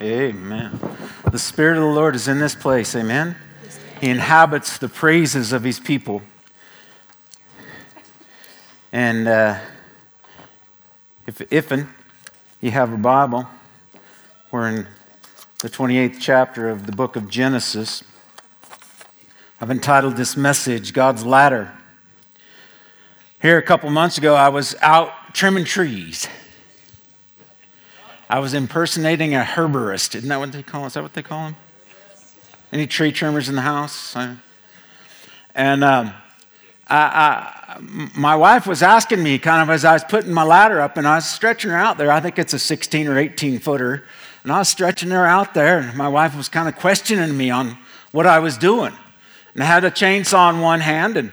Amen. 0.00 0.80
The 1.30 1.38
Spirit 1.38 1.76
of 1.76 1.84
the 1.84 1.88
Lord 1.88 2.16
is 2.16 2.26
in 2.26 2.40
this 2.40 2.56
place. 2.56 2.96
Amen. 2.96 3.36
He 4.00 4.10
inhabits 4.10 4.76
the 4.76 4.88
praises 4.88 5.52
of 5.52 5.62
his 5.62 5.78
people. 5.78 6.22
And 8.92 9.28
uh, 9.28 9.60
if, 11.28 11.40
if 11.52 11.72
you 12.60 12.70
have 12.72 12.92
a 12.92 12.96
Bible, 12.96 13.46
we're 14.50 14.68
in 14.68 14.86
the 15.60 15.68
28th 15.68 16.16
chapter 16.20 16.68
of 16.68 16.86
the 16.86 16.92
book 16.92 17.14
of 17.14 17.28
Genesis. 17.28 18.02
I've 19.60 19.70
entitled 19.70 20.16
this 20.16 20.36
message, 20.36 20.92
God's 20.92 21.24
Ladder. 21.24 21.72
Here 23.40 23.58
a 23.58 23.62
couple 23.62 23.90
months 23.90 24.18
ago, 24.18 24.34
I 24.34 24.48
was 24.48 24.74
out 24.82 25.12
trimming 25.34 25.64
trees. 25.64 26.26
I 28.34 28.40
was 28.40 28.52
impersonating 28.52 29.36
a 29.36 29.44
arborist. 29.44 30.16
Isn't 30.16 30.28
that 30.28 30.40
what 30.40 30.50
they 30.50 30.64
call? 30.64 30.86
Is 30.86 30.94
that 30.94 31.04
what 31.04 31.14
they 31.14 31.22
call 31.22 31.44
them? 31.44 31.56
Any 32.72 32.88
tree 32.88 33.12
trimmers 33.12 33.48
in 33.48 33.54
the 33.54 33.60
house? 33.60 34.16
And 35.54 35.84
um, 35.84 36.12
I, 36.88 37.78
I, 37.78 37.78
my 38.16 38.34
wife 38.34 38.66
was 38.66 38.82
asking 38.82 39.22
me, 39.22 39.38
kind 39.38 39.62
of 39.62 39.72
as 39.72 39.84
I 39.84 39.92
was 39.92 40.02
putting 40.02 40.32
my 40.32 40.42
ladder 40.42 40.80
up, 40.80 40.96
and 40.96 41.06
I 41.06 41.14
was 41.14 41.28
stretching 41.28 41.70
her 41.70 41.76
out 41.76 41.96
there. 41.96 42.10
I 42.10 42.18
think 42.18 42.40
it's 42.40 42.52
a 42.52 42.58
16 42.58 43.06
or 43.06 43.16
18 43.16 43.60
footer. 43.60 44.02
And 44.42 44.50
I 44.50 44.58
was 44.58 44.68
stretching 44.68 45.10
her 45.10 45.24
out 45.24 45.54
there, 45.54 45.78
and 45.78 45.96
my 45.96 46.08
wife 46.08 46.36
was 46.36 46.48
kind 46.48 46.68
of 46.68 46.74
questioning 46.74 47.36
me 47.36 47.50
on 47.50 47.78
what 48.10 48.26
I 48.26 48.40
was 48.40 48.58
doing. 48.58 48.94
And 49.54 49.62
I 49.62 49.66
had 49.66 49.84
a 49.84 49.92
chainsaw 49.92 50.52
in 50.52 50.60
one 50.60 50.80
hand, 50.80 51.16
and 51.16 51.30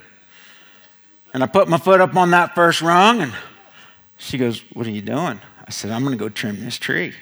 and 1.33 1.41
I 1.41 1.47
put 1.47 1.67
my 1.67 1.79
foot 1.79 1.99
up 1.99 2.15
on 2.15 2.29
that 2.29 2.53
first 2.53 2.83
rung, 2.83 3.21
and 3.21 3.33
she 4.19 4.37
goes, 4.37 4.63
What 4.73 4.85
are 4.85 4.91
you 4.91 5.01
doing? 5.01 5.39
I 5.71 5.73
said, 5.73 5.91
I'm 5.91 6.03
going 6.03 6.11
to 6.11 6.21
go 6.21 6.27
trim 6.27 6.65
this 6.65 6.77
tree. 6.77 7.13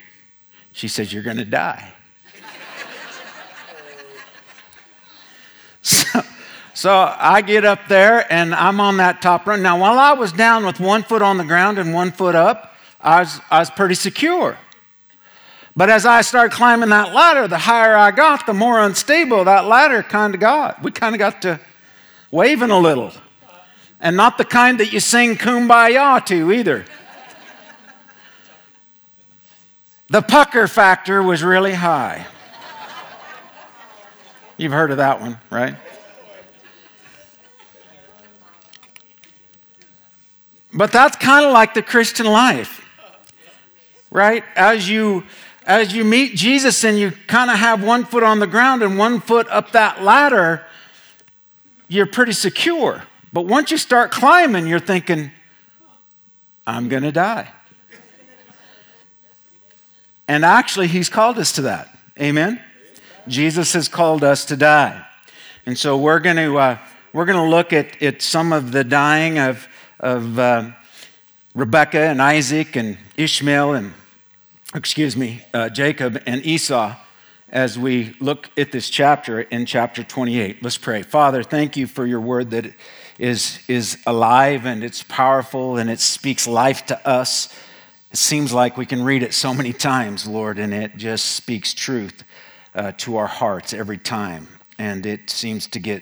She 0.71 0.88
says, 0.88 1.13
You're 1.13 1.21
going 1.21 1.38
to 1.38 1.45
die. 1.45 1.94
so, 5.84 6.21
so 6.74 7.13
I 7.15 7.41
get 7.41 7.63
up 7.63 7.82
there 7.87 8.26
and 8.34 8.55
I'm 8.55 8.79
on 8.79 8.98
that 8.98 9.21
top 9.21 9.46
rung. 9.46 9.62
Now, 9.62 9.79
while 9.79 9.99
I 9.99 10.13
was 10.13 10.32
down 10.32 10.65
with 10.65 10.79
one 10.79 11.04
foot 11.04 11.21
on 11.21 11.37
the 11.37 11.43
ground 11.43 11.77
and 11.77 11.93
one 11.93 12.09
foot 12.09 12.34
up, 12.34 12.74
I 12.99 13.20
was, 13.20 13.40
I 13.51 13.59
was 13.59 13.70
pretty 13.70 13.93
secure. 13.93 14.57
But 15.76 15.91
as 15.91 16.07
I 16.07 16.21
started 16.21 16.52
climbing 16.52 16.90
that 16.90 17.13
ladder, 17.13 17.48
the 17.48 17.59
higher 17.59 17.96
I 17.96 18.09
got, 18.09 18.48
the 18.48 18.55
more 18.55 18.79
unstable 18.79 19.43
that 19.43 19.65
ladder 19.65 20.02
kind 20.02 20.34
of 20.34 20.40
got. 20.40 20.81
We 20.81 20.90
kind 20.90 21.13
of 21.13 21.20
got 21.20 21.43
to 21.43 21.59
waving 22.31 22.71
a 22.71 22.79
little 22.79 23.12
and 23.99 24.18
not 24.18 24.40
the 24.40 24.46
kind 24.46 24.79
that 24.79 24.91
you 24.91 24.99
sing 24.99 25.35
kumbaya 25.35 26.26
to 26.26 26.52
either. 26.52 26.85
The 30.10 30.21
pucker 30.21 30.68
factor 30.68 31.21
was 31.21 31.43
really 31.43 31.74
high. 31.74 32.26
You've 34.57 34.71
heard 34.71 34.91
of 34.91 34.98
that 34.98 35.21
one, 35.21 35.40
right? 35.49 35.76
But 40.74 40.91
that's 40.91 41.15
kind 41.15 41.46
of 41.46 41.54
like 41.54 41.74
the 41.74 41.82
Christian 41.82 42.26
life, 42.26 42.85
right? 44.12 44.43
As 44.55 44.90
you 44.90 45.24
as 45.65 45.93
you 45.93 46.04
meet 46.04 46.35
Jesus 46.35 46.84
and 46.84 46.98
you 46.98 47.12
kind 47.27 47.52
of 47.52 47.57
have 47.57 47.84
one 47.84 48.04
foot 48.04 48.24
on 48.24 48.40
the 48.40 48.48
ground 48.48 48.82
and 48.82 48.98
one 48.98 49.20
foot 49.20 49.48
up 49.49 49.71
that 49.74 50.02
ladder, 50.02 50.65
you're 51.87 52.07
pretty 52.07 52.32
secure. 52.32 53.04
But 53.32 53.46
once 53.46 53.70
you 53.70 53.77
start 53.77 54.10
climbing, 54.10 54.65
you're 54.65 54.80
thinking, 54.80 55.32
I'm 56.65 56.90
going 56.90 57.04
to 57.04 57.12
die. 57.12 57.52
And 60.30 60.46
actually, 60.46 60.85
he's 60.85 61.10
called 61.10 61.40
us 61.40 61.54
to 61.54 61.63
that. 61.63 61.90
Amen? 62.22 62.62
Jesus 63.27 63.74
has 63.74 63.88
called 63.88 64.24
us 64.24 64.46
to 64.46 64.56
die. 64.56 65.03
And 65.66 65.75
so 65.75 65.97
we're 65.97 66.19
going 66.19 66.36
to, 66.36 66.56
uh, 66.56 66.78
we're 67.13 67.25
going 67.25 67.44
to 67.44 67.50
look 67.50 67.74
at, 67.74 68.00
at 68.00 68.22
some 68.22 68.53
of 68.53 68.72
the 68.72 68.84
dying 68.84 69.40
of, 69.40 69.68
of 70.00 70.38
uh, 70.38 70.70
Rebekah 71.56 71.98
and 71.98 72.22
Isaac 72.22 72.76
and 72.76 73.00
Ishmael 73.18 73.74
and, 73.74 73.92
excuse 74.76 75.18
me, 75.18 75.42
uh, 75.52 75.70
Jacob 75.70 76.22
and 76.28 76.46
Esau 76.46 76.96
as 77.50 77.80
we 77.80 78.16
look 78.20 78.52
at 78.56 78.72
this 78.72 78.88
chapter 78.92 79.42
in 79.42 79.66
chapter 79.66 80.03
28. 80.03 80.62
Let's 80.62 80.78
pray. 80.78 81.02
Father, 81.02 81.42
thank 81.42 81.76
you 81.76 81.88
for 81.88 82.06
your 82.06 82.22
word 82.22 82.52
that 82.52 82.72
is, 83.18 83.58
is 83.68 83.98
alive 84.06 84.68
and 84.68 84.84
it's 84.84 85.02
powerful 85.02 85.78
and 85.78 85.90
it 85.90 86.00
speaks 86.00 86.48
life 86.48 86.86
to 86.86 87.08
us. 87.08 87.52
It 88.12 88.18
seems 88.18 88.52
like 88.52 88.75
we 88.75 88.88
can 88.88 89.03
read 89.03 89.22
it 89.22 89.36
so 89.36 89.53
many 89.53 89.72
times, 89.72 90.25
Lord, 90.25 90.58
and 90.58 90.74
it 90.74 90.97
just 90.97 91.36
speaks 91.36 91.75
truth 91.75 92.24
uh, 92.74 92.92
to 92.97 93.18
our 93.18 93.28
hearts 93.28 93.72
every 93.72 94.00
time. 94.00 94.47
And 94.80 95.06
it 95.06 95.30
seems 95.30 95.68
to 95.68 95.80
get 95.80 96.02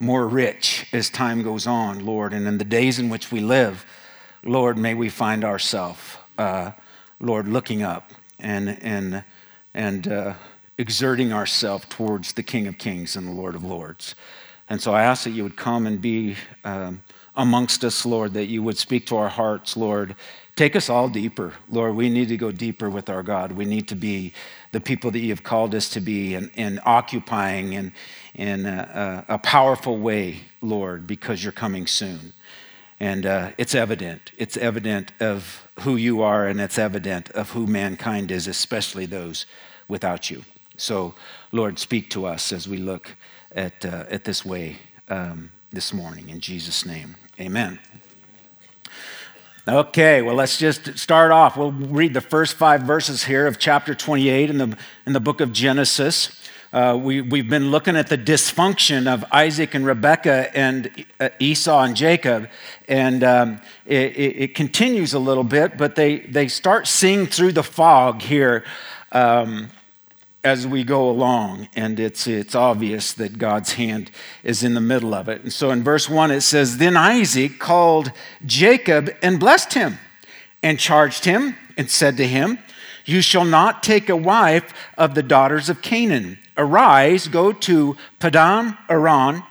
more 0.00 0.26
rich 0.26 0.88
as 0.92 1.08
time 1.08 1.44
goes 1.44 1.64
on, 1.64 2.04
Lord. 2.04 2.32
And 2.32 2.48
in 2.48 2.58
the 2.58 2.64
days 2.64 2.98
in 2.98 3.08
which 3.08 3.30
we 3.30 3.38
live, 3.38 3.86
Lord, 4.42 4.76
may 4.76 4.94
we 4.94 5.08
find 5.08 5.44
ourselves, 5.44 6.16
uh, 6.38 6.72
Lord, 7.20 7.46
looking 7.46 7.84
up 7.84 8.10
and, 8.40 8.76
and, 8.82 9.22
and 9.74 10.08
uh, 10.08 10.34
exerting 10.76 11.32
ourselves 11.32 11.86
towards 11.88 12.32
the 12.32 12.42
King 12.42 12.66
of 12.66 12.78
Kings 12.78 13.14
and 13.14 13.28
the 13.28 13.32
Lord 13.32 13.54
of 13.54 13.62
Lords. 13.62 14.16
And 14.68 14.82
so 14.82 14.92
I 14.92 15.04
ask 15.04 15.22
that 15.22 15.30
you 15.30 15.44
would 15.44 15.56
come 15.56 15.86
and 15.86 16.02
be 16.02 16.34
um, 16.64 17.00
amongst 17.36 17.84
us, 17.84 18.04
Lord, 18.04 18.34
that 18.34 18.46
you 18.46 18.64
would 18.64 18.76
speak 18.76 19.06
to 19.06 19.16
our 19.16 19.28
hearts, 19.28 19.76
Lord. 19.76 20.16
Take 20.58 20.74
us 20.74 20.90
all 20.90 21.08
deeper, 21.08 21.52
Lord. 21.70 21.94
We 21.94 22.10
need 22.10 22.30
to 22.30 22.36
go 22.36 22.50
deeper 22.50 22.90
with 22.90 23.08
our 23.08 23.22
God. 23.22 23.52
We 23.52 23.64
need 23.64 23.86
to 23.90 23.94
be 23.94 24.32
the 24.72 24.80
people 24.80 25.12
that 25.12 25.20
you 25.20 25.28
have 25.28 25.44
called 25.44 25.72
us 25.72 25.88
to 25.90 26.00
be 26.00 26.34
and, 26.34 26.50
and 26.56 26.80
occupying 26.84 27.74
in, 27.74 27.92
in 28.34 28.66
a, 28.66 29.24
a, 29.28 29.38
powerful 29.38 29.98
way, 29.98 30.40
Lord, 30.60 31.06
because 31.06 31.44
you're 31.44 31.52
coming 31.52 31.86
soon. 31.86 32.32
And 32.98 33.24
uh, 33.24 33.52
it's 33.56 33.76
evident. 33.76 34.32
It's 34.36 34.56
evident 34.56 35.12
of 35.20 35.64
who 35.82 35.94
you 35.94 36.22
are, 36.22 36.48
and 36.48 36.60
it's 36.60 36.76
evident 36.76 37.30
of 37.30 37.50
who 37.50 37.68
mankind 37.68 38.32
is, 38.32 38.48
especially 38.48 39.06
those 39.06 39.46
without 39.86 40.28
you. 40.28 40.42
So, 40.76 41.14
Lord, 41.52 41.78
speak 41.78 42.10
to 42.10 42.26
us 42.26 42.50
as 42.50 42.66
we 42.66 42.78
look 42.78 43.14
at, 43.52 43.84
uh, 43.84 44.06
at 44.10 44.24
this 44.24 44.44
way 44.44 44.78
um, 45.08 45.52
this 45.70 45.92
morning. 45.92 46.30
In 46.30 46.40
Jesus' 46.40 46.84
name, 46.84 47.14
amen. 47.38 47.78
Okay, 49.68 50.22
well, 50.22 50.34
let's 50.34 50.56
just 50.56 50.98
start 50.98 51.30
off. 51.30 51.54
We'll 51.58 51.72
read 51.72 52.14
the 52.14 52.22
first 52.22 52.54
five 52.54 52.84
verses 52.84 53.24
here 53.24 53.46
of 53.46 53.58
chapter 53.58 53.94
28 53.94 54.48
in 54.48 54.56
the, 54.56 54.78
in 55.04 55.12
the 55.12 55.20
book 55.20 55.42
of 55.42 55.52
Genesis. 55.52 56.42
Uh, 56.72 56.98
we, 56.98 57.20
we've 57.20 57.50
been 57.50 57.70
looking 57.70 57.94
at 57.94 58.06
the 58.06 58.16
dysfunction 58.16 59.06
of 59.06 59.26
Isaac 59.30 59.74
and 59.74 59.84
Rebekah 59.84 60.56
and 60.56 61.04
uh, 61.20 61.28
Esau 61.38 61.82
and 61.82 61.94
Jacob, 61.94 62.48
and 62.88 63.22
um, 63.22 63.60
it, 63.84 64.16
it, 64.16 64.54
continues 64.54 65.12
a 65.12 65.18
little 65.18 65.44
bit, 65.44 65.76
but 65.76 65.96
they, 65.96 66.20
they 66.20 66.48
start 66.48 66.86
seeing 66.86 67.26
through 67.26 67.52
the 67.52 67.62
fog 67.62 68.22
here. 68.22 68.64
Um, 69.12 69.68
as 70.44 70.66
we 70.66 70.84
go 70.84 71.10
along, 71.10 71.68
and 71.74 71.98
it's, 71.98 72.26
it's 72.26 72.54
obvious 72.54 73.12
that 73.14 73.38
God's 73.38 73.72
hand 73.72 74.10
is 74.44 74.62
in 74.62 74.74
the 74.74 74.80
middle 74.80 75.12
of 75.12 75.28
it. 75.28 75.42
And 75.42 75.52
so 75.52 75.70
in 75.70 75.82
verse 75.82 76.08
1, 76.08 76.30
it 76.30 76.42
says, 76.42 76.78
Then 76.78 76.96
Isaac 76.96 77.58
called 77.58 78.12
Jacob 78.46 79.10
and 79.20 79.40
blessed 79.40 79.74
him, 79.74 79.98
and 80.62 80.78
charged 80.78 81.24
him, 81.24 81.56
and 81.76 81.90
said 81.90 82.16
to 82.18 82.26
him, 82.26 82.58
You 83.04 83.20
shall 83.20 83.44
not 83.44 83.82
take 83.82 84.08
a 84.08 84.16
wife 84.16 84.72
of 84.96 85.14
the 85.14 85.22
daughters 85.22 85.68
of 85.68 85.82
Canaan. 85.82 86.38
Arise, 86.56 87.26
go 87.28 87.52
to 87.52 87.96
Paddan 88.20 88.78
Aram, 88.88 89.42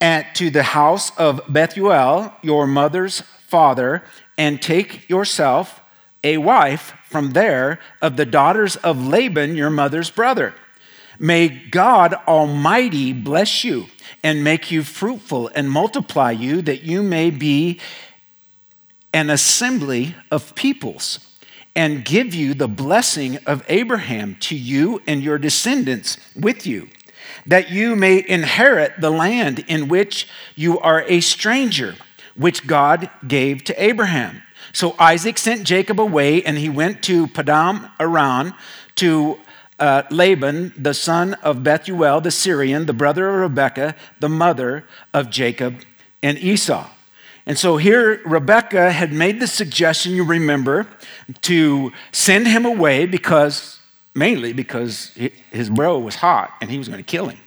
and 0.00 0.24
to 0.34 0.50
the 0.50 0.62
house 0.62 1.16
of 1.18 1.40
Bethuel, 1.48 2.32
your 2.42 2.66
mother's 2.66 3.22
father, 3.46 4.04
and 4.38 4.62
take 4.62 5.08
yourself 5.08 5.80
a 6.22 6.36
wife 6.38 6.92
from 7.08 7.30
there 7.30 7.78
of 8.02 8.16
the 8.16 8.26
daughters 8.26 8.76
of 8.76 9.06
Laban, 9.06 9.56
your 9.56 9.70
mother's 9.70 10.10
brother. 10.10 10.54
May 11.18 11.48
God 11.48 12.14
Almighty 12.26 13.12
bless 13.12 13.64
you 13.64 13.86
and 14.22 14.44
make 14.44 14.70
you 14.70 14.82
fruitful 14.82 15.50
and 15.54 15.70
multiply 15.70 16.30
you, 16.30 16.62
that 16.62 16.82
you 16.82 17.02
may 17.02 17.30
be 17.30 17.80
an 19.12 19.30
assembly 19.30 20.14
of 20.30 20.54
peoples, 20.54 21.20
and 21.74 22.04
give 22.04 22.34
you 22.34 22.54
the 22.54 22.68
blessing 22.68 23.38
of 23.46 23.64
Abraham 23.68 24.36
to 24.40 24.56
you 24.56 25.00
and 25.06 25.22
your 25.22 25.38
descendants 25.38 26.18
with 26.34 26.66
you, 26.66 26.88
that 27.46 27.70
you 27.70 27.96
may 27.96 28.26
inherit 28.28 29.00
the 29.00 29.10
land 29.10 29.64
in 29.68 29.88
which 29.88 30.28
you 30.54 30.78
are 30.80 31.02
a 31.02 31.20
stranger, 31.20 31.94
which 32.34 32.66
God 32.66 33.08
gave 33.26 33.64
to 33.64 33.82
Abraham. 33.82 34.42
So 34.76 34.94
Isaac 34.98 35.38
sent 35.38 35.64
Jacob 35.64 35.98
away, 35.98 36.42
and 36.42 36.58
he 36.58 36.68
went 36.68 37.02
to 37.04 37.28
Paddan 37.28 37.90
Aram 37.98 38.52
to 38.96 39.38
uh, 39.78 40.02
Laban, 40.10 40.74
the 40.76 40.92
son 40.92 41.32
of 41.42 41.62
Bethuel 41.64 42.20
the 42.20 42.30
Syrian, 42.30 42.84
the 42.84 42.92
brother 42.92 43.26
of 43.26 43.36
Rebekah, 43.36 43.94
the 44.20 44.28
mother 44.28 44.84
of 45.14 45.30
Jacob 45.30 45.80
and 46.22 46.36
Esau. 46.36 46.90
And 47.46 47.58
so 47.58 47.78
here, 47.78 48.20
Rebekah 48.26 48.92
had 48.92 49.14
made 49.14 49.40
the 49.40 49.46
suggestion, 49.46 50.12
you 50.12 50.24
remember, 50.24 50.86
to 51.40 51.90
send 52.12 52.46
him 52.46 52.66
away 52.66 53.06
because 53.06 53.78
mainly 54.14 54.52
because 54.52 55.16
his 55.52 55.70
bro 55.70 55.98
was 55.98 56.16
hot 56.16 56.52
and 56.60 56.70
he 56.70 56.76
was 56.76 56.88
going 56.88 57.02
to 57.02 57.10
kill 57.10 57.28
him. 57.28 57.40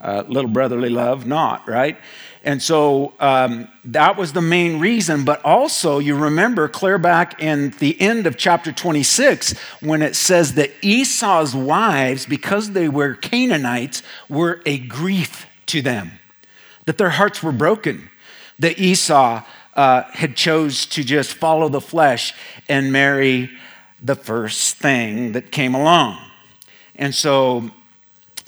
Uh, 0.00 0.22
little 0.28 0.48
brotherly 0.48 0.88
love, 0.88 1.26
not, 1.26 1.68
right? 1.68 1.98
And 2.42 2.62
so 2.62 3.12
um, 3.20 3.68
that 3.84 4.16
was 4.16 4.32
the 4.32 4.40
main 4.40 4.80
reason. 4.80 5.24
But 5.24 5.44
also, 5.44 5.98
you 5.98 6.16
remember 6.16 6.68
clear 6.68 6.96
back 6.96 7.42
in 7.42 7.70
the 7.78 8.00
end 8.00 8.26
of 8.26 8.36
chapter 8.36 8.72
26 8.72 9.58
when 9.80 10.00
it 10.00 10.16
says 10.16 10.54
that 10.54 10.70
Esau's 10.80 11.54
wives, 11.54 12.24
because 12.24 12.70
they 12.70 12.88
were 12.88 13.14
Canaanites, 13.14 14.02
were 14.28 14.62
a 14.64 14.78
grief 14.78 15.46
to 15.66 15.82
them, 15.82 16.12
that 16.86 16.96
their 16.96 17.10
hearts 17.10 17.42
were 17.42 17.52
broken, 17.52 18.08
that 18.58 18.78
Esau 18.78 19.44
uh, 19.74 20.02
had 20.12 20.34
chose 20.34 20.86
to 20.86 21.04
just 21.04 21.34
follow 21.34 21.68
the 21.68 21.80
flesh 21.80 22.34
and 22.68 22.92
marry 22.92 23.50
the 24.02 24.14
first 24.14 24.76
thing 24.76 25.32
that 25.32 25.52
came 25.52 25.74
along. 25.74 26.18
And 26.94 27.14
so 27.14 27.70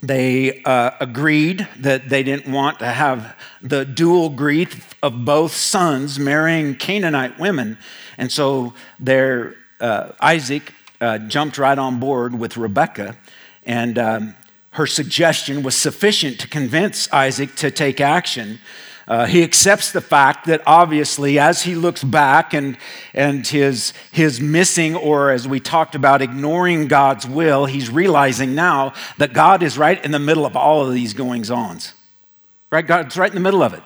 they 0.02 0.62
uh, 0.64 0.90
agreed 0.98 1.68
that 1.78 2.08
they 2.08 2.24
didn't 2.24 2.52
want 2.52 2.80
to 2.80 2.86
have 2.86 3.36
the 3.62 3.84
dual 3.84 4.30
grief 4.30 4.94
of 5.00 5.24
both 5.24 5.52
sons 5.52 6.18
marrying 6.18 6.74
Canaanite 6.74 7.38
women. 7.38 7.78
And 8.18 8.30
so 8.30 8.74
their, 8.98 9.54
uh, 9.80 10.10
Isaac 10.20 10.74
uh, 11.00 11.18
jumped 11.18 11.56
right 11.56 11.78
on 11.78 12.00
board 12.00 12.38
with 12.38 12.56
Rebekah, 12.56 13.16
and 13.64 13.98
um, 13.98 14.34
her 14.70 14.86
suggestion 14.86 15.62
was 15.62 15.76
sufficient 15.76 16.40
to 16.40 16.48
convince 16.48 17.12
Isaac 17.12 17.54
to 17.56 17.70
take 17.70 18.00
action. 18.00 18.58
Uh, 19.08 19.26
he 19.26 19.42
accepts 19.42 19.90
the 19.90 20.00
fact 20.00 20.46
that 20.46 20.62
obviously, 20.66 21.38
as 21.38 21.62
he 21.62 21.74
looks 21.74 22.04
back 22.04 22.54
and, 22.54 22.76
and 23.12 23.46
his, 23.46 23.92
his 24.12 24.40
missing, 24.40 24.94
or 24.94 25.30
as 25.30 25.48
we 25.48 25.58
talked 25.58 25.94
about, 25.94 26.22
ignoring 26.22 26.86
God's 26.86 27.26
will, 27.26 27.66
he's 27.66 27.90
realizing 27.90 28.54
now 28.54 28.92
that 29.18 29.32
God 29.32 29.62
is 29.62 29.76
right 29.76 30.02
in 30.04 30.12
the 30.12 30.18
middle 30.18 30.46
of 30.46 30.56
all 30.56 30.86
of 30.86 30.94
these 30.94 31.14
goings 31.14 31.50
ons. 31.50 31.92
Right? 32.70 32.86
God's 32.86 33.16
right 33.16 33.30
in 33.30 33.34
the 33.34 33.40
middle 33.40 33.62
of 33.62 33.74
it. 33.74 33.82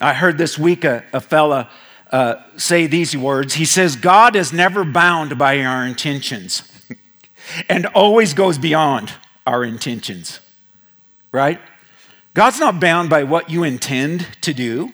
I 0.00 0.12
heard 0.12 0.38
this 0.38 0.58
week 0.58 0.84
a, 0.84 1.04
a 1.12 1.20
fella 1.20 1.70
uh, 2.10 2.36
say 2.56 2.86
these 2.86 3.16
words. 3.16 3.54
He 3.54 3.64
says, 3.64 3.96
God 3.96 4.34
is 4.36 4.52
never 4.52 4.84
bound 4.84 5.38
by 5.38 5.62
our 5.62 5.86
intentions 5.86 6.62
and 7.68 7.86
always 7.86 8.34
goes 8.34 8.58
beyond 8.58 9.12
our 9.46 9.64
intentions. 9.64 10.40
Right? 11.32 11.60
God's 12.34 12.60
not 12.60 12.80
bound 12.80 13.10
by 13.10 13.24
what 13.24 13.50
you 13.50 13.64
intend 13.64 14.26
to 14.42 14.54
do, 14.54 14.92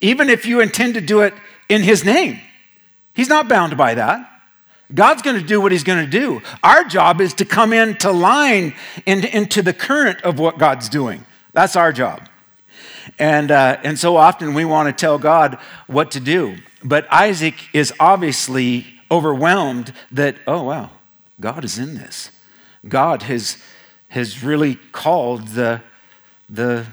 even 0.00 0.28
if 0.28 0.44
you 0.44 0.60
intend 0.60 0.94
to 0.94 1.00
do 1.00 1.20
it 1.20 1.34
in 1.68 1.82
His 1.82 2.04
name. 2.04 2.40
He's 3.14 3.28
not 3.28 3.48
bound 3.48 3.76
by 3.76 3.94
that. 3.94 4.28
God's 4.94 5.22
going 5.22 5.40
to 5.40 5.46
do 5.46 5.60
what 5.60 5.72
He's 5.72 5.84
going 5.84 6.04
to 6.04 6.10
do. 6.10 6.42
Our 6.62 6.84
job 6.84 7.20
is 7.20 7.34
to 7.34 7.44
come 7.44 7.72
into 7.72 8.10
line 8.10 8.74
in, 9.06 9.24
into 9.24 9.62
the 9.62 9.72
current 9.72 10.20
of 10.22 10.38
what 10.38 10.58
God's 10.58 10.88
doing. 10.88 11.24
That's 11.52 11.76
our 11.76 11.92
job. 11.92 12.28
And, 13.18 13.50
uh, 13.50 13.78
and 13.82 13.98
so 13.98 14.16
often 14.16 14.54
we 14.54 14.64
want 14.64 14.88
to 14.88 14.92
tell 14.92 15.18
God 15.18 15.58
what 15.86 16.10
to 16.12 16.20
do. 16.20 16.56
But 16.84 17.10
Isaac 17.12 17.54
is 17.72 17.92
obviously 17.98 18.86
overwhelmed 19.10 19.92
that, 20.10 20.36
oh, 20.46 20.64
wow, 20.64 20.90
God 21.40 21.64
is 21.64 21.78
in 21.78 21.94
this. 21.94 22.30
God 22.88 23.22
has, 23.24 23.58
has 24.08 24.42
really 24.42 24.76
called 24.92 25.48
the 25.48 25.82
the 26.48 26.86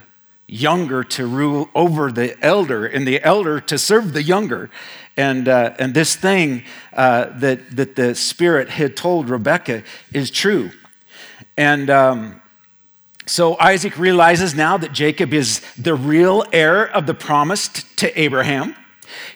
younger 0.49 1.03
to 1.03 1.27
rule 1.27 1.69
over 1.75 2.11
the 2.11 2.35
elder 2.43 2.85
and 2.85 3.07
the 3.07 3.21
elder 3.23 3.59
to 3.61 3.77
serve 3.77 4.13
the 4.13 4.23
younger. 4.23 4.69
And, 5.15 5.47
uh, 5.47 5.75
and 5.77 5.93
this 5.93 6.15
thing 6.15 6.63
uh, 6.93 7.25
that, 7.39 7.75
that 7.75 7.95
the 7.95 8.15
Spirit 8.15 8.69
had 8.69 8.97
told 8.97 9.29
Rebekah 9.29 9.83
is 10.13 10.31
true. 10.31 10.71
And 11.55 11.89
um, 11.89 12.41
so 13.25 13.59
Isaac 13.59 13.97
realizes 13.97 14.55
now 14.55 14.77
that 14.77 14.91
Jacob 14.91 15.33
is 15.33 15.61
the 15.77 15.93
real 15.93 16.43
heir 16.51 16.89
of 16.89 17.05
the 17.05 17.13
promise 17.13 17.67
to 17.97 18.19
Abraham. 18.19 18.75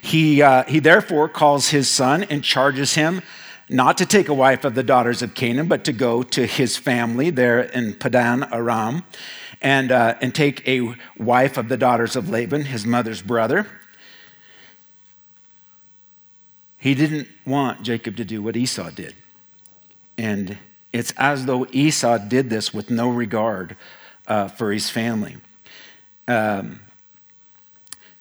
He, 0.02 0.42
uh, 0.42 0.64
he 0.64 0.80
therefore 0.80 1.30
calls 1.30 1.70
his 1.70 1.90
son 1.90 2.24
and 2.24 2.44
charges 2.44 2.96
him 2.96 3.22
not 3.70 3.98
to 3.98 4.06
take 4.06 4.30
a 4.30 4.34
wife 4.34 4.66
of 4.66 4.76
the 4.76 4.84
daughters 4.84 5.22
of 5.22 5.36
Canaan, 5.36 5.68
but 5.68 5.84
to 5.84 5.94
go 5.94 6.24
to 6.24 6.46
his 6.46 6.78
family 6.78 7.30
there 7.30 7.62
in 7.62 7.94
Padan 7.94 8.44
Aram 8.52 9.04
and, 9.64 9.92
uh, 9.92 10.16
and 10.22 10.36
take 10.36 10.68
a 10.68 10.94
wife 11.18 11.58
of 11.58 11.70
the 11.70 11.78
daughters 11.78 12.16
of 12.16 12.30
Laban, 12.30 12.66
his 12.66 12.86
mother's 12.86 13.22
brother. 13.22 13.66
He 16.78 16.94
didn't 16.94 17.30
want 17.46 17.82
Jacob 17.82 18.18
to 18.18 18.26
do 18.26 18.44
what 18.44 18.58
Esau 18.58 18.90
did. 18.90 19.16
And 20.18 20.58
it's 20.92 21.14
as 21.18 21.46
though 21.46 21.66
Esau 21.72 22.18
did 22.18 22.50
this 22.50 22.74
with 22.74 22.92
no 22.92 23.10
regard 23.10 23.78
uh, 24.28 24.50
for 24.50 24.72
his 24.74 24.90
family. 24.90 25.38
Um, 26.28 26.82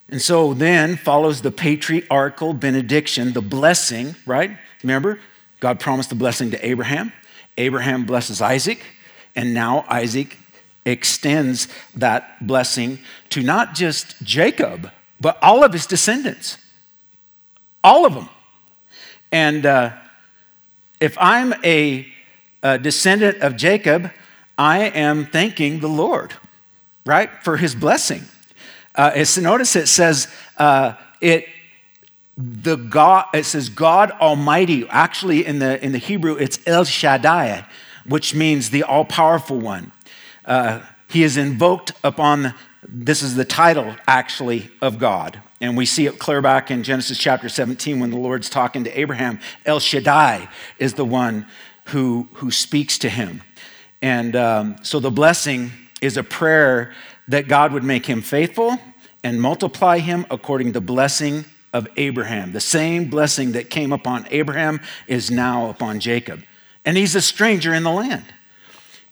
and 0.08 0.22
so 0.22 0.54
then 0.54 0.96
follows 0.96 1.42
the 1.42 1.50
patriarchal 1.50 2.52
benediction, 2.54 3.32
the 3.32 3.42
blessing, 3.42 4.14
right? 4.26 4.56
Remember, 4.82 5.18
God 5.58 5.80
promised 5.80 6.10
the 6.10 6.14
blessing 6.14 6.50
to 6.52 6.66
Abraham. 6.66 7.12
Abraham 7.58 8.04
blesses 8.04 8.40
Isaac, 8.40 8.82
and 9.34 9.54
now 9.54 9.84
Isaac 9.88 10.38
extends 10.84 11.68
that 11.94 12.44
blessing 12.46 12.98
to 13.30 13.42
not 13.42 13.74
just 13.74 14.20
Jacob, 14.22 14.90
but 15.20 15.38
all 15.42 15.62
of 15.62 15.72
his 15.72 15.86
descendants. 15.86 16.58
All 17.84 18.04
of 18.04 18.14
them. 18.14 18.28
And 19.30 19.64
uh, 19.64 19.92
if 21.00 21.16
I'm 21.18 21.54
a, 21.64 22.06
a 22.62 22.78
descendant 22.78 23.42
of 23.42 23.56
Jacob, 23.56 24.10
I 24.58 24.80
am 24.80 25.26
thanking 25.26 25.80
the 25.80 25.88
Lord, 25.88 26.34
right, 27.06 27.30
for 27.42 27.56
his 27.56 27.74
blessing. 27.74 28.22
Uh, 28.94 29.24
notice 29.38 29.74
it 29.74 29.88
says 29.88 30.28
uh, 30.58 30.94
it 31.20 31.46
the 32.36 32.76
God. 32.76 33.26
It 33.32 33.44
says 33.44 33.68
God 33.68 34.10
Almighty. 34.12 34.86
Actually, 34.88 35.46
in 35.46 35.58
the 35.58 35.82
in 35.82 35.92
the 35.92 35.98
Hebrew, 35.98 36.34
it's 36.34 36.58
El 36.66 36.84
Shaddai, 36.84 37.66
which 38.06 38.34
means 38.34 38.70
the 38.70 38.82
all 38.82 39.06
powerful 39.06 39.58
one 39.58 39.92
he 41.08 41.22
is 41.22 41.36
invoked 41.36 41.92
upon, 42.02 42.54
this 42.88 43.22
is 43.22 43.34
the 43.34 43.44
title 43.44 43.94
actually 44.06 44.70
of 44.80 44.98
God. 44.98 45.40
And 45.60 45.76
we 45.76 45.86
see 45.86 46.06
it 46.06 46.18
clear 46.18 46.42
back 46.42 46.70
in 46.70 46.82
Genesis 46.82 47.18
chapter 47.18 47.48
17 47.48 48.00
when 48.00 48.10
the 48.10 48.16
Lord's 48.16 48.50
talking 48.50 48.84
to 48.84 48.98
Abraham. 48.98 49.38
El 49.64 49.78
Shaddai 49.78 50.48
is 50.78 50.94
the 50.94 51.04
one 51.04 51.46
who, 51.86 52.28
who 52.34 52.50
speaks 52.50 52.98
to 52.98 53.08
him. 53.08 53.42
And 54.00 54.34
um, 54.34 54.76
so 54.82 54.98
the 54.98 55.10
blessing 55.10 55.70
is 56.00 56.16
a 56.16 56.24
prayer 56.24 56.92
that 57.28 57.46
God 57.46 57.72
would 57.72 57.84
make 57.84 58.06
him 58.06 58.20
faithful 58.20 58.78
and 59.22 59.40
multiply 59.40 59.98
him 59.98 60.26
according 60.30 60.68
to 60.68 60.72
the 60.72 60.80
blessing 60.80 61.44
of 61.72 61.86
Abraham. 61.96 62.52
The 62.52 62.60
same 62.60 63.08
blessing 63.08 63.52
that 63.52 63.70
came 63.70 63.92
upon 63.92 64.26
Abraham 64.30 64.80
is 65.06 65.30
now 65.30 65.70
upon 65.70 66.00
Jacob. 66.00 66.42
And 66.84 66.96
he's 66.96 67.14
a 67.14 67.22
stranger 67.22 67.72
in 67.72 67.84
the 67.84 67.92
land. 67.92 68.24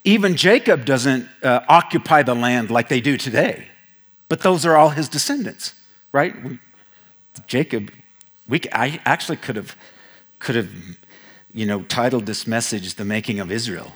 Even 0.05 0.37
Jacob 0.37 0.85
doesn't 0.85 1.29
uh, 1.43 1.61
occupy 1.69 2.23
the 2.23 2.35
land 2.35 2.71
like 2.71 2.89
they 2.89 3.01
do 3.01 3.17
today, 3.17 3.69
but 4.29 4.41
those 4.41 4.65
are 4.65 4.77
all 4.77 4.91
his 4.91 5.09
descendants, 5.09 5.75
right? 6.11 6.43
We, 6.43 6.59
Jacob, 7.47 7.93
we, 8.49 8.63
I 8.73 9.01
actually 9.05 9.37
could 9.37 9.57
have, 9.57 9.77
could 10.39 10.57
have, 10.57 10.71
you 11.53 11.67
know, 11.67 11.83
titled 11.83 12.25
this 12.25 12.47
message 12.47 12.95
"The 12.95 13.05
Making 13.05 13.41
of 13.41 13.53
Israel," 13.53 13.93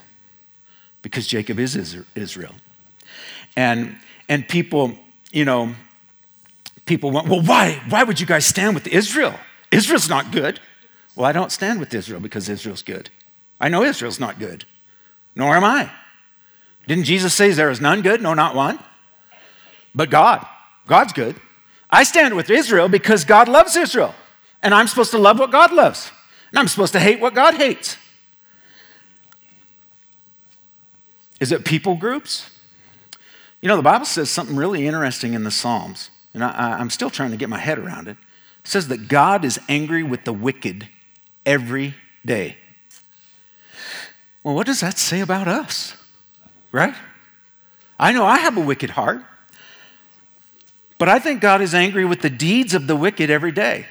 because 1.00 1.26
Jacob 1.26 1.58
is 1.58 1.96
Israel, 2.14 2.54
and 3.56 3.96
and 4.28 4.46
people, 4.46 4.98
you 5.32 5.46
know, 5.46 5.74
people 6.84 7.12
went, 7.12 7.28
well, 7.28 7.42
why? 7.42 7.80
Why 7.88 8.04
would 8.04 8.20
you 8.20 8.26
guys 8.26 8.44
stand 8.44 8.74
with 8.74 8.86
Israel? 8.88 9.34
Israel's 9.70 10.10
not 10.10 10.32
good. 10.32 10.60
Well, 11.16 11.24
I 11.24 11.32
don't 11.32 11.50
stand 11.50 11.80
with 11.80 11.94
Israel 11.94 12.20
because 12.20 12.48
Israel's 12.50 12.82
good. 12.82 13.08
I 13.58 13.68
know 13.68 13.84
Israel's 13.84 14.20
not 14.20 14.38
good 14.38 14.66
nor 15.34 15.56
am 15.56 15.64
I. 15.64 15.90
Didn't 16.86 17.04
Jesus 17.04 17.34
say 17.34 17.50
there 17.50 17.70
is 17.70 17.80
none 17.80 18.02
good? 18.02 18.22
No, 18.22 18.34
not 18.34 18.54
one. 18.54 18.78
But 19.94 20.10
God, 20.10 20.46
God's 20.86 21.12
good. 21.12 21.36
I 21.88 22.02
stand 22.02 22.34
with 22.34 22.50
Israel 22.50 22.88
because 22.88 23.24
God 23.24 23.48
loves 23.48 23.76
Israel. 23.76 24.14
And 24.62 24.74
I'm 24.74 24.88
supposed 24.88 25.10
to 25.12 25.18
love 25.18 25.38
what 25.38 25.50
God 25.50 25.72
loves. 25.72 26.10
And 26.50 26.58
I'm 26.58 26.68
supposed 26.68 26.92
to 26.92 27.00
hate 27.00 27.20
what 27.20 27.34
God 27.34 27.54
hates. 27.54 27.96
Is 31.40 31.52
it 31.52 31.64
people 31.64 31.96
groups? 31.96 32.50
You 33.60 33.68
know, 33.68 33.76
the 33.76 33.82
Bible 33.82 34.04
says 34.04 34.30
something 34.30 34.56
really 34.56 34.86
interesting 34.86 35.34
in 35.34 35.44
the 35.44 35.50
Psalms, 35.50 36.10
and 36.34 36.44
I, 36.44 36.80
am 36.80 36.90
still 36.90 37.10
trying 37.10 37.30
to 37.30 37.36
get 37.36 37.48
my 37.48 37.58
head 37.58 37.78
around 37.78 38.08
it. 38.08 38.16
It 38.62 38.68
says 38.68 38.88
that 38.88 39.08
God 39.08 39.44
is 39.44 39.58
angry 39.68 40.02
with 40.02 40.24
the 40.24 40.32
wicked 40.32 40.88
every 41.46 41.94
day. 42.24 42.56
Well, 44.44 44.54
what 44.54 44.66
does 44.66 44.80
that 44.80 44.98
say 44.98 45.20
about 45.20 45.48
us? 45.48 45.96
Right? 46.70 46.94
I 47.98 48.12
know 48.12 48.24
I 48.24 48.38
have 48.38 48.56
a 48.56 48.60
wicked 48.60 48.90
heart, 48.90 49.22
but 50.98 51.08
I 51.08 51.18
think 51.18 51.40
God 51.40 51.62
is 51.62 51.74
angry 51.74 52.04
with 52.04 52.20
the 52.20 52.30
deeds 52.30 52.74
of 52.74 52.86
the 52.86 52.94
wicked 52.94 53.30
every 53.30 53.52
day. 53.52 53.86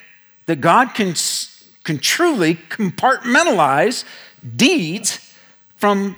That 0.45 0.61
God 0.61 0.93
can, 0.93 1.15
can 1.83 1.97
truly 1.97 2.55
compartmentalize 2.55 4.03
deeds 4.55 5.33
from 5.75 6.15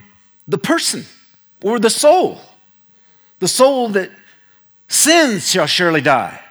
the 0.47 0.57
person 0.57 1.05
or 1.63 1.79
the 1.79 1.89
soul. 1.89 2.41
The 3.39 3.47
soul 3.47 3.89
that 3.89 4.11
sins 4.87 5.49
shall 5.49 5.67
surely 5.67 6.01
die. 6.01 6.41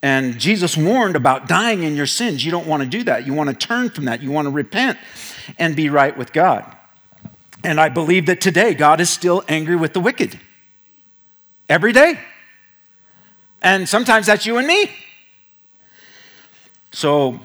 And 0.00 0.38
Jesus 0.38 0.76
warned 0.76 1.16
about 1.16 1.48
dying 1.48 1.82
in 1.82 1.96
your 1.96 2.06
sins. 2.06 2.44
You 2.44 2.52
don't 2.52 2.66
want 2.66 2.82
to 2.84 2.88
do 2.88 3.02
that. 3.04 3.26
You 3.26 3.34
want 3.34 3.50
to 3.50 3.56
turn 3.56 3.90
from 3.90 4.04
that. 4.04 4.22
You 4.22 4.30
want 4.30 4.46
to 4.46 4.50
repent 4.50 4.98
and 5.58 5.74
be 5.74 5.90
right 5.90 6.16
with 6.16 6.32
God. 6.32 6.76
And 7.64 7.80
I 7.80 7.88
believe 7.88 8.26
that 8.26 8.40
today 8.40 8.74
God 8.74 9.00
is 9.00 9.10
still 9.10 9.44
angry 9.48 9.76
with 9.76 9.92
the 9.92 10.00
wicked. 10.00 10.38
Every 11.68 11.92
day. 11.92 12.18
And 13.60 13.88
sometimes 13.88 14.26
that's 14.26 14.46
you 14.46 14.58
and 14.58 14.66
me. 14.66 14.90
So 16.92 17.40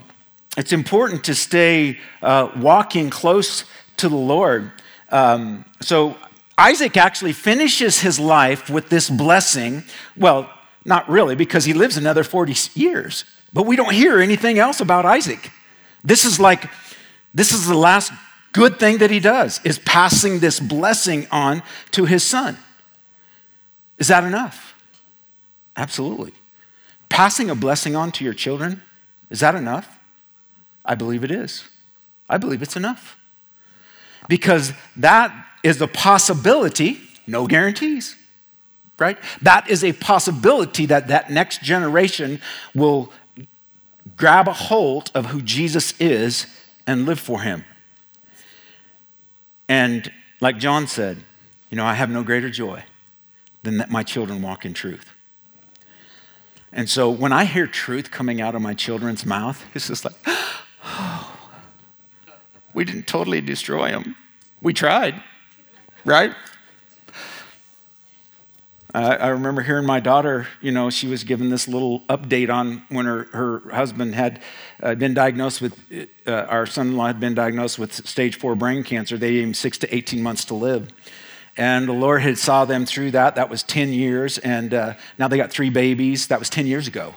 it's 0.56 0.72
important 0.72 1.24
to 1.26 1.36
stay 1.36 2.00
uh, 2.22 2.50
walking 2.56 3.10
close 3.10 3.66
to 3.98 4.08
the 4.08 4.16
Lord. 4.16 4.72
Um, 5.10 5.66
so 5.82 6.16
Isaac 6.58 6.96
actually 6.98 7.34
finishes 7.34 8.00
his 8.00 8.20
life 8.20 8.70
with 8.70 8.90
this 8.90 9.10
blessing. 9.10 9.84
Well, 10.16 10.50
not 10.86 11.10
really, 11.10 11.36
because 11.36 11.66
he 11.66 11.74
lives 11.74 11.98
another 11.98 12.24
40 12.24 12.56
years. 12.80 13.26
But 13.52 13.66
we 13.66 13.76
don't 13.76 13.94
hear 13.94 14.20
anything 14.20 14.60
else 14.60 14.80
about 14.80 15.06
Isaac. 15.06 15.52
This 16.04 16.26
is 16.26 16.40
like, 16.40 16.70
this 17.34 17.52
is 17.52 17.68
the 17.68 17.76
last 17.76 18.12
good 18.54 18.80
thing 18.80 19.00
that 19.00 19.12
he 19.12 19.20
does, 19.20 19.60
is 19.66 19.80
passing 19.80 20.40
this 20.40 20.60
blessing 20.60 21.28
on 21.32 21.62
to 21.92 22.06
his 22.06 22.24
son. 22.24 22.58
Is 23.98 24.08
that 24.08 24.24
enough? 24.24 24.76
Absolutely. 25.76 26.34
Passing 27.10 27.50
a 27.50 27.56
blessing 27.56 27.96
on 27.96 28.12
to 28.14 28.24
your 28.24 28.34
children, 28.34 28.82
is 29.30 29.42
that 29.42 29.56
enough? 29.56 30.00
I 30.86 30.96
believe 30.96 31.24
it 31.24 31.32
is. 31.32 31.66
I 32.30 32.38
believe 32.38 32.62
it's 32.62 32.76
enough. 32.76 33.18
Because 34.30 34.74
that 34.96 35.34
is 35.64 35.82
a 35.82 35.88
possibility, 35.88 37.02
no 37.28 37.48
guarantees, 37.48 38.16
right? 39.00 39.18
That 39.42 39.70
is 39.70 39.84
a 39.84 39.94
possibility 39.94 40.86
that 40.86 41.08
that 41.08 41.30
next 41.30 41.62
generation 41.62 42.42
will 42.74 43.12
grab 44.16 44.48
a 44.48 44.54
hold 44.54 45.12
of 45.16 45.28
who 45.28 45.42
Jesus 45.42 46.00
is 46.00 46.46
and 46.86 47.06
live 47.06 47.20
for 47.20 47.42
him. 47.42 47.66
And 49.68 50.12
like 50.42 50.58
John 50.58 50.88
said, 50.88 51.18
you 51.70 51.78
know, 51.78 51.86
I 51.86 51.94
have 51.94 52.10
no 52.10 52.24
greater 52.24 52.50
joy 52.50 52.84
than 53.64 53.78
that 53.78 53.90
my 53.90 54.04
children 54.04 54.42
walk 54.42 54.66
in 54.66 54.74
truth. 54.74 55.10
And 56.72 56.90
so 56.90 57.10
when 57.10 57.32
I 57.32 57.46
hear 57.46 57.68
truth 57.68 58.12
coming 58.12 58.42
out 58.42 58.56
of 58.56 58.62
my 58.62 58.74
children's 58.74 59.26
mouth, 59.26 59.64
it's 59.74 59.88
just 59.88 60.06
like, 60.06 60.16
oh, 60.84 61.38
we 62.74 62.84
didn't 62.84 63.08
totally 63.08 63.42
destroy 63.42 63.92
them. 63.92 64.16
We 64.62 64.74
tried, 64.74 65.22
right? 66.04 66.34
Uh, 68.94 69.18
I 69.20 69.28
remember 69.30 69.64
hearing 69.64 69.88
my 69.88 70.00
daughter, 70.00 70.48
you 70.62 70.72
know, 70.72 70.92
she 70.92 71.08
was 71.08 71.24
given 71.24 71.50
this 71.50 71.68
little 71.68 72.02
update 72.02 72.54
on 72.54 72.84
when 72.90 73.08
her, 73.08 73.24
her 73.32 73.70
husband 73.72 74.14
had 74.14 74.44
uh, 74.84 74.94
been 74.94 75.16
diagnosed 75.16 75.62
with, 75.62 75.80
uh, 76.28 76.32
our 76.32 76.68
son 76.68 76.90
in 76.90 76.98
law 76.98 77.08
had 77.08 77.20
been 77.20 77.34
diagnosed 77.34 77.80
with 77.80 78.08
stage 78.08 78.38
four 78.38 78.54
brain 78.54 78.84
cancer. 78.84 79.18
They 79.18 79.32
gave 79.32 79.46
him 79.46 79.54
six 79.56 79.80
to 79.80 79.96
18 79.96 80.22
months 80.22 80.46
to 80.46 80.54
live. 80.54 80.90
And 81.58 81.88
the 81.88 81.94
Lord 81.94 82.22
had 82.22 82.38
saw 82.38 82.66
them 82.66 82.86
through 82.86 83.12
that. 83.12 83.34
That 83.34 83.50
was 83.50 83.64
10 83.64 83.94
years. 83.94 84.38
And 84.38 84.74
uh, 84.76 84.94
now 85.18 85.28
they 85.28 85.38
got 85.38 85.50
three 85.50 85.72
babies. 85.72 86.28
That 86.28 86.38
was 86.38 86.50
10 86.52 86.68
years 86.68 86.88
ago. 86.88 87.16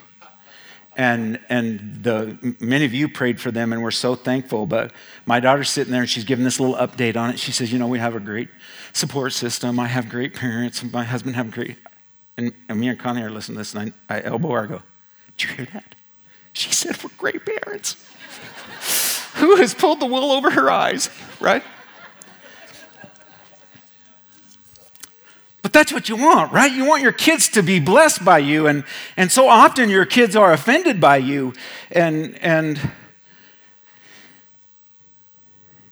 And, 0.97 1.39
and 1.47 1.99
the, 2.01 2.55
many 2.59 2.83
of 2.83 2.93
you 2.93 3.07
prayed 3.07 3.39
for 3.39 3.51
them 3.51 3.71
and 3.71 3.83
we're 3.83 3.91
so 3.91 4.15
thankful. 4.15 4.65
But 4.65 4.91
my 5.27 5.39
daughter's 5.39 5.69
sitting 5.69 5.91
there 5.91 6.01
and 6.01 6.09
she's 6.09 6.23
giving 6.23 6.43
this 6.43 6.59
little 6.59 6.75
update 6.75 7.15
on 7.15 7.29
it. 7.29 7.39
She 7.39 7.51
says, 7.51 7.71
You 7.71 7.77
know, 7.77 7.87
we 7.87 7.99
have 7.99 8.15
a 8.15 8.19
great 8.19 8.49
support 8.93 9.33
system. 9.33 9.79
I 9.79 9.85
have 9.85 10.09
great 10.09 10.33
parents. 10.33 10.83
My 10.83 11.03
husband 11.03 11.35
have 11.35 11.51
great. 11.51 11.77
And, 12.35 12.51
and 12.67 12.79
me 12.79 12.89
and 12.89 12.99
Connie 12.99 13.21
are 13.21 13.29
listening 13.29 13.55
to 13.55 13.59
this 13.59 13.75
and 13.75 13.93
I, 14.09 14.17
I 14.17 14.21
elbow 14.23 14.49
her. 14.49 14.63
I 14.63 14.65
go, 14.65 14.81
Did 15.37 15.49
you 15.49 15.55
hear 15.55 15.67
that? 15.73 15.93
She 16.53 16.71
said, 16.71 17.01
We're 17.03 17.11
great 17.15 17.45
parents. 17.45 17.95
Who 19.35 19.57
has 19.57 19.75
pulled 19.75 19.99
the 19.99 20.07
wool 20.07 20.31
over 20.31 20.49
her 20.49 20.71
eyes, 20.71 21.11
right? 21.39 21.63
That's 25.77 25.93
what 25.93 26.09
you 26.09 26.15
want, 26.15 26.51
right? 26.51 26.71
You 26.71 26.85
want 26.85 27.03
your 27.03 27.11
kids 27.11 27.49
to 27.49 27.61
be 27.61 27.79
blessed 27.79 28.25
by 28.25 28.39
you. 28.39 28.65
And, 28.65 28.83
and 29.15 29.31
so 29.31 29.47
often 29.47 29.91
your 29.91 30.07
kids 30.07 30.35
are 30.35 30.51
offended 30.51 30.99
by 30.99 31.17
you. 31.17 31.53
And, 31.91 32.35
and, 32.41 32.79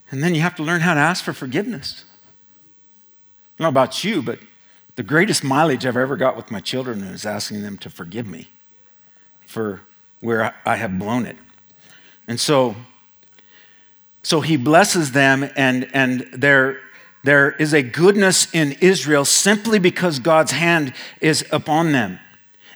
and 0.10 0.24
then 0.24 0.34
you 0.34 0.42
have 0.42 0.56
to 0.56 0.64
learn 0.64 0.82
how 0.82 0.96
to 0.96 1.00
ask 1.00 1.24
for 1.24 1.34
forgiveness. 1.34 2.04
I 2.04 3.62
don't 3.62 3.66
know 3.66 3.70
about 3.70 4.04
you, 4.04 4.24
but 4.24 4.40
the 4.96 5.04
greatest 5.04 5.44
mileage 5.44 5.86
I've 5.86 5.98
ever 5.98 6.18
got 6.18 6.36
with 6.36 6.50
my 6.50 6.62
children 6.62 7.04
is 7.04 7.24
asking 7.24 7.62
them 7.62 7.78
to 7.78 7.90
forgive 7.92 8.26
me 8.26 8.50
for 9.46 9.82
where 10.20 10.56
I 10.66 10.78
have 10.78 10.98
blown 10.98 11.28
it. 11.28 11.38
And 12.28 12.40
so, 12.40 12.76
so 14.24 14.42
he 14.42 14.58
blesses 14.58 15.12
them, 15.12 15.48
and, 15.56 15.88
and 15.94 16.28
they're, 16.34 16.80
there 17.26 17.52
is 17.52 17.74
a 17.74 17.82
goodness 17.82 18.48
in 18.54 18.74
Israel 18.82 19.26
simply 19.26 19.80
because 19.80 20.20
God's 20.20 20.52
hand 20.52 20.94
is 21.22 21.46
upon 21.52 21.92
them. 21.92 22.20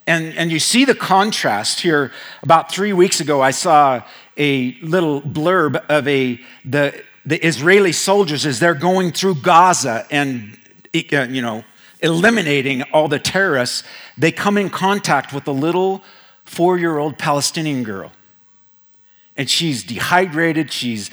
And, 0.07 0.35
and 0.35 0.51
you 0.51 0.57
see 0.57 0.85
the 0.85 0.95
contrast 0.95 1.81
here. 1.81 2.11
About 2.41 2.71
three 2.71 2.91
weeks 2.91 3.19
ago, 3.19 3.41
I 3.41 3.51
saw 3.51 4.03
a 4.37 4.75
little 4.81 5.21
blurb 5.21 5.75
of 5.87 6.07
a, 6.07 6.39
the, 6.65 6.99
the 7.25 7.45
Israeli 7.45 7.91
soldiers 7.91 8.45
as 8.45 8.59
they're 8.59 8.73
going 8.73 9.11
through 9.11 9.35
Gaza 9.35 10.07
and, 10.09 10.57
uh, 10.95 11.27
you 11.29 11.43
know, 11.43 11.63
eliminating 12.01 12.81
all 12.91 13.07
the 13.07 13.19
terrorists. 13.19 13.83
They 14.17 14.31
come 14.31 14.57
in 14.57 14.71
contact 14.71 15.31
with 15.31 15.47
a 15.47 15.51
little 15.51 16.01
four 16.43 16.79
year 16.79 16.97
old 16.97 17.19
Palestinian 17.19 17.83
girl. 17.83 18.11
And 19.37 19.47
she's 19.47 19.83
dehydrated, 19.83 20.71
she's 20.71 21.11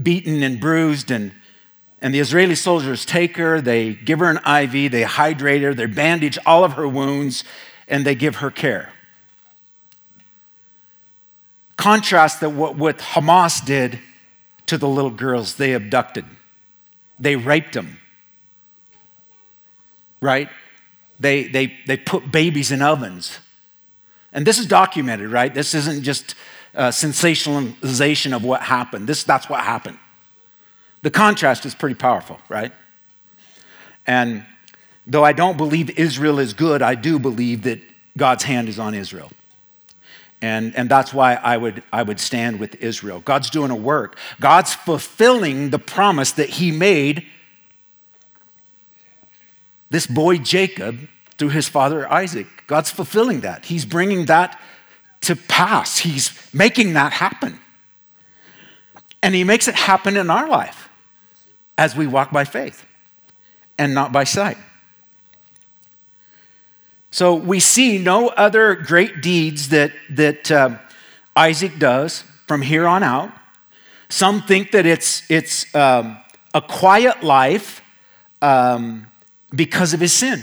beaten 0.00 0.44
and 0.44 0.60
bruised, 0.60 1.10
and 1.10 1.32
and 2.00 2.14
the 2.14 2.20
Israeli 2.20 2.54
soldiers 2.54 3.04
take 3.04 3.36
her, 3.36 3.60
they 3.60 3.94
give 3.94 4.18
her 4.18 4.30
an 4.30 4.36
IV, 4.36 4.92
they 4.92 5.02
hydrate 5.02 5.62
her, 5.62 5.74
they 5.74 5.86
bandage 5.86 6.38
all 6.44 6.62
of 6.64 6.74
her 6.74 6.86
wounds, 6.86 7.42
and 7.88 8.04
they 8.04 8.14
give 8.14 8.36
her 8.36 8.50
care. 8.50 8.92
Contrast 11.76 12.40
that 12.40 12.50
what, 12.50 12.76
what 12.76 12.98
Hamas 12.98 13.64
did 13.64 13.98
to 14.66 14.76
the 14.76 14.88
little 14.88 15.10
girls 15.10 15.54
they 15.54 15.72
abducted, 15.72 16.24
they 17.18 17.36
raped 17.36 17.72
them, 17.72 17.98
right? 20.20 20.48
They, 21.18 21.44
they, 21.44 21.72
they 21.86 21.96
put 21.96 22.30
babies 22.30 22.70
in 22.70 22.82
ovens. 22.82 23.38
And 24.32 24.46
this 24.46 24.58
is 24.58 24.66
documented, 24.66 25.30
right? 25.30 25.54
This 25.54 25.74
isn't 25.74 26.02
just 26.02 26.34
uh, 26.74 26.88
sensationalization 26.88 28.36
of 28.36 28.44
what 28.44 28.60
happened. 28.60 29.08
This, 29.08 29.24
that's 29.24 29.48
what 29.48 29.60
happened. 29.60 29.98
The 31.06 31.12
contrast 31.12 31.64
is 31.64 31.72
pretty 31.72 31.94
powerful, 31.94 32.40
right? 32.48 32.72
And 34.08 34.44
though 35.06 35.22
I 35.22 35.32
don't 35.32 35.56
believe 35.56 35.96
Israel 35.96 36.40
is 36.40 36.52
good, 36.52 36.82
I 36.82 36.96
do 36.96 37.20
believe 37.20 37.62
that 37.62 37.78
God's 38.18 38.42
hand 38.42 38.68
is 38.68 38.80
on 38.80 38.92
Israel. 38.92 39.30
And, 40.42 40.74
and 40.74 40.88
that's 40.88 41.14
why 41.14 41.34
I 41.34 41.58
would, 41.58 41.84
I 41.92 42.02
would 42.02 42.18
stand 42.18 42.58
with 42.58 42.74
Israel. 42.82 43.20
God's 43.20 43.50
doing 43.50 43.70
a 43.70 43.76
work, 43.76 44.18
God's 44.40 44.74
fulfilling 44.74 45.70
the 45.70 45.78
promise 45.78 46.32
that 46.32 46.48
He 46.48 46.72
made 46.72 47.24
this 49.90 50.08
boy 50.08 50.38
Jacob 50.38 51.08
through 51.38 51.50
his 51.50 51.68
father 51.68 52.12
Isaac. 52.12 52.48
God's 52.66 52.90
fulfilling 52.90 53.42
that. 53.42 53.66
He's 53.66 53.84
bringing 53.84 54.26
that 54.26 54.60
to 55.20 55.36
pass, 55.36 55.98
He's 55.98 56.32
making 56.52 56.94
that 56.94 57.12
happen. 57.12 57.60
And 59.22 59.36
He 59.36 59.44
makes 59.44 59.68
it 59.68 59.76
happen 59.76 60.16
in 60.16 60.30
our 60.30 60.48
life 60.48 60.85
as 61.78 61.96
we 61.96 62.06
walk 62.06 62.30
by 62.32 62.44
faith 62.44 62.84
and 63.78 63.94
not 63.94 64.12
by 64.12 64.24
sight. 64.24 64.58
So 67.10 67.34
we 67.34 67.60
see 67.60 67.98
no 67.98 68.28
other 68.28 68.74
great 68.74 69.22
deeds 69.22 69.70
that, 69.70 69.92
that 70.10 70.50
uh, 70.50 70.78
Isaac 71.34 71.78
does 71.78 72.24
from 72.46 72.62
here 72.62 72.86
on 72.86 73.02
out. 73.02 73.32
Some 74.08 74.42
think 74.42 74.72
that 74.72 74.86
it's, 74.86 75.28
it's 75.30 75.74
um, 75.74 76.18
a 76.52 76.60
quiet 76.60 77.22
life 77.22 77.82
um, 78.42 79.06
because 79.54 79.94
of 79.94 80.00
his 80.00 80.12
sin. 80.12 80.42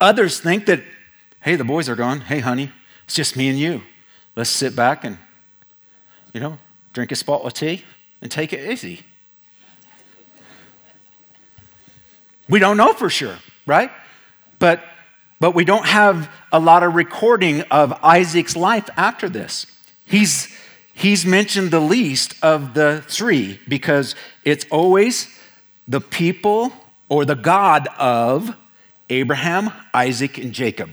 Others 0.00 0.40
think 0.40 0.66
that, 0.66 0.82
hey, 1.40 1.56
the 1.56 1.64
boys 1.64 1.88
are 1.88 1.96
gone. 1.96 2.20
Hey, 2.20 2.40
honey, 2.40 2.70
it's 3.04 3.14
just 3.14 3.36
me 3.36 3.48
and 3.48 3.58
you. 3.58 3.82
Let's 4.36 4.50
sit 4.50 4.76
back 4.76 5.04
and, 5.04 5.18
you 6.32 6.40
know, 6.40 6.58
drink 6.92 7.10
a 7.10 7.16
spot 7.16 7.42
of 7.42 7.54
tea 7.54 7.84
and 8.20 8.30
take 8.30 8.52
it 8.52 8.70
easy. 8.70 9.00
We 12.48 12.58
don't 12.58 12.76
know 12.76 12.94
for 12.94 13.10
sure, 13.10 13.36
right? 13.66 13.90
But, 14.58 14.82
but 15.38 15.54
we 15.54 15.64
don't 15.64 15.86
have 15.86 16.30
a 16.50 16.58
lot 16.58 16.82
of 16.82 16.94
recording 16.94 17.60
of 17.62 17.92
Isaac's 18.02 18.56
life 18.56 18.88
after 18.96 19.28
this. 19.28 19.66
He's, 20.04 20.48
he's 20.94 21.26
mentioned 21.26 21.70
the 21.70 21.80
least 21.80 22.34
of 22.42 22.72
the 22.72 23.04
three 23.06 23.60
because 23.68 24.14
it's 24.44 24.64
always 24.70 25.28
the 25.86 26.00
people 26.00 26.72
or 27.10 27.24
the 27.24 27.34
God 27.34 27.86
of 27.98 28.56
Abraham, 29.10 29.70
Isaac, 29.92 30.38
and 30.38 30.52
Jacob, 30.52 30.90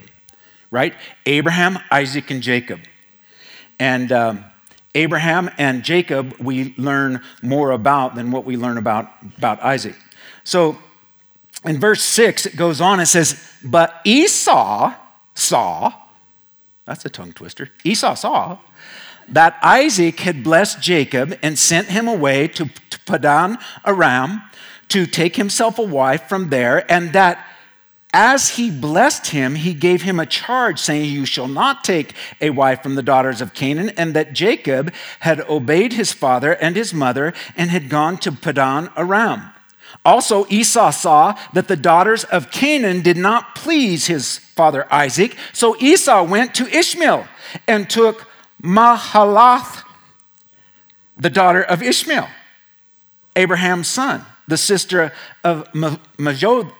right? 0.70 0.94
Abraham, 1.24 1.78
Isaac, 1.90 2.30
and 2.30 2.42
Jacob. 2.42 2.80
And 3.78 4.12
um, 4.12 4.44
Abraham 4.94 5.50
and 5.58 5.82
Jacob, 5.82 6.34
we 6.38 6.74
learn 6.76 7.22
more 7.42 7.70
about 7.70 8.14
than 8.14 8.30
what 8.30 8.44
we 8.44 8.56
learn 8.56 8.78
about, 8.78 9.10
about 9.36 9.62
Isaac. 9.62 9.96
So 10.44 10.78
in 11.66 11.78
verse 11.80 12.02
6, 12.02 12.46
it 12.46 12.56
goes 12.56 12.80
on 12.80 13.00
and 13.00 13.08
says, 13.08 13.42
But 13.64 14.00
Esau 14.04 14.94
saw, 15.34 15.92
that's 16.84 17.04
a 17.04 17.10
tongue 17.10 17.32
twister, 17.32 17.70
Esau 17.84 18.14
saw 18.14 18.58
that 19.28 19.58
Isaac 19.62 20.20
had 20.20 20.44
blessed 20.44 20.80
Jacob 20.80 21.36
and 21.42 21.58
sent 21.58 21.88
him 21.88 22.06
away 22.06 22.48
to, 22.48 22.66
to 22.90 23.00
Padan 23.00 23.58
Aram 23.84 24.42
to 24.88 25.06
take 25.06 25.36
himself 25.36 25.78
a 25.78 25.82
wife 25.82 26.28
from 26.28 26.50
there, 26.50 26.90
and 26.90 27.12
that 27.12 27.44
as 28.12 28.50
he 28.50 28.70
blessed 28.70 29.26
him, 29.26 29.56
he 29.56 29.74
gave 29.74 30.02
him 30.02 30.20
a 30.20 30.26
charge, 30.26 30.78
saying, 30.78 31.10
You 31.10 31.26
shall 31.26 31.48
not 31.48 31.84
take 31.84 32.14
a 32.40 32.50
wife 32.50 32.82
from 32.82 32.94
the 32.94 33.02
daughters 33.02 33.40
of 33.40 33.52
Canaan, 33.52 33.90
and 33.90 34.14
that 34.14 34.32
Jacob 34.32 34.92
had 35.20 35.40
obeyed 35.50 35.92
his 35.92 36.12
father 36.12 36.54
and 36.54 36.76
his 36.76 36.94
mother 36.94 37.34
and 37.56 37.68
had 37.68 37.88
gone 37.88 38.16
to 38.18 38.32
Padan 38.32 38.90
Aram. 38.96 39.50
Also, 40.06 40.46
Esau 40.48 40.92
saw 40.92 41.34
that 41.52 41.66
the 41.66 41.74
daughters 41.74 42.22
of 42.22 42.52
Canaan 42.52 43.02
did 43.02 43.16
not 43.16 43.56
please 43.56 44.06
his 44.06 44.38
father 44.38 44.86
Isaac, 44.88 45.36
so 45.52 45.76
Esau 45.80 46.22
went 46.22 46.54
to 46.54 46.68
Ishmael 46.68 47.26
and 47.66 47.90
took 47.90 48.28
Mahalath, 48.62 49.82
the 51.18 51.28
daughter 51.28 51.60
of 51.60 51.82
Ishmael, 51.82 52.28
Abraham's 53.34 53.88
son, 53.88 54.24
the 54.46 54.56
sister 54.56 55.12
of 55.42 55.66
Majod, 55.72 56.72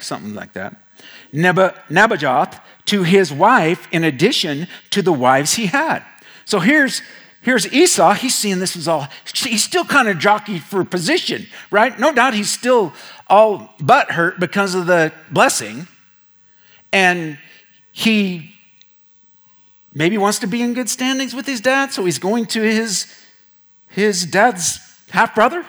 something 0.00 0.34
like 0.34 0.54
that, 0.54 0.76
Nebajoth, 1.34 2.60
to 2.86 3.02
his 3.02 3.30
wife 3.30 3.86
in 3.92 4.04
addition 4.04 4.68
to 4.88 5.02
the 5.02 5.12
wives 5.12 5.52
he 5.54 5.66
had. 5.66 6.02
So 6.46 6.60
here's 6.60 7.02
Here's 7.42 7.70
Esau. 7.72 8.14
He's 8.14 8.36
seeing 8.36 8.60
this 8.60 8.76
is 8.76 8.86
all, 8.86 9.08
he's 9.34 9.64
still 9.64 9.84
kind 9.84 10.08
of 10.08 10.18
jockey 10.18 10.60
for 10.60 10.84
position, 10.84 11.46
right? 11.72 11.98
No 11.98 12.12
doubt 12.12 12.34
he's 12.34 12.50
still 12.50 12.94
all 13.26 13.74
butt 13.80 14.12
hurt 14.12 14.38
because 14.38 14.76
of 14.76 14.86
the 14.86 15.12
blessing. 15.28 15.88
And 16.92 17.38
he 17.90 18.54
maybe 19.92 20.16
wants 20.18 20.38
to 20.38 20.46
be 20.46 20.62
in 20.62 20.72
good 20.72 20.88
standings 20.88 21.34
with 21.34 21.46
his 21.46 21.60
dad, 21.60 21.92
so 21.92 22.04
he's 22.04 22.20
going 22.20 22.46
to 22.46 22.62
his, 22.62 23.12
his 23.88 24.24
dad's 24.24 24.78
half 25.10 25.34
brother. 25.34 25.66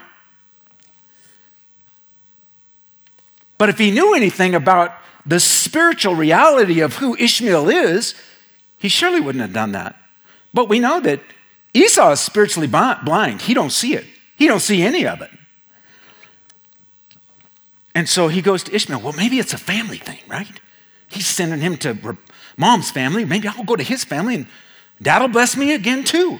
But 3.57 3.69
if 3.69 3.79
he 3.79 3.89
knew 3.89 4.13
anything 4.13 4.53
about 4.53 4.93
the 5.25 5.39
spiritual 5.39 6.13
reality 6.13 6.81
of 6.81 6.97
who 6.97 7.15
Ishmael 7.15 7.69
is, 7.69 8.13
he 8.77 8.89
surely 8.89 9.19
wouldn't 9.19 9.41
have 9.41 9.53
done 9.53 9.71
that. 9.71 9.95
But 10.53 10.69
we 10.69 10.79
know 10.79 10.99
that 10.99 11.21
Esau 11.73 12.11
is 12.11 12.19
spiritually 12.19 12.67
blind. 12.67 13.41
He 13.41 13.53
don't 13.53 13.71
see 13.71 13.95
it. 13.95 14.05
He 14.35 14.47
don't 14.47 14.59
see 14.59 14.83
any 14.83 15.07
of 15.07 15.21
it. 15.21 15.31
And 17.95 18.09
so 18.09 18.27
he 18.27 18.41
goes 18.41 18.63
to 18.63 18.75
Ishmael. 18.75 19.01
Well, 19.01 19.13
maybe 19.13 19.39
it's 19.39 19.53
a 19.53 19.57
family 19.57 19.97
thing, 19.97 20.19
right? 20.27 20.59
He's 21.07 21.27
sending 21.27 21.61
him 21.61 21.77
to 21.77 22.17
mom's 22.57 22.91
family. 22.91 23.25
Maybe 23.25 23.47
I'll 23.47 23.63
go 23.63 23.75
to 23.75 23.83
his 23.83 24.03
family 24.03 24.35
and 24.35 24.47
dad'll 25.01 25.27
bless 25.27 25.55
me 25.55 25.73
again 25.73 26.03
too. 26.03 26.39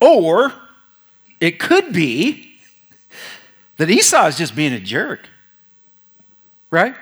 Or 0.00 0.52
it 1.40 1.58
could 1.58 1.92
be 1.92 2.58
that 3.76 3.90
Esau 3.90 4.26
is 4.26 4.36
just 4.36 4.54
being 4.54 4.72
a 4.72 4.80
jerk, 4.80 5.28
right? 6.70 6.94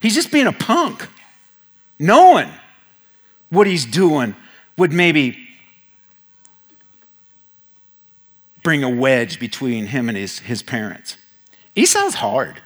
He's 0.00 0.14
just 0.14 0.32
being 0.32 0.46
a 0.46 0.52
punk, 0.52 1.08
knowing 1.98 2.50
what 3.50 3.66
he's 3.66 3.84
doing 3.84 4.34
would 4.76 4.92
maybe 4.92 5.46
bring 8.62 8.82
a 8.82 8.90
wedge 8.90 9.38
between 9.38 9.86
him 9.86 10.08
and 10.08 10.18
his, 10.18 10.40
his 10.40 10.62
parents. 10.62 11.16
Esau's 11.76 12.14
hard. 12.14 12.60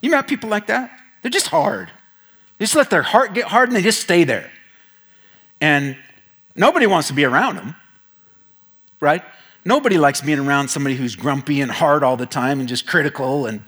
You 0.00 0.10
met 0.10 0.28
people 0.28 0.50
like 0.50 0.66
that? 0.66 0.90
They're 1.22 1.30
just 1.30 1.48
hard. 1.48 1.90
They 2.58 2.64
just 2.64 2.76
let 2.76 2.90
their 2.90 3.02
heart 3.02 3.34
get 3.34 3.46
hard 3.46 3.68
and 3.68 3.76
they 3.76 3.82
just 3.82 4.00
stay 4.00 4.24
there. 4.24 4.50
And 5.60 5.96
nobody 6.54 6.86
wants 6.86 7.08
to 7.08 7.14
be 7.14 7.24
around 7.24 7.56
them, 7.56 7.74
right? 9.00 9.22
Nobody 9.64 9.98
likes 9.98 10.20
being 10.20 10.38
around 10.38 10.68
somebody 10.68 10.96
who's 10.96 11.16
grumpy 11.16 11.60
and 11.60 11.70
hard 11.70 12.02
all 12.02 12.16
the 12.16 12.26
time 12.26 12.60
and 12.60 12.68
just 12.68 12.86
critical. 12.86 13.46
And, 13.46 13.62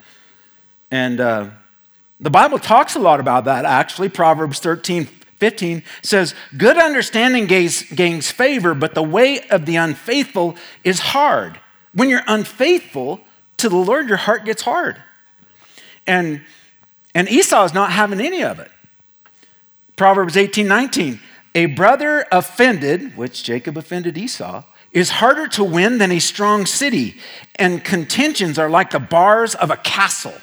and 0.91 1.21
uh, 1.21 1.51
the 2.21 2.31
Bible 2.31 2.59
talks 2.59 2.97
a 2.97 3.01
lot 3.01 3.19
about 3.19 3.45
that, 3.47 3.65
actually. 3.65 4.09
Proverbs 4.09 4.61
13 4.61 5.09
15 5.41 5.83
says, 6.03 6.35
Good 6.57 6.77
understanding 6.77 7.47
gains, 7.47 7.83
gains 7.83 8.31
favor, 8.31 8.75
but 8.75 8.95
the 8.95 9.03
way 9.03 9.41
of 9.49 9.67
the 9.67 9.77
unfaithful 9.77 10.57
is 10.85 11.01
hard. 11.01 11.59
When 11.93 12.09
you're 12.09 12.23
unfaithful 12.27 13.21
to 13.57 13.69
the 13.69 13.77
Lord, 13.77 14.09
your 14.09 14.19
heart 14.19 14.45
gets 14.45 14.63
hard. 14.63 15.03
And, 16.07 16.43
and 17.15 17.29
Esau 17.29 17.65
is 17.65 17.75
not 17.75 17.91
having 17.91 18.21
any 18.21 18.45
of 18.45 18.61
it. 18.61 18.71
Proverbs 19.97 20.37
18 20.37 20.69
19, 20.69 21.21
a 21.55 21.67
brother 21.67 22.27
offended, 22.31 23.17
which 23.17 23.43
Jacob 23.43 23.77
offended 23.77 24.17
Esau, 24.17 24.63
is 24.93 25.11
harder 25.11 25.47
to 25.49 25.65
win 25.65 25.99
than 25.99 26.11
a 26.11 26.19
strong 26.19 26.67
city, 26.67 27.17
and 27.57 27.85
contentions 27.85 28.59
are 28.59 28.71
like 28.71 28.91
the 28.91 28.99
bars 28.99 29.55
of 29.55 29.71
a 29.71 29.77
castle. 29.77 30.35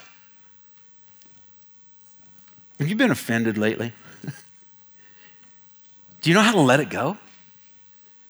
Have 2.79 2.87
you 2.87 2.95
been 2.95 3.11
offended 3.11 3.57
lately? 3.57 3.93
Do 6.21 6.29
you 6.29 6.33
know 6.33 6.41
how 6.41 6.53
to 6.53 6.61
let 6.61 6.79
it 6.79 6.89
go? 6.89 7.17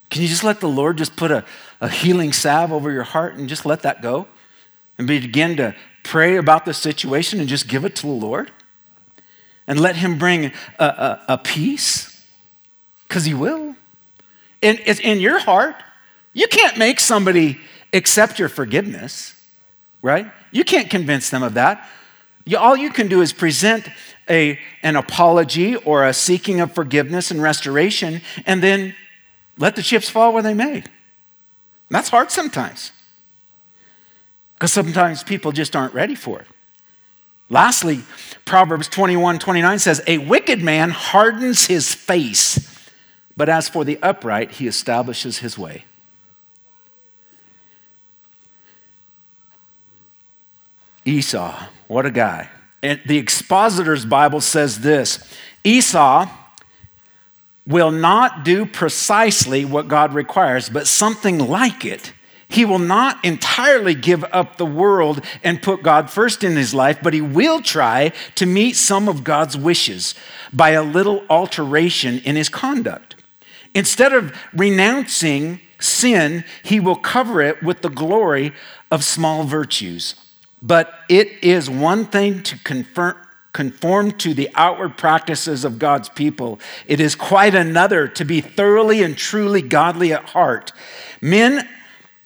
Can 0.10 0.21
you 0.21 0.28
just 0.28 0.43
let 0.43 0.60
the 0.60 0.69
Lord 0.69 0.97
just 0.97 1.15
put 1.15 1.32
a, 1.32 1.43
a 1.82 1.89
healing 1.89 2.34
salve 2.34 2.71
over 2.71 2.91
your 2.91 3.04
heart 3.04 3.36
and 3.36 3.50
just 3.50 3.65
let 3.65 3.82
that 3.82 4.02
go? 4.02 4.28
And 4.97 5.08
begin 5.08 5.58
to 5.58 5.76
pray 6.04 6.38
about 6.38 6.65
the 6.65 6.73
situation 6.73 7.39
and 7.39 7.47
just 7.47 7.67
give 7.67 7.86
it 7.86 7.95
to 7.97 8.08
the 8.08 8.13
Lord? 8.13 8.52
And 9.67 9.80
let 9.80 9.97
Him 9.97 10.17
bring 10.17 10.54
a, 10.80 10.86
a, 10.86 11.21
a 11.30 11.38
peace? 11.38 12.23
Because 13.08 13.26
He 13.26 13.34
will. 13.34 13.76
And 14.63 14.80
it's 14.86 15.00
in 15.00 15.19
your 15.19 15.39
heart. 15.39 15.76
You 16.34 16.47
can't 16.47 16.78
make 16.78 17.00
somebody 17.00 17.60
accept 17.93 18.39
your 18.39 18.50
forgiveness, 18.50 19.34
right? 20.02 20.32
You 20.52 20.63
can't 20.63 20.89
convince 20.89 21.30
them 21.30 21.43
of 21.43 21.56
that. 21.56 21.88
You, 22.48 22.58
all 22.58 22.78
you 22.78 22.90
can 22.90 23.10
do 23.10 23.22
is 23.22 23.34
present 23.34 23.90
a, 24.30 24.58
an 24.82 24.96
apology 24.96 25.76
or 25.76 26.06
a 26.06 26.14
seeking 26.14 26.62
of 26.62 26.72
forgiveness 26.72 27.30
and 27.30 27.42
restoration, 27.42 28.22
and 28.46 28.64
then 28.64 28.96
let 29.58 29.76
the 29.76 29.84
chips 29.84 30.10
fall 30.10 30.34
where 30.34 30.42
they 30.42 30.54
may. 30.54 30.84
That's 31.90 32.10
hard 32.10 32.32
sometimes 32.32 32.94
because 34.54 34.72
sometimes 34.72 35.24
people 35.24 35.52
just 35.52 35.76
aren't 35.76 35.94
ready 35.94 36.16
for 36.16 36.40
it. 36.40 36.48
Lastly, 37.50 38.02
Proverbs 38.46 38.88
21 38.88 39.40
29 39.40 39.80
says, 39.80 40.02
A 40.08 40.18
wicked 40.18 40.62
man 40.62 40.90
hardens 40.90 41.68
his 41.68 41.94
face, 41.94 42.90
but 43.36 43.50
as 43.50 43.68
for 43.68 43.84
the 43.84 44.00
upright, 44.02 44.52
he 44.52 44.68
establishes 44.68 45.40
his 45.40 45.58
way. 45.58 45.84
Esau, 51.06 51.68
what 51.88 52.06
a 52.06 52.12
guy. 52.12 52.50
And 52.84 53.02
the 53.06 53.17
expositor's 53.17 54.06
Bible 54.06 54.41
says 54.41 54.82
this 54.82 55.19
Esau 55.63 56.30
will 57.65 57.91
not 57.91 58.45
do 58.45 58.65
precisely 58.65 59.65
what 59.65 59.88
God 59.88 60.13
requires, 60.13 60.69
but 60.69 60.88
something 60.88 61.38
like 61.38 61.84
it. 61.84 62.13
He 62.50 62.63
will 62.63 62.80
not 62.80 63.23
entirely 63.26 63.93
give 63.93 64.23
up 64.32 64.56
the 64.56 64.65
world 64.65 65.21
and 65.43 65.62
put 65.62 65.84
God 65.84 66.10
first 66.10 66.45
in 66.45 66.56
his 66.56 66.73
life, 66.73 67.00
but 67.04 67.13
he 67.13 67.19
will 67.19 67.62
try 67.62 68.13
to 68.36 68.45
meet 68.45 68.78
some 68.78 69.10
of 69.10 69.26
God's 69.26 69.58
wishes 69.58 70.15
by 70.54 70.69
a 70.69 70.84
little 70.84 71.26
alteration 71.30 72.19
in 72.19 72.38
his 72.38 72.47
conduct. 72.47 73.15
Instead 73.76 74.13
of 74.13 74.34
renouncing 74.54 75.60
sin, 75.82 76.45
he 76.63 76.80
will 76.80 76.95
cover 76.95 77.41
it 77.41 77.62
with 77.62 77.82
the 77.82 77.89
glory 77.89 78.54
of 78.89 79.04
small 79.04 79.43
virtues. 79.43 80.15
But 80.62 80.93
it 81.08 81.43
is 81.43 81.70
one 81.70 82.06
thing 82.06 82.41
to 82.43 82.58
confirm, 82.60 83.15
conform 83.54 84.12
to 84.12 84.34
the 84.34 84.50
outward 84.56 84.98
practices 84.98 85.65
of 85.65 85.80
God's 85.80 86.10
people. 86.10 86.60
It 86.88 87.00
is 87.00 87.15
quite 87.15 87.56
another 87.56 88.08
to 88.10 88.26
be 88.26 88.41
thoroughly 88.41 89.04
and 89.04 89.17
truly 89.17 89.62
godly 89.62 90.13
at 90.13 90.30
heart. 90.30 90.74
Men 91.22 91.67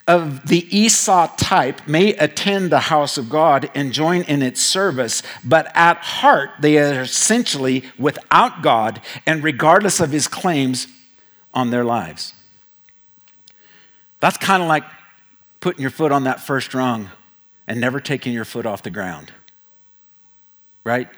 of 0.07 0.47
the 0.47 0.67
Esau 0.75 1.27
type 1.37 1.87
may 1.87 2.13
attend 2.15 2.69
the 2.69 2.79
house 2.79 3.17
of 3.17 3.29
God 3.29 3.69
and 3.75 3.93
join 3.93 4.23
in 4.23 4.41
its 4.41 4.61
service, 4.61 5.23
but 5.43 5.71
at 5.75 5.97
heart 5.97 6.49
they 6.59 6.77
are 6.79 7.01
essentially 7.01 7.85
without 7.97 8.61
God 8.61 9.01
and 9.25 9.43
regardless 9.43 9.99
of 9.99 10.11
his 10.11 10.27
claims 10.27 10.87
on 11.53 11.69
their 11.69 11.85
lives. 11.85 12.33
That's 14.19 14.37
kind 14.37 14.61
of 14.61 14.67
like 14.67 14.83
putting 15.59 15.81
your 15.81 15.91
foot 15.91 16.11
on 16.11 16.25
that 16.25 16.39
first 16.39 16.73
rung 16.73 17.09
and 17.67 17.79
never 17.79 17.99
taking 17.99 18.33
your 18.33 18.45
foot 18.45 18.65
off 18.65 18.83
the 18.83 18.89
ground. 18.89 19.31
Right? 20.83 21.09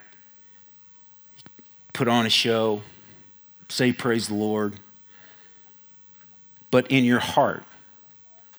Put 1.94 2.08
on 2.08 2.26
a 2.26 2.30
show, 2.30 2.82
say 3.70 3.94
praise 3.94 4.28
the 4.28 4.34
Lord, 4.34 4.76
but 6.72 6.90
in 6.92 7.04
your 7.04 7.20
heart. 7.20 7.64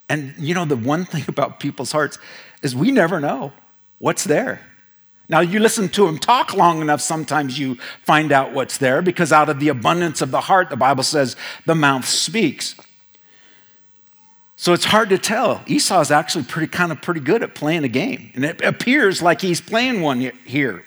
And 0.07 0.33
you 0.37 0.53
know, 0.53 0.65
the 0.65 0.75
one 0.75 1.05
thing 1.05 1.25
about 1.27 1.59
people's 1.59 1.91
hearts 1.91 2.17
is 2.61 2.75
we 2.75 2.91
never 2.91 3.19
know 3.19 3.53
what's 3.99 4.23
there. 4.23 4.61
Now, 5.27 5.39
you 5.39 5.59
listen 5.59 5.89
to 5.89 6.05
them 6.05 6.19
talk 6.19 6.53
long 6.53 6.81
enough, 6.81 7.01
sometimes 7.01 7.57
you 7.57 7.77
find 8.03 8.31
out 8.31 8.53
what's 8.53 8.77
there 8.77 9.01
because 9.01 9.31
out 9.31 9.49
of 9.49 9.59
the 9.59 9.69
abundance 9.69 10.21
of 10.21 10.29
the 10.29 10.41
heart, 10.41 10.69
the 10.69 10.75
Bible 10.75 11.03
says, 11.03 11.35
the 11.65 11.73
mouth 11.73 12.05
speaks. 12.05 12.75
So 14.57 14.73
it's 14.73 14.85
hard 14.85 15.09
to 15.09 15.17
tell. 15.17 15.61
Esau 15.67 15.99
is 15.99 16.11
actually 16.11 16.45
pretty 16.45 16.67
kind 16.67 16.91
of 16.91 17.01
pretty 17.01 17.19
good 17.19 17.43
at 17.43 17.55
playing 17.55 17.83
a 17.83 17.89
game, 17.89 18.31
and 18.35 18.45
it 18.45 18.61
appears 18.61 19.21
like 19.21 19.41
he's 19.41 19.59
playing 19.59 20.01
one 20.01 20.19
here. 20.19 20.83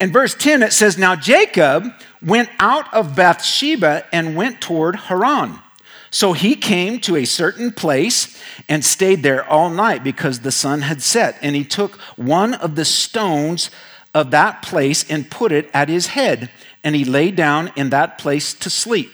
In 0.00 0.12
verse 0.12 0.34
10, 0.34 0.62
it 0.62 0.72
says, 0.72 0.98
Now 0.98 1.16
Jacob 1.16 1.90
went 2.20 2.50
out 2.58 2.92
of 2.92 3.16
Beersheba 3.16 4.04
and 4.12 4.36
went 4.36 4.60
toward 4.60 4.96
Haran. 4.96 5.60
So 6.10 6.32
he 6.32 6.54
came 6.54 7.00
to 7.00 7.16
a 7.16 7.24
certain 7.24 7.72
place 7.72 8.40
and 8.68 8.84
stayed 8.84 9.22
there 9.22 9.44
all 9.48 9.70
night 9.70 10.04
because 10.04 10.40
the 10.40 10.52
sun 10.52 10.82
had 10.82 11.02
set. 11.02 11.38
And 11.42 11.56
he 11.56 11.64
took 11.64 11.96
one 12.16 12.54
of 12.54 12.74
the 12.74 12.84
stones 12.84 13.70
of 14.14 14.30
that 14.30 14.62
place 14.62 15.08
and 15.10 15.30
put 15.30 15.52
it 15.52 15.68
at 15.74 15.88
his 15.88 16.08
head. 16.08 16.50
And 16.84 16.94
he 16.94 17.04
lay 17.04 17.30
down 17.30 17.70
in 17.76 17.90
that 17.90 18.18
place 18.18 18.54
to 18.54 18.70
sleep. 18.70 19.10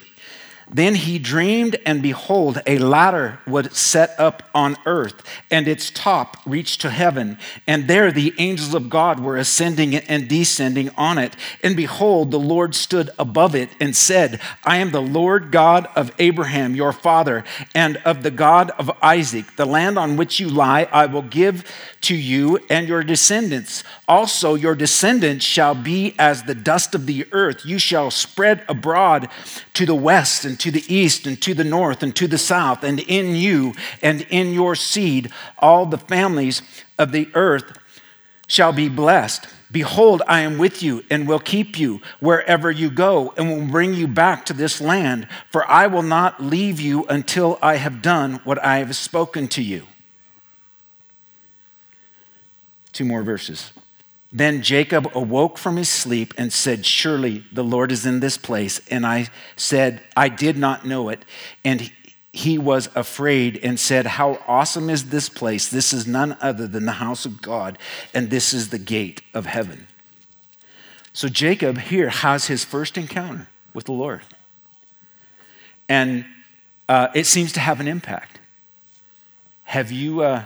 Then 0.72 0.94
he 0.94 1.18
dreamed, 1.18 1.76
and 1.84 2.02
behold, 2.02 2.62
a 2.66 2.78
ladder 2.78 3.40
was 3.46 3.76
set 3.76 4.18
up 4.18 4.42
on 4.54 4.76
earth, 4.86 5.22
and 5.50 5.68
its 5.68 5.90
top 5.90 6.38
reached 6.46 6.80
to 6.80 6.90
heaven. 6.90 7.36
And 7.66 7.88
there 7.88 8.10
the 8.10 8.32
angels 8.38 8.72
of 8.72 8.88
God 8.88 9.20
were 9.20 9.36
ascending 9.36 9.94
and 9.94 10.28
descending 10.28 10.88
on 10.96 11.18
it. 11.18 11.36
And 11.62 11.76
behold, 11.76 12.30
the 12.30 12.38
Lord 12.38 12.74
stood 12.74 13.10
above 13.18 13.54
it 13.54 13.68
and 13.80 13.94
said, 13.94 14.40
I 14.64 14.78
am 14.78 14.92
the 14.92 15.02
Lord 15.02 15.50
God 15.50 15.88
of 15.94 16.10
Abraham, 16.18 16.74
your 16.74 16.92
father, 16.92 17.44
and 17.74 17.98
of 17.98 18.22
the 18.22 18.30
God 18.30 18.70
of 18.78 18.90
Isaac. 19.02 19.56
The 19.56 19.66
land 19.66 19.98
on 19.98 20.16
which 20.16 20.40
you 20.40 20.48
lie, 20.48 20.88
I 20.90 21.04
will 21.06 21.22
give 21.22 21.70
to 22.02 22.16
you 22.16 22.58
and 22.70 22.88
your 22.88 23.04
descendants. 23.04 23.84
Also, 24.12 24.54
your 24.54 24.74
descendants 24.74 25.42
shall 25.42 25.74
be 25.74 26.14
as 26.18 26.42
the 26.42 26.54
dust 26.54 26.94
of 26.94 27.06
the 27.06 27.26
earth. 27.32 27.64
You 27.64 27.78
shall 27.78 28.10
spread 28.10 28.62
abroad 28.68 29.30
to 29.72 29.86
the 29.86 29.94
west 29.94 30.44
and 30.44 30.60
to 30.60 30.70
the 30.70 30.84
east 30.86 31.26
and 31.26 31.40
to 31.40 31.54
the 31.54 31.64
north 31.64 32.02
and 32.02 32.14
to 32.16 32.28
the 32.28 32.36
south, 32.36 32.84
and 32.84 33.00
in 33.00 33.34
you 33.34 33.72
and 34.02 34.20
in 34.28 34.52
your 34.52 34.74
seed 34.74 35.32
all 35.58 35.86
the 35.86 35.96
families 35.96 36.60
of 36.98 37.10
the 37.10 37.26
earth 37.32 37.78
shall 38.48 38.70
be 38.70 38.90
blessed. 38.90 39.46
Behold, 39.70 40.20
I 40.28 40.40
am 40.40 40.58
with 40.58 40.82
you 40.82 41.02
and 41.08 41.26
will 41.26 41.38
keep 41.38 41.78
you 41.78 42.02
wherever 42.20 42.70
you 42.70 42.90
go 42.90 43.32
and 43.38 43.48
will 43.48 43.66
bring 43.66 43.94
you 43.94 44.06
back 44.06 44.44
to 44.44 44.52
this 44.52 44.78
land, 44.78 45.26
for 45.50 45.66
I 45.66 45.86
will 45.86 46.02
not 46.02 46.38
leave 46.38 46.78
you 46.78 47.06
until 47.06 47.58
I 47.62 47.76
have 47.76 48.02
done 48.02 48.42
what 48.44 48.62
I 48.62 48.76
have 48.76 48.94
spoken 48.94 49.48
to 49.48 49.62
you. 49.62 49.86
Two 52.92 53.06
more 53.06 53.22
verses. 53.22 53.72
Then 54.32 54.62
Jacob 54.62 55.14
awoke 55.14 55.58
from 55.58 55.76
his 55.76 55.90
sleep 55.90 56.32
and 56.38 56.52
said, 56.52 56.86
Surely 56.86 57.44
the 57.52 57.62
Lord 57.62 57.92
is 57.92 58.06
in 58.06 58.20
this 58.20 58.38
place. 58.38 58.80
And 58.90 59.04
I 59.04 59.28
said, 59.56 60.00
I 60.16 60.30
did 60.30 60.56
not 60.56 60.86
know 60.86 61.10
it. 61.10 61.24
And 61.64 61.90
he 62.32 62.56
was 62.56 62.88
afraid 62.94 63.60
and 63.62 63.78
said, 63.78 64.06
How 64.06 64.42
awesome 64.46 64.88
is 64.88 65.10
this 65.10 65.28
place! 65.28 65.68
This 65.68 65.92
is 65.92 66.06
none 66.06 66.36
other 66.40 66.66
than 66.66 66.86
the 66.86 66.92
house 66.92 67.26
of 67.26 67.42
God, 67.42 67.78
and 68.14 68.30
this 68.30 68.54
is 68.54 68.70
the 68.70 68.78
gate 68.78 69.20
of 69.34 69.44
heaven. 69.44 69.86
So 71.12 71.28
Jacob 71.28 71.76
here 71.76 72.08
has 72.08 72.46
his 72.46 72.64
first 72.64 72.96
encounter 72.96 73.48
with 73.74 73.84
the 73.84 73.92
Lord. 73.92 74.22
And 75.90 76.24
uh, 76.88 77.08
it 77.14 77.26
seems 77.26 77.52
to 77.52 77.60
have 77.60 77.80
an 77.80 77.88
impact. 77.88 78.40
Have 79.64 79.92
you 79.92 80.22
uh, 80.22 80.44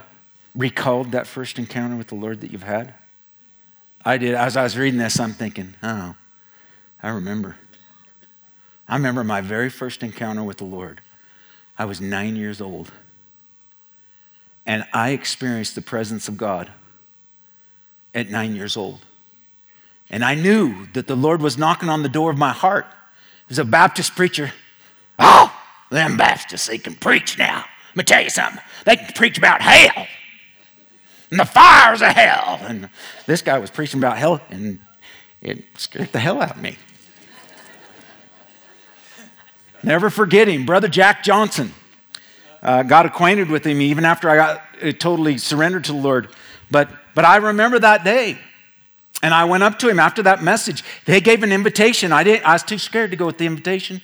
recalled 0.57 1.13
that 1.13 1.29
first 1.29 1.57
encounter 1.57 1.95
with 1.95 2.09
the 2.09 2.17
Lord 2.17 2.41
that 2.41 2.51
you've 2.51 2.65
had? 2.65 2.95
I 4.07 4.19
did. 4.19 4.35
As 4.37 4.57
I 4.57 4.63
was 4.63 4.79
reading 4.79 5.01
this, 5.01 5.19
I'm 5.19 5.33
thinking, 5.33 5.75
oh, 5.83 6.15
I 7.03 7.09
remember. 7.09 7.57
I 8.87 8.95
remember 8.95 9.25
my 9.25 9.41
very 9.41 9.69
first 9.69 10.05
encounter 10.05 10.45
with 10.45 10.59
the 10.59 10.65
Lord. 10.65 11.01
I 11.77 11.87
was 11.87 12.01
nine 12.01 12.37
years 12.37 12.61
old. 12.61 12.93
And 14.65 14.85
I 14.93 15.11
experienced 15.11 15.75
the 15.75 15.83
presence 15.83 16.29
of 16.29 16.37
God 16.37 16.71
at 18.15 18.31
nine 18.31 18.55
years 18.55 18.77
old. 18.77 19.01
And 20.09 20.25
I 20.25 20.37
knew 20.37 20.87
that 20.93 21.09
the 21.09 21.17
Lord 21.17 21.43
was 21.43 21.59
knocking 21.59 21.89
on 21.89 22.05
the 22.05 22.09
door 22.09 22.31
of 22.31 22.39
my 22.39 22.53
heart. 22.53 22.87
As 23.51 23.59
a 23.59 23.65
Baptist 23.65 24.15
preacher, 24.15 24.53
oh, 25.19 25.53
them 25.91 26.17
Baptists, 26.17 26.69
they 26.69 26.79
can 26.79 26.95
preach 26.95 27.39
now. 27.39 27.65
Let 27.89 27.97
me 27.97 28.05
tell 28.05 28.23
you 28.23 28.31
something. 28.31 28.63
They 28.85 28.95
can 28.95 29.13
preach 29.15 29.37
about 29.37 29.63
hell 29.63 30.07
and 31.31 31.41
the 31.41 31.45
fires 31.45 32.03
of 32.03 32.09
hell. 32.09 32.61
And 32.63 32.89
this 33.27 33.43
guy 33.43 33.59
was 33.59 33.71
preaching 33.71 34.01
about 34.01 34.19
hell, 34.19 34.41
and 34.51 34.79
it 35.43 35.65
scared 35.77 36.13
the 36.13 36.21
hell 36.21 36.41
out 36.41 36.57
of 36.57 36.63
me. 36.63 36.77
Never 39.83 40.11
forget 40.11 40.49
him, 40.49 40.67
Brother 40.67 40.89
Jack 40.89 41.23
Johnson. 41.23 41.73
Uh, 42.63 42.83
got 42.83 43.07
acquainted 43.07 43.49
with 43.49 43.65
him 43.65 43.81
even 43.81 44.05
after 44.05 44.29
I 44.29 44.37
got 44.37 44.63
uh, 44.83 44.93
totally 44.93 45.39
surrendered 45.39 45.85
to 45.85 45.93
the 45.93 45.99
Lord. 45.99 46.29
But, 46.71 46.91
but 47.15 47.25
I 47.25 47.37
remember 47.37 47.79
that 47.79 48.03
day. 48.03 48.39
And 49.23 49.33
I 49.33 49.45
went 49.45 49.63
up 49.63 49.79
to 49.81 49.89
him 49.89 49.99
after 49.99 50.23
that 50.25 50.43
message. 50.43 50.83
They 51.05 51.21
gave 51.21 51.43
an 51.43 51.53
invitation. 51.53 52.13
I, 52.13 52.25
didn't, 52.25 52.45
I 52.45 52.55
was 52.55 52.63
too 52.63 52.79
scared 52.79 53.13
to 53.13 53.17
go 53.17 53.27
with 53.27 53.39
the 53.39 53.47
invitation. 53.47 54.03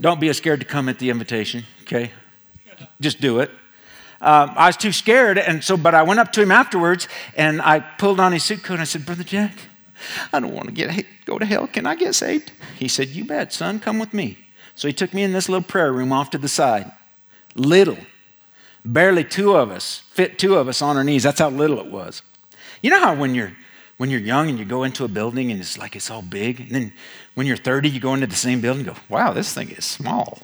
Don't 0.00 0.20
be 0.20 0.32
scared 0.32 0.60
to 0.60 0.66
come 0.66 0.88
at 0.88 0.98
the 0.98 1.10
invitation, 1.10 1.64
okay? 1.82 2.10
Just 3.00 3.20
do 3.20 3.38
it 3.38 3.50
um, 4.22 4.52
I 4.56 4.68
was 4.68 4.76
too 4.76 4.92
scared. 4.92 5.36
And 5.36 5.62
so, 5.62 5.76
but 5.76 5.94
I 5.94 6.02
went 6.02 6.20
up 6.20 6.32
to 6.32 6.42
him 6.42 6.50
afterwards 6.50 7.08
and 7.36 7.60
I 7.60 7.80
pulled 7.80 8.20
on 8.20 8.32
his 8.32 8.44
suit 8.44 8.62
coat 8.62 8.74
and 8.74 8.82
I 8.82 8.84
said, 8.84 9.04
Brother 9.04 9.24
Jack, 9.24 9.52
I 10.32 10.40
don't 10.40 10.54
want 10.54 10.68
to 10.68 10.72
get, 10.72 11.04
go 11.24 11.38
to 11.38 11.44
hell. 11.44 11.66
Can 11.66 11.86
I 11.86 11.96
get 11.96 12.14
saved? 12.14 12.52
He 12.78 12.88
said, 12.88 13.08
You 13.08 13.24
bet, 13.24 13.52
son, 13.52 13.80
come 13.80 13.98
with 13.98 14.14
me. 14.14 14.38
So 14.74 14.88
he 14.88 14.94
took 14.94 15.12
me 15.12 15.22
in 15.22 15.32
this 15.32 15.48
little 15.48 15.62
prayer 15.64 15.92
room 15.92 16.12
off 16.12 16.30
to 16.30 16.38
the 16.38 16.48
side. 16.48 16.90
Little. 17.54 17.98
Barely 18.84 19.22
two 19.22 19.54
of 19.54 19.70
us, 19.70 20.02
fit 20.10 20.38
two 20.38 20.56
of 20.56 20.66
us 20.66 20.82
on 20.82 20.96
our 20.96 21.04
knees. 21.04 21.22
That's 21.22 21.38
how 21.38 21.50
little 21.50 21.78
it 21.78 21.86
was. 21.86 22.22
You 22.80 22.90
know 22.90 22.98
how 22.98 23.14
when 23.14 23.34
you're 23.34 23.52
when 23.96 24.10
you're 24.10 24.20
young 24.20 24.48
and 24.48 24.58
you 24.58 24.64
go 24.64 24.82
into 24.82 25.04
a 25.04 25.08
building 25.08 25.52
and 25.52 25.60
it's 25.60 25.78
like 25.78 25.94
it's 25.94 26.10
all 26.10 26.22
big, 26.22 26.60
and 26.60 26.70
then 26.70 26.92
when 27.34 27.46
you're 27.46 27.56
30, 27.56 27.88
you 27.88 28.00
go 28.00 28.14
into 28.14 28.26
the 28.26 28.34
same 28.34 28.60
building 28.60 28.84
and 28.84 28.96
go, 28.96 29.02
wow, 29.08 29.32
this 29.32 29.54
thing 29.54 29.70
is 29.70 29.84
small. 29.84 30.40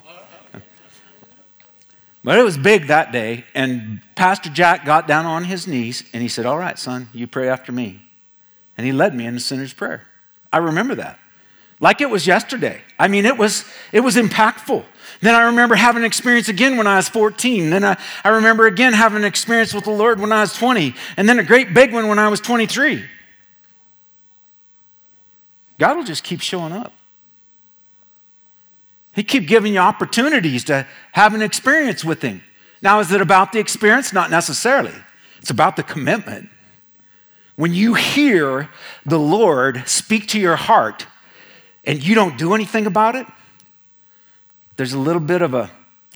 But 2.25 2.39
it 2.39 2.43
was 2.43 2.59
big 2.59 2.89
that 2.89 3.13
day, 3.13 3.45
and 3.55 4.01
Pastor 4.17 4.51
Jack 4.51 4.85
got 4.85 5.07
down 5.07 5.25
on 5.25 5.45
his 5.45 5.67
knees 5.67 6.03
and 6.13 6.23
he 6.23 6.29
said, 6.29 6.47
All 6.47 6.59
right, 6.59 6.79
son, 6.79 7.09
you 7.13 7.27
pray 7.27 7.49
after 7.49 7.73
me. 7.73 8.03
And 8.77 8.85
he 8.85 8.93
led 8.93 9.15
me 9.15 9.27
in 9.27 9.35
the 9.35 9.41
sinner's 9.41 9.73
prayer. 9.73 10.07
I 10.53 10.59
remember 10.59 10.95
that. 10.97 11.19
Like 11.81 12.01
it 12.01 12.11
was 12.11 12.27
yesterday. 12.27 12.81
I 12.99 13.09
mean, 13.09 13.25
it 13.25 13.39
was, 13.39 13.65
it 13.93 14.01
was 14.01 14.17
impactful. 14.17 14.85
Then 15.21 15.35
I 15.35 15.47
remember 15.47 15.75
having 15.75 16.03
an 16.03 16.07
experience 16.07 16.49
again 16.49 16.77
when 16.77 16.87
I 16.87 16.97
was 16.97 17.09
14. 17.09 17.71
Then 17.71 17.85
I, 17.85 17.97
I 18.25 18.31
remember 18.31 18.67
again 18.67 18.93
having 18.93 19.19
an 19.19 19.25
experience 19.25 19.73
with 19.73 19.85
the 19.85 19.91
Lord 19.91 20.21
when 20.21 20.33
I 20.33 20.41
was 20.41 20.55
20. 20.55 20.95
And 21.17 21.29
then 21.29 21.39
a 21.39 21.45
great 21.45 21.73
big 21.75 21.93
one 21.93 22.09
when 22.09 22.19
I 22.19 22.29
was 22.29 22.41
23. 22.41 23.05
God 25.79 25.97
will 25.97 26.05
just 26.05 26.25
keep 26.25 26.41
showing 26.41 26.73
up. 26.73 26.93
He 29.15 29.25
keep 29.25 29.47
giving 29.49 29.75
you 29.75 29.81
opportunities 29.81 30.65
to 30.65 30.87
have 31.13 31.35
an 31.35 31.43
experience 31.43 32.05
with 32.05 32.23
him. 32.23 32.43
Now, 32.83 33.01
is 33.01 33.11
it 33.11 33.21
about 33.21 33.53
the 33.53 33.59
experience? 33.59 34.13
Not 34.13 34.31
necessarily. 34.31 34.95
It's 35.39 35.51
about 35.51 35.77
the 35.77 35.83
commitment. 35.83 36.49
When 37.57 37.75
you 37.75 37.95
hear 37.95 38.69
the 39.05 39.19
Lord 39.19 39.89
speak 39.89 40.29
to 40.29 40.39
your 40.39 40.57
heart 40.57 41.07
and 41.85 42.05
you 42.07 42.15
don't 42.15 42.39
do 42.39 42.55
anything 42.55 42.87
about 42.87 43.17
it, 43.17 43.27
there's 44.77 44.93
a 44.93 44.99
little 44.99 45.21
bit 45.21 45.43
of 45.43 45.55
a 45.55 45.71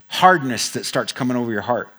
hardness 0.07 0.69
that 0.69 0.85
starts 0.85 1.11
coming 1.11 1.35
over 1.35 1.51
your 1.51 1.61
heart. 1.61 1.89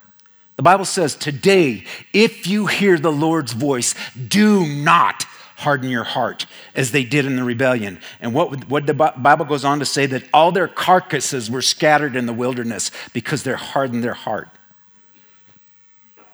The 0.55 0.63
Bible 0.63 0.85
says, 0.85 1.15
Today, 1.15 1.83
if 2.13 2.47
you 2.47 2.65
hear 2.65 2.97
the 2.97 3.11
Lord's 3.11 3.53
voice, 3.53 3.93
do 4.27 4.65
not 4.65 5.25
harden 5.57 5.89
your 5.89 6.03
heart 6.03 6.45
as 6.73 6.91
they 6.91 7.03
did 7.03 7.25
in 7.25 7.35
the 7.35 7.43
rebellion. 7.43 7.99
And 8.19 8.33
what, 8.33 8.67
what 8.69 8.85
the 8.85 8.93
Bible 8.93 9.45
goes 9.45 9.65
on 9.65 9.79
to 9.79 9.85
say 9.85 10.05
that 10.07 10.23
all 10.33 10.51
their 10.51 10.67
carcasses 10.67 11.49
were 11.49 11.61
scattered 11.61 12.15
in 12.15 12.25
the 12.25 12.33
wilderness 12.33 12.91
because 13.13 13.43
they 13.43 13.53
hardened 13.53 14.03
their 14.03 14.13
heart. 14.13 14.49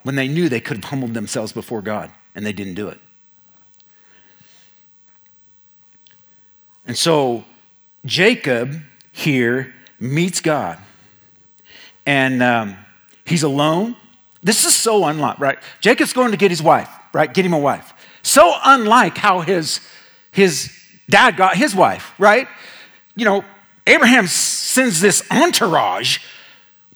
When 0.02 0.16
they 0.16 0.28
knew 0.28 0.48
they 0.48 0.60
could 0.60 0.78
have 0.78 0.84
humbled 0.84 1.14
themselves 1.14 1.52
before 1.52 1.80
God, 1.82 2.10
and 2.34 2.44
they 2.44 2.52
didn't 2.52 2.74
do 2.74 2.88
it. 2.88 2.98
And 6.86 6.96
so 6.98 7.44
Jacob 8.04 8.74
here 9.12 9.72
meets 10.00 10.40
God. 10.40 10.78
And 12.04 12.42
um, 12.42 12.76
He's 13.24 13.44
alone. 13.44 13.96
This 14.42 14.64
is 14.64 14.76
so 14.76 15.04
unlike, 15.04 15.38
right? 15.38 15.58
Jacob's 15.80 16.12
going 16.12 16.32
to 16.32 16.36
get 16.36 16.50
his 16.50 16.62
wife, 16.62 16.90
right? 17.12 17.32
Get 17.32 17.46
him 17.46 17.52
a 17.52 17.58
wife. 17.58 17.94
So 18.22 18.52
unlike 18.64 19.18
how 19.18 19.40
his, 19.40 19.80
his 20.30 20.72
dad 21.08 21.36
got 21.36 21.56
his 21.56 21.74
wife, 21.74 22.12
right? 22.18 22.48
You 23.14 23.24
know, 23.24 23.44
Abraham 23.86 24.26
sends 24.26 25.00
this 25.00 25.22
entourage, 25.30 26.18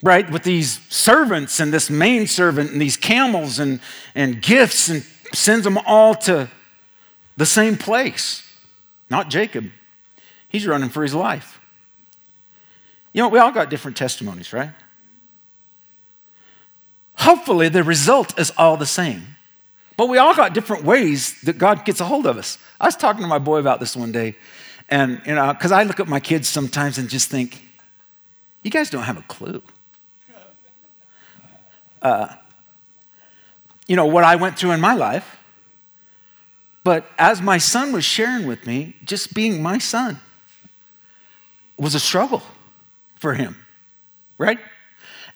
right, 0.03 0.31
with 0.31 0.45
these 0.45 0.81
servants 0.89 1.61
and 1.61 1.73
this 1.73 1.91
main 1.91 2.27
servant 2.27 2.71
and 2.71 2.81
these 2.81 2.97
camels 2.97 3.59
and, 3.59 3.81
and 4.15 4.41
gifts 4.41 4.89
and 4.89 5.03
sends 5.35 5.65
them 5.65 5.79
all 5.87 6.15
to 6.15 6.49
the 7.37 7.47
same 7.47 7.77
place. 7.77 8.43
Not 9.11 9.29
Jacob. 9.31 9.71
He's 10.49 10.67
running 10.67 10.89
for 10.89 11.03
his 11.03 11.15
life. 11.15 11.61
You 13.13 13.23
know, 13.23 13.29
we 13.29 13.39
all 13.39 13.53
got 13.53 13.71
different 13.71 13.97
testimonies, 13.97 14.53
right? 14.53 14.71
Hopefully, 17.15 17.69
the 17.69 17.83
result 17.83 18.39
is 18.39 18.53
all 18.57 18.77
the 18.77 18.87
same. 18.87 19.36
But 19.97 20.09
we 20.09 20.19
all 20.19 20.35
got 20.35 20.53
different 20.53 20.85
ways 20.85 21.41
that 21.43 21.59
God 21.59 21.85
gets 21.85 22.01
a 22.01 22.05
hold 22.05 22.27
of 22.27 22.37
us. 22.37 22.59
I 22.81 22.87
was 22.87 22.97
talking 22.97 23.23
to 23.23 23.29
my 23.29 23.39
boy 23.39 23.59
about 23.59 23.81
this 23.81 23.97
one 23.97 24.13
day, 24.13 24.37
and, 24.89 25.21
you 25.25 25.35
know, 25.35 25.53
because 25.53 25.73
I 25.73 25.85
look 25.85 26.01
at 26.01 26.07
my 26.07 26.21
kids 26.21 26.49
sometimes 26.49 26.99
and 26.99 27.09
just 27.09 27.31
think, 27.31 27.63
you 28.63 28.71
guys 28.71 28.91
don't 28.91 29.05
have 29.05 29.19
a 29.19 29.23
clue. 29.23 29.63
Uh, 32.03 32.29
you 33.87 33.97
know, 33.97 34.07
what 34.07 34.25
I 34.25 34.37
went 34.37 34.59
through 34.59 34.73
in 34.73 34.81
my 34.81 34.95
life. 34.95 35.39
But 36.85 37.07
as 37.19 37.41
my 37.41 37.59
son 37.59 37.93
was 37.93 38.05
sharing 38.05 38.47
with 38.47 38.67
me, 38.67 38.97
just 39.05 39.35
being 39.35 39.63
my 39.63 39.79
son 39.79 40.21
was 41.77 41.95
a 41.95 42.01
struggle 42.01 42.43
for 43.17 43.35
him, 43.35 43.57
right? 44.39 44.59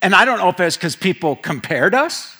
And 0.02 0.14
I 0.14 0.24
don't 0.24 0.38
know 0.38 0.48
if 0.48 0.60
it's 0.60 0.76
because 0.76 0.96
people 0.96 1.34
compared 1.36 1.94
us 1.94 2.36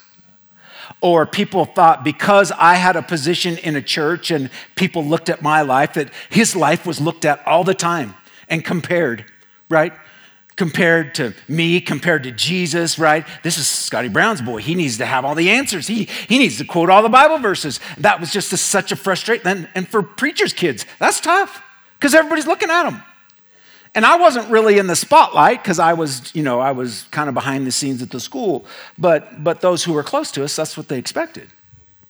or 1.00 1.26
people 1.26 1.64
thought 1.64 2.04
because 2.04 2.52
I 2.52 2.74
had 2.74 2.96
a 2.96 3.02
position 3.02 3.56
in 3.58 3.76
a 3.76 3.82
church 3.82 4.30
and 4.30 4.50
people 4.74 5.04
looked 5.04 5.28
at 5.28 5.42
my 5.42 5.62
life 5.62 5.94
that 5.94 6.10
his 6.28 6.54
life 6.54 6.86
was 6.86 7.00
looked 7.00 7.24
at 7.24 7.46
all 7.46 7.64
the 7.64 7.74
time 7.74 8.14
and 8.48 8.64
compared, 8.64 9.24
right? 9.68 9.92
Compared 10.56 11.14
to 11.14 11.34
me, 11.48 11.80
compared 11.80 12.24
to 12.24 12.32
Jesus, 12.32 12.98
right? 12.98 13.24
This 13.42 13.56
is 13.56 13.66
Scotty 13.66 14.08
Brown's 14.08 14.42
boy. 14.42 14.58
He 14.58 14.74
needs 14.74 14.98
to 14.98 15.06
have 15.06 15.24
all 15.24 15.34
the 15.34 15.50
answers. 15.50 15.86
He, 15.86 16.04
he 16.28 16.38
needs 16.38 16.58
to 16.58 16.64
quote 16.64 16.90
all 16.90 17.02
the 17.02 17.08
Bible 17.08 17.38
verses. 17.38 17.80
That 17.98 18.20
was 18.20 18.30
just 18.30 18.52
a, 18.52 18.56
such 18.56 18.92
a 18.92 18.96
frustration. 18.96 19.46
And, 19.46 19.68
and 19.74 19.88
for 19.88 20.02
preachers' 20.02 20.52
kids, 20.52 20.84
that's 20.98 21.20
tough 21.20 21.62
because 21.98 22.14
everybody's 22.14 22.46
looking 22.46 22.70
at 22.70 22.90
them. 22.90 23.02
And 23.94 24.06
I 24.06 24.16
wasn't 24.16 24.48
really 24.50 24.78
in 24.78 24.86
the 24.86 24.94
spotlight 24.94 25.62
because 25.62 25.78
I 25.78 25.94
was, 25.94 26.34
you 26.34 26.42
know, 26.42 26.60
I 26.60 26.70
was 26.70 27.04
kind 27.10 27.28
of 27.28 27.34
behind 27.34 27.66
the 27.66 27.72
scenes 27.72 28.02
at 28.02 28.10
the 28.10 28.20
school. 28.20 28.64
But, 28.96 29.42
but 29.42 29.60
those 29.60 29.82
who 29.82 29.92
were 29.92 30.04
close 30.04 30.30
to 30.32 30.44
us, 30.44 30.54
that's 30.54 30.76
what 30.76 30.88
they 30.88 30.98
expected, 30.98 31.48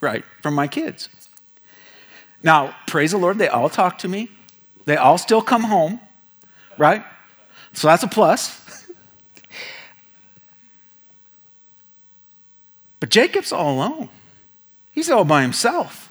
right, 0.00 0.24
from 0.42 0.54
my 0.54 0.66
kids. 0.66 1.08
Now, 2.42 2.74
praise 2.86 3.12
the 3.12 3.18
Lord, 3.18 3.38
they 3.38 3.48
all 3.48 3.70
talk 3.70 3.98
to 3.98 4.08
me. 4.08 4.30
They 4.84 4.96
all 4.96 5.18
still 5.18 5.42
come 5.42 5.64
home, 5.64 6.00
right? 6.76 7.04
So 7.72 7.88
that's 7.88 8.02
a 8.02 8.08
plus. 8.08 8.86
but 13.00 13.08
Jacob's 13.08 13.52
all 13.52 13.74
alone, 13.74 14.10
he's 14.90 15.10
all 15.10 15.24
by 15.24 15.42
himself. 15.42 16.09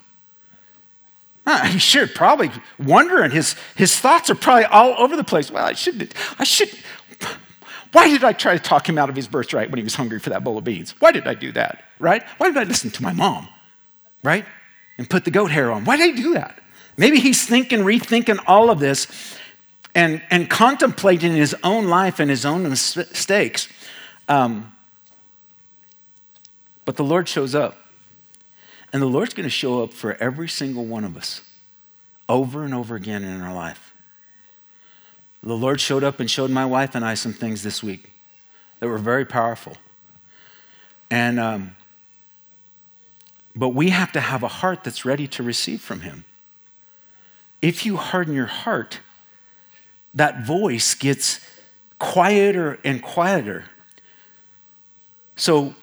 He's 1.68 1.82
sure 1.82 2.08
probably 2.08 2.52
wondering. 2.78 3.32
His, 3.32 3.56
his 3.76 3.98
thoughts 3.98 4.30
are 4.30 4.36
probably 4.36 4.66
all 4.66 4.96
over 4.98 5.16
the 5.16 5.24
place. 5.24 5.52
Well, 5.52 5.66
I 5.66 5.74
should, 5.74 6.14
I 6.38 6.44
should. 6.44 6.70
Why 7.92 8.08
did 8.08 8.24
I 8.24 8.34
try 8.34 8.56
to 8.56 8.64
talk 8.64 8.88
him 8.88 8.98
out 8.98 9.10
of 9.10 9.16
his 9.16 9.28
birthright 9.28 9.72
when 9.72 9.78
he 9.78 9.84
was 9.84 9.96
hungry 9.96 10.20
for 10.20 10.30
that 10.30 10.44
bowl 10.44 10.58
of 10.58 10.64
beans? 10.64 10.94
Why 11.00 11.12
did 11.12 11.28
I 11.28 11.34
do 11.34 11.52
that? 11.54 11.84
Right? 11.98 12.24
Why 12.38 12.48
did 12.48 12.58
I 12.58 12.64
listen 12.64 12.92
to 12.92 13.04
my 13.04 13.14
mom? 13.14 13.48
Right? 14.24 14.46
And 14.98 15.10
put 15.10 15.26
the 15.26 15.32
goat 15.32 15.52
hair 15.52 15.72
on. 15.72 15.86
Why 15.86 15.98
did 15.98 16.14
I 16.14 16.22
do 16.22 16.34
that? 16.34 16.60
Maybe 16.98 17.20
he's 17.20 17.46
thinking, 17.46 17.80
rethinking 17.80 18.44
all 18.46 18.70
of 18.70 18.80
this 18.80 19.08
and, 19.96 20.22
and 20.30 20.50
contemplating 20.50 21.34
his 21.34 21.56
own 21.64 21.88
life 21.88 22.20
and 22.20 22.30
his 22.30 22.46
own 22.46 22.64
mistakes. 22.64 23.68
Um, 24.28 24.72
but 26.86 26.96
the 26.96 27.04
Lord 27.04 27.28
shows 27.28 27.56
up. 27.56 27.78
And 28.92 29.02
the 29.02 29.08
Lord's 29.08 29.34
going 29.34 29.46
to 29.46 29.52
show 29.52 29.84
up 29.84 29.94
for 29.94 30.16
every 30.16 30.48
single 30.48 30.86
one 30.86 31.04
of 31.04 31.16
us 31.16 31.42
over 32.28 32.64
and 32.64 32.74
over 32.74 32.96
again 32.96 33.24
in 33.24 33.42
our 33.42 33.54
life. 33.54 33.94
The 35.42 35.56
Lord 35.56 35.80
showed 35.80 36.04
up 36.04 36.20
and 36.20 36.30
showed 36.30 36.52
my 36.52 36.66
wife 36.66 36.96
and 36.96 37.06
I 37.06 37.14
some 37.14 37.34
things 37.34 37.64
this 37.64 37.82
week 37.82 38.12
that 38.80 38.88
were 38.88 38.98
very 38.98 39.26
powerful. 39.26 39.78
And, 41.10 41.40
um, 41.40 41.76
but 43.56 43.70
we 43.70 43.90
have 43.90 44.12
to 44.14 44.20
have 44.20 44.44
a 44.44 44.48
heart 44.48 44.84
that's 44.84 45.06
ready 45.06 45.28
to 45.28 45.44
receive 45.44 45.82
from 45.82 46.02
Him. 46.02 46.26
If 47.62 47.86
you 47.86 47.98
harden 47.98 48.34
your 48.34 48.46
heart, 48.46 49.00
that 50.14 50.46
voice 50.46 50.94
gets 50.94 51.46
quieter 52.00 52.80
and 52.84 53.02
quieter. 53.02 53.66
So 55.36 55.76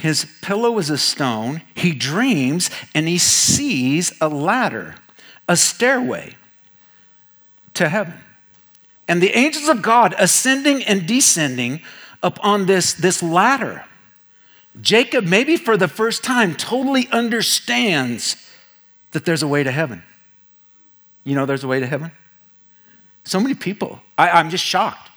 his 0.00 0.26
pillow 0.40 0.78
is 0.78 0.88
a 0.88 0.96
stone. 0.96 1.60
He 1.74 1.92
dreams 1.92 2.70
and 2.94 3.06
he 3.06 3.18
sees 3.18 4.12
a 4.20 4.28
ladder, 4.28 4.94
a 5.46 5.56
stairway 5.56 6.36
to 7.74 7.88
heaven. 7.88 8.14
And 9.06 9.22
the 9.22 9.36
angels 9.36 9.68
of 9.68 9.82
God 9.82 10.14
ascending 10.18 10.82
and 10.84 11.06
descending 11.06 11.82
upon 12.22 12.66
this, 12.66 12.94
this 12.94 13.22
ladder. 13.22 13.84
Jacob, 14.80 15.24
maybe 15.24 15.56
for 15.56 15.76
the 15.76 15.88
first 15.88 16.24
time, 16.24 16.54
totally 16.54 17.06
understands 17.12 18.36
that 19.10 19.24
there's 19.24 19.42
a 19.42 19.48
way 19.48 19.62
to 19.62 19.70
heaven. 19.70 20.02
You 21.24 21.34
know, 21.34 21.44
there's 21.44 21.64
a 21.64 21.68
way 21.68 21.80
to 21.80 21.86
heaven? 21.86 22.12
So 23.24 23.38
many 23.38 23.54
people, 23.54 24.00
I, 24.16 24.30
I'm 24.30 24.48
just 24.48 24.64
shocked 24.64 25.10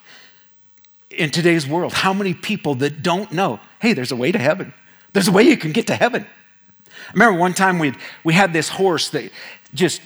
in 1.09 1.29
today's 1.29 1.67
world 1.67 1.93
how 1.93 2.13
many 2.13 2.33
people 2.33 2.75
that 2.75 3.03
don't 3.03 3.31
know 3.31 3.59
hey, 3.83 3.91
there's 3.91 4.13
a 4.13 4.15
way 4.15 4.31
to 4.31 4.39
heaven. 4.39 4.73
There's 5.11 5.27
a 5.27 5.31
way 5.33 5.43
you 5.43 5.57
can 5.57 5.73
get 5.73 5.87
to 5.87 5.95
heaven. 5.95 6.25
I 6.25 7.11
remember 7.11 7.37
one 7.37 7.53
time 7.53 7.79
we 7.79 7.93
we 8.23 8.33
had 8.33 8.53
this 8.53 8.69
horse 8.69 9.09
that 9.09 9.29
just 9.73 10.01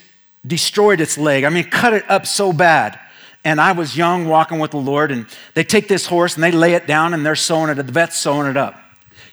destroyed 0.45 0.99
its 0.99 1.15
leg. 1.15 1.43
I 1.43 1.49
mean, 1.49 1.65
cut 1.69 1.93
it 1.93 2.09
up 2.09 2.25
so 2.25 2.51
bad. 2.51 2.99
And 3.45 3.61
I 3.61 3.73
was 3.73 3.95
young 3.95 4.27
walking 4.27 4.57
with 4.57 4.71
the 4.71 4.77
Lord, 4.77 5.11
and 5.11 5.27
they 5.53 5.63
take 5.63 5.87
this 5.87 6.07
horse 6.07 6.33
and 6.33 6.43
they 6.43 6.51
lay 6.51 6.73
it 6.73 6.87
down 6.87 7.13
and 7.13 7.23
they're 7.23 7.35
sewing 7.35 7.69
it, 7.69 7.75
the 7.75 7.83
vet's 7.83 8.17
sewing 8.17 8.47
it 8.49 8.57
up. 8.57 8.75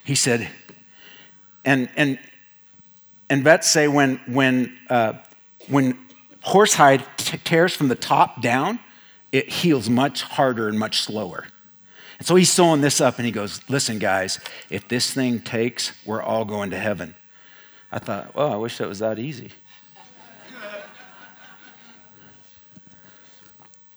He 0.04 0.14
said, 0.14 0.46
and, 1.64 1.88
and, 1.96 2.18
and 3.30 3.42
vets 3.42 3.68
say 3.68 3.88
when, 3.88 4.20
when, 4.26 4.76
uh, 4.90 5.14
when 5.68 5.98
horsehide 6.44 7.02
t- 7.16 7.38
tears 7.38 7.74
from 7.74 7.88
the 7.88 7.94
top 7.94 8.42
down, 8.42 8.78
it 9.32 9.48
heals 9.48 9.88
much 9.88 10.22
harder 10.22 10.68
and 10.68 10.78
much 10.78 11.00
slower. 11.00 11.46
And 12.18 12.26
so 12.26 12.36
he's 12.36 12.50
sewing 12.50 12.80
this 12.80 13.00
up 13.00 13.18
and 13.18 13.26
he 13.26 13.32
goes, 13.32 13.60
Listen, 13.68 13.98
guys, 13.98 14.38
if 14.70 14.88
this 14.88 15.12
thing 15.12 15.40
takes, 15.40 15.92
we're 16.04 16.22
all 16.22 16.44
going 16.44 16.70
to 16.70 16.78
heaven. 16.78 17.14
I 17.90 17.98
thought, 17.98 18.34
Well, 18.34 18.52
I 18.52 18.56
wish 18.56 18.78
that 18.78 18.88
was 18.88 19.00
that 19.00 19.18
easy. 19.18 19.50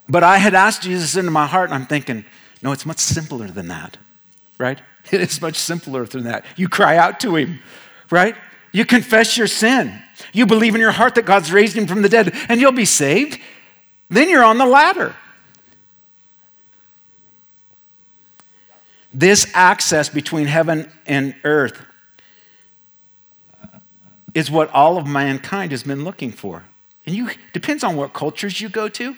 but 0.09 0.23
I 0.23 0.37
had 0.37 0.53
asked 0.53 0.81
Jesus 0.81 1.15
into 1.15 1.31
my 1.31 1.45
heart, 1.45 1.69
and 1.69 1.75
I'm 1.75 1.87
thinking, 1.87 2.25
No, 2.61 2.71
it's 2.71 2.85
much 2.85 2.99
simpler 2.99 3.47
than 3.47 3.67
that, 3.67 3.97
right? 4.57 4.79
It 5.09 5.21
is 5.21 5.41
much 5.41 5.55
simpler 5.55 6.05
than 6.05 6.25
that. 6.25 6.43
You 6.57 6.67
cry 6.67 6.97
out 6.97 7.21
to 7.21 7.37
him, 7.37 7.61
right? 8.11 8.35
You 8.73 8.83
confess 8.83 9.37
your 9.37 9.47
sin. 9.47 10.01
You 10.33 10.45
believe 10.45 10.75
in 10.75 10.81
your 10.81 10.91
heart 10.91 11.15
that 11.15 11.25
God's 11.25 11.49
raised 11.49 11.77
him 11.77 11.87
from 11.87 12.01
the 12.01 12.09
dead, 12.09 12.33
and 12.49 12.59
you'll 12.59 12.73
be 12.73 12.83
saved. 12.83 13.39
Then 14.09 14.29
you're 14.29 14.43
on 14.43 14.57
the 14.57 14.65
ladder. 14.65 15.15
This 19.17 19.49
access 19.55 20.09
between 20.09 20.45
heaven 20.45 20.91
and 21.07 21.33
earth 21.43 21.83
is 24.35 24.51
what 24.51 24.69
all 24.69 24.99
of 24.99 25.07
mankind 25.07 25.71
has 25.71 25.81
been 25.81 26.03
looking 26.03 26.31
for. 26.31 26.63
And 27.03 27.15
you 27.15 27.31
depends 27.51 27.83
on 27.83 27.95
what 27.95 28.13
cultures 28.13 28.61
you 28.61 28.69
go 28.69 28.87
to, 28.89 29.15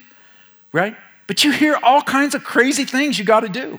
right? 0.72 0.96
But 1.28 1.44
you 1.44 1.52
hear 1.52 1.78
all 1.84 2.02
kinds 2.02 2.34
of 2.34 2.46
crazy 2.46 2.86
things 2.86 3.20
you 3.20 3.26
got 3.26 3.42
to 3.42 3.50
do, 3.50 3.78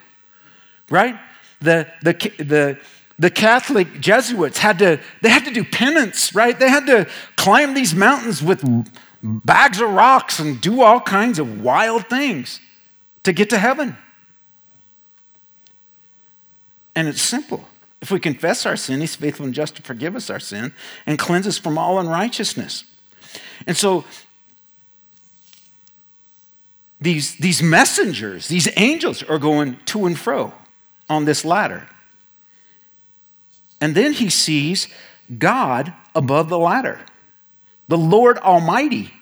right? 0.91 1.19
The, 1.63 1.91
the, 2.03 2.13
the, 2.37 2.79
the 3.19 3.31
Catholic 3.31 4.01
Jesuits 4.01 4.59
had 4.59 4.79
to, 4.81 5.01
they 5.23 5.31
had 5.31 5.47
to 5.47 5.51
do 5.51 5.65
penance, 5.65 6.35
right? 6.35 6.59
They 6.59 6.69
had 6.69 6.85
to 6.89 7.09
climb 7.37 7.73
these 7.73 7.95
mountains 7.95 8.43
with 8.43 8.63
bags 9.23 9.81
of 9.81 9.89
rocks 9.89 10.39
and 10.39 10.61
do 10.61 10.83
all 10.83 11.01
kinds 11.01 11.39
of 11.39 11.63
wild 11.63 12.11
things 12.11 12.61
to 13.23 13.33
get 13.33 13.49
to 13.51 13.59
heaven. 13.59 13.97
And 16.95 17.09
it's 17.09 17.23
simple. 17.23 17.67
If 18.01 18.11
we 18.11 18.19
confess 18.19 18.67
our 18.67 18.77
sin, 18.77 19.01
He's 19.01 19.17
faithful 19.17 19.47
and 19.47 19.55
just 19.55 19.77
to 19.77 19.83
forgive 19.83 20.17
us 20.17 20.31
our 20.31 20.41
sin 20.41 20.75
and 21.07 21.19
cleanse 21.19 21.47
us 21.47 21.59
from 21.59 21.79
all 21.79 21.99
unrighteousness. 21.99 22.85
And 23.67 23.77
so, 23.77 24.05
these, 27.01 27.37
these 27.37 27.63
messengers, 27.63 28.49
these 28.49 28.69
angels 28.77 29.23
are 29.23 29.39
going 29.39 29.79
to 29.87 30.07
and 30.07 30.19
fro, 30.19 30.53
on 31.09 31.25
this 31.25 31.45
ladder. 31.45 31.89
And 33.81 33.95
then 33.95 34.13
he 34.13 34.29
sees 34.29 34.89
God 35.39 35.93
above 36.15 36.49
the 36.49 36.59
ladder. 36.59 37.01
The 37.89 37.97
Lord 37.97 38.39
Almighty 38.39 39.13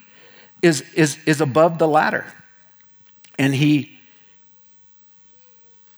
is, 0.61 0.83
is, 0.95 1.19
is 1.25 1.41
above 1.41 1.79
the 1.79 1.89
ladder. 1.89 2.27
And 3.39 3.55
he, 3.55 3.99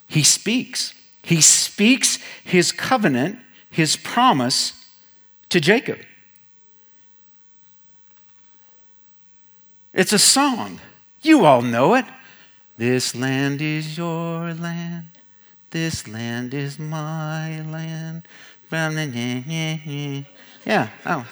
he 0.06 0.22
speaks. 0.22 0.92
He 1.30 1.40
speaks 1.40 2.18
his 2.42 2.72
covenant, 2.72 3.38
his 3.70 3.94
promise 3.94 4.72
to 5.50 5.60
Jacob. 5.60 6.00
It's 9.94 10.12
a 10.12 10.18
song. 10.18 10.80
You 11.22 11.44
all 11.44 11.62
know 11.62 11.94
it. 11.94 12.04
This 12.76 13.14
land 13.14 13.62
is 13.62 13.96
your 13.96 14.52
land. 14.54 15.04
This 15.70 16.08
land 16.08 16.52
is 16.52 16.80
my 16.80 17.62
land. 17.62 18.24
Yeah, 18.72 20.88
oh. 21.06 21.28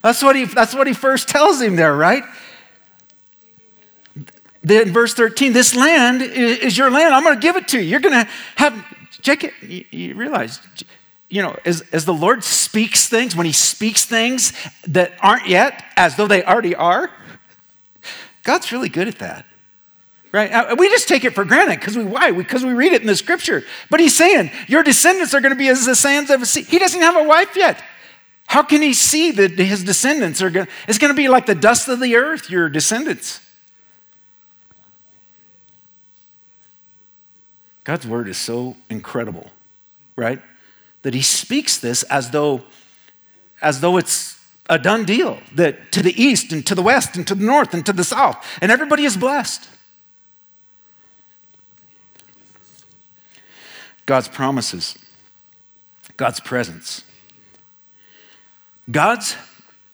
That's 0.00 0.22
what 0.22 0.36
he, 0.36 0.46
that's 0.46 0.74
what 0.74 0.86
he 0.86 0.94
first 0.94 1.28
tells 1.28 1.60
him 1.60 1.76
there, 1.76 1.94
right? 1.94 2.24
Then 4.66 4.92
verse 4.92 5.14
13, 5.14 5.52
this 5.52 5.76
land 5.76 6.22
is 6.22 6.76
your 6.76 6.90
land. 6.90 7.14
I'm 7.14 7.22
going 7.22 7.36
to 7.36 7.40
give 7.40 7.54
it 7.54 7.68
to 7.68 7.78
you. 7.78 7.84
You're 7.84 8.00
going 8.00 8.24
to 8.26 8.30
have, 8.56 8.84
Jacob, 9.22 9.52
you, 9.62 10.16
realize, 10.16 10.58
you 11.28 11.40
know, 11.40 11.56
as, 11.64 11.82
as 11.92 12.04
the 12.04 12.12
Lord 12.12 12.42
speaks 12.42 13.08
things, 13.08 13.36
when 13.36 13.46
he 13.46 13.52
speaks 13.52 14.04
things 14.04 14.52
that 14.88 15.12
aren't 15.20 15.46
yet, 15.46 15.84
as 15.96 16.16
though 16.16 16.26
they 16.26 16.42
already 16.42 16.74
are, 16.74 17.12
God's 18.42 18.72
really 18.72 18.88
good 18.88 19.06
at 19.06 19.20
that. 19.20 19.46
Right? 20.32 20.76
We 20.76 20.88
just 20.88 21.06
take 21.06 21.24
it 21.24 21.32
for 21.32 21.44
granted 21.44 21.78
because 21.78 21.96
we 21.96 22.04
why? 22.04 22.32
Because 22.32 22.64
we 22.64 22.72
read 22.72 22.92
it 22.92 23.02
in 23.02 23.06
the 23.06 23.14
scripture. 23.14 23.62
But 23.88 24.00
he's 24.00 24.16
saying, 24.16 24.50
Your 24.66 24.82
descendants 24.82 25.32
are 25.32 25.40
going 25.40 25.54
to 25.54 25.58
be 25.58 25.68
as 25.68 25.86
the 25.86 25.94
sands 25.94 26.28
of 26.28 26.40
the 26.40 26.46
sea. 26.46 26.62
He 26.62 26.80
doesn't 26.80 27.00
have 27.00 27.16
a 27.16 27.22
wife 27.22 27.54
yet. 27.54 27.80
How 28.48 28.64
can 28.64 28.82
he 28.82 28.94
see 28.94 29.30
that 29.30 29.52
his 29.52 29.84
descendants 29.84 30.42
are 30.42 30.50
going 30.50 30.66
to, 30.66 30.72
it's 30.88 30.98
going 30.98 31.12
to 31.12 31.16
be 31.16 31.28
like 31.28 31.46
the 31.46 31.54
dust 31.54 31.88
of 31.88 32.00
the 32.00 32.16
earth, 32.16 32.50
your 32.50 32.68
descendants? 32.68 33.45
God's 37.86 38.04
word 38.04 38.26
is 38.26 38.36
so 38.36 38.74
incredible, 38.90 39.48
right? 40.16 40.42
That 41.02 41.14
he 41.14 41.22
speaks 41.22 41.78
this 41.78 42.02
as 42.02 42.32
though 42.32 42.64
as 43.62 43.80
though 43.80 43.96
it's 43.96 44.44
a 44.68 44.76
done 44.76 45.04
deal 45.04 45.38
that 45.54 45.92
to 45.92 46.02
the 46.02 46.20
east 46.20 46.52
and 46.52 46.66
to 46.66 46.74
the 46.74 46.82
west 46.82 47.16
and 47.16 47.24
to 47.28 47.36
the 47.36 47.44
north 47.44 47.74
and 47.74 47.86
to 47.86 47.92
the 47.92 48.02
south 48.02 48.44
and 48.60 48.72
everybody 48.72 49.04
is 49.04 49.16
blessed. 49.16 49.68
God's 54.04 54.26
promises, 54.26 54.98
God's 56.16 56.40
presence. 56.40 57.04
God's, 58.90 59.36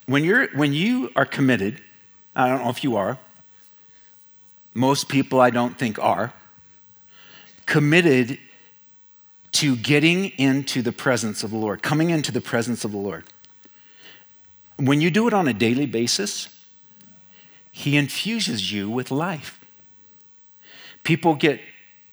when, 0.06 0.24
you're, 0.24 0.48
when 0.56 0.72
you 0.72 1.10
are 1.14 1.26
committed, 1.26 1.82
I 2.34 2.48
don't 2.48 2.64
know 2.64 2.70
if 2.70 2.82
you 2.82 2.96
are, 2.96 3.18
most 4.72 5.10
people 5.10 5.42
I 5.42 5.50
don't 5.50 5.78
think 5.78 5.98
are, 5.98 6.32
committed 7.72 8.38
to 9.50 9.76
getting 9.76 10.26
into 10.38 10.82
the 10.82 10.92
presence 10.92 11.42
of 11.42 11.50
the 11.50 11.56
Lord, 11.56 11.82
coming 11.82 12.10
into 12.10 12.30
the 12.30 12.42
presence 12.42 12.84
of 12.84 12.92
the 12.92 12.98
Lord. 12.98 13.24
When 14.76 15.00
you 15.00 15.10
do 15.10 15.26
it 15.26 15.32
on 15.32 15.48
a 15.48 15.54
daily 15.54 15.86
basis, 15.86 16.50
He 17.70 17.96
infuses 17.96 18.70
you 18.70 18.90
with 18.90 19.10
life. 19.10 19.58
People 21.02 21.34
get 21.34 21.62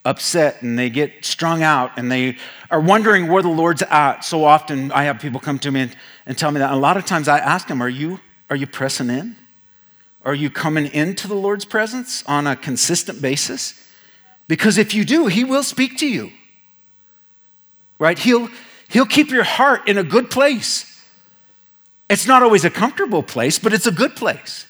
upset 0.05 0.61
and 0.61 0.79
they 0.79 0.89
get 0.89 1.25
strung 1.25 1.61
out 1.61 1.91
and 1.97 2.09
they 2.09 2.37
are 2.71 2.79
wondering 2.79 3.27
where 3.27 3.43
the 3.43 3.49
Lord's 3.49 3.81
at. 3.81 4.21
So 4.21 4.45
often 4.45 4.93
I 4.93 5.03
have 5.03 5.19
people 5.19 5.41
come 5.41 5.59
to 5.59 5.71
me 5.71 5.81
and, 5.81 5.95
and 6.25 6.37
tell 6.37 6.51
me 6.51 6.59
that. 6.59 6.71
A 6.71 6.77
lot 6.77 6.95
of 6.95 7.05
times 7.05 7.27
I 7.27 7.39
ask 7.39 7.67
them, 7.67 7.81
Are 7.81 7.89
you, 7.89 8.21
are 8.49 8.55
you 8.55 8.65
pressing 8.65 9.09
in? 9.09 9.35
Are 10.23 10.35
you 10.35 10.49
coming 10.49 10.85
into 10.85 11.27
the 11.27 11.35
Lord's 11.35 11.65
presence 11.65 12.23
on 12.27 12.47
a 12.47 12.55
consistent 12.55 13.21
basis? 13.21 13.88
Because 14.49 14.79
if 14.79 14.95
you 14.95 15.05
do, 15.05 15.27
He 15.27 15.45
will 15.45 15.63
speak 15.63 15.97
to 15.99 16.07
you. 16.07 16.31
Right? 17.99 18.17
He'll, 18.17 18.49
he'll 18.89 19.05
keep 19.05 19.29
your 19.29 19.43
heart 19.43 19.87
in 19.87 19.97
a 19.97 20.03
good 20.03 20.31
place. 20.31 20.85
It's 22.09 22.25
not 22.25 22.41
always 22.41 22.65
a 22.65 22.71
comfortable 22.71 23.21
place, 23.21 23.59
but 23.59 23.73
it's 23.73 23.85
a 23.85 23.91
good 23.91 24.15
place. 24.15 24.65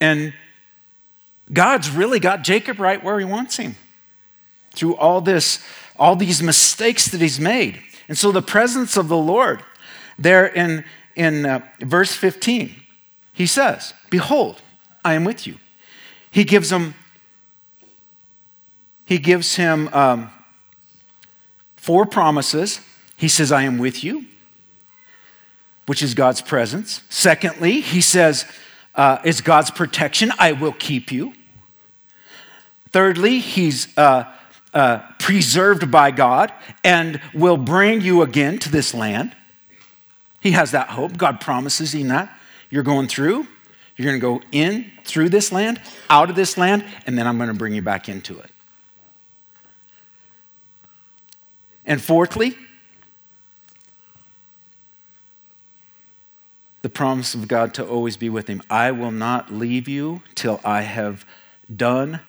And 0.00 0.34
God's 1.50 1.90
really 1.90 2.20
got 2.20 2.42
Jacob 2.44 2.78
right 2.78 3.02
where 3.02 3.18
he 3.18 3.24
wants 3.24 3.56
him 3.56 3.76
through 4.74 4.96
all 4.96 5.22
this, 5.22 5.64
all 5.98 6.14
these 6.14 6.42
mistakes 6.42 7.08
that 7.08 7.22
he's 7.22 7.40
made. 7.40 7.80
And 8.08 8.18
so 8.18 8.32
the 8.32 8.42
presence 8.42 8.98
of 8.98 9.08
the 9.08 9.16
Lord, 9.16 9.62
there 10.18 10.44
in, 10.46 10.84
in 11.14 11.46
uh, 11.46 11.60
verse 11.80 12.12
15, 12.12 12.74
he 13.32 13.46
says, 13.46 13.94
Behold, 14.10 14.60
I 15.04 15.14
am 15.14 15.24
with 15.24 15.46
you. 15.46 15.56
He 16.30 16.44
gives 16.44 16.70
him, 16.70 16.94
he 19.04 19.18
gives 19.18 19.56
him 19.56 19.88
um, 19.92 20.30
four 21.76 22.06
promises. 22.06 22.80
He 23.16 23.28
says, 23.28 23.52
I 23.52 23.62
am 23.62 23.78
with 23.78 24.02
you, 24.02 24.26
which 25.86 26.02
is 26.02 26.14
God's 26.14 26.40
presence. 26.40 27.02
Secondly, 27.08 27.80
he 27.80 28.00
says, 28.00 28.46
uh, 28.94 29.18
it's 29.24 29.40
God's 29.40 29.70
protection. 29.70 30.32
I 30.38 30.52
will 30.52 30.72
keep 30.72 31.12
you. 31.12 31.32
Thirdly, 32.90 33.38
he's 33.38 33.96
uh, 33.96 34.24
uh, 34.74 34.98
preserved 35.18 35.90
by 35.90 36.10
God 36.10 36.52
and 36.84 37.20
will 37.32 37.56
bring 37.56 38.00
you 38.00 38.22
again 38.22 38.58
to 38.58 38.70
this 38.70 38.92
land. 38.92 39.34
He 40.40 40.52
has 40.52 40.72
that 40.72 40.88
hope. 40.88 41.16
God 41.16 41.40
promises 41.40 41.94
him 41.94 42.08
that. 42.08 42.36
You're 42.70 42.82
going 42.82 43.06
through, 43.06 43.46
you're 43.96 44.06
going 44.06 44.20
to 44.20 44.40
go 44.40 44.46
in 44.52 44.90
through 45.04 45.28
this 45.28 45.52
land, 45.52 45.80
out 46.08 46.30
of 46.30 46.36
this 46.36 46.56
land, 46.56 46.84
and 47.06 47.18
then 47.18 47.26
I'm 47.26 47.36
going 47.36 47.48
to 47.48 47.54
bring 47.54 47.74
you 47.74 47.82
back 47.82 48.08
into 48.08 48.38
it. 48.38 48.50
And 51.84 52.00
fourthly, 52.00 52.56
the 56.82 56.88
promise 56.88 57.34
of 57.34 57.48
God 57.48 57.74
to 57.74 57.86
always 57.86 58.16
be 58.16 58.28
with 58.28 58.48
him. 58.48 58.62
I 58.68 58.90
will 58.90 59.10
not 59.10 59.52
leave 59.52 59.88
you 59.88 60.22
till 60.34 60.60
I 60.64 60.82
have 60.82 61.24
done 61.74 62.20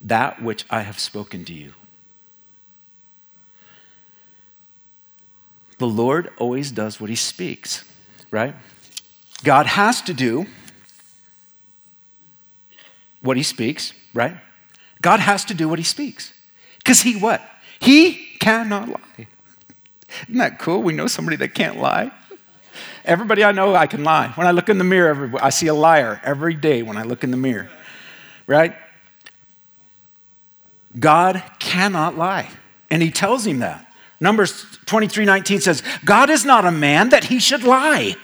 that 0.00 0.42
which 0.42 0.64
I 0.70 0.80
have 0.80 0.98
spoken 0.98 1.44
to 1.46 1.52
you. 1.52 1.72
The 5.78 5.86
Lord 5.86 6.30
always 6.38 6.70
does 6.70 7.00
what 7.00 7.10
he 7.10 7.16
speaks, 7.16 7.84
right? 8.30 8.54
God 9.42 9.66
has 9.66 10.00
to 10.02 10.14
do 10.14 10.46
what 13.22 13.36
he 13.36 13.42
speaks, 13.42 13.92
right? 14.12 14.36
God 15.00 15.20
has 15.20 15.44
to 15.46 15.54
do 15.54 15.68
what 15.68 15.78
he 15.78 15.84
speaks. 15.84 16.32
Because 16.78 17.02
he 17.02 17.16
what? 17.16 17.42
He 17.80 18.36
cannot 18.38 18.88
lie. 18.88 19.26
Isn't 20.28 20.38
that 20.38 20.58
cool? 20.58 20.82
We 20.82 20.92
know 20.92 21.06
somebody 21.06 21.36
that 21.38 21.54
can't 21.54 21.78
lie. 21.78 22.12
Everybody 23.04 23.42
I 23.42 23.52
know, 23.52 23.74
I 23.74 23.86
can 23.86 24.04
lie. 24.04 24.28
When 24.34 24.46
I 24.46 24.52
look 24.52 24.68
in 24.68 24.78
the 24.78 24.84
mirror, 24.84 25.32
I 25.40 25.50
see 25.50 25.66
a 25.66 25.74
liar 25.74 26.20
every 26.22 26.54
day 26.54 26.82
when 26.82 26.96
I 26.96 27.02
look 27.02 27.24
in 27.24 27.30
the 27.30 27.36
mirror, 27.36 27.68
right? 28.46 28.74
God 30.98 31.42
cannot 31.58 32.16
lie. 32.16 32.50
And 32.90 33.02
he 33.02 33.10
tells 33.10 33.46
him 33.46 33.60
that. 33.60 33.86
Numbers 34.20 34.64
23 34.86 35.24
19 35.24 35.60
says, 35.60 35.82
God 36.04 36.30
is 36.30 36.44
not 36.44 36.64
a 36.64 36.70
man 36.70 37.08
that 37.08 37.24
he 37.24 37.40
should 37.40 37.64
lie, 37.64 38.14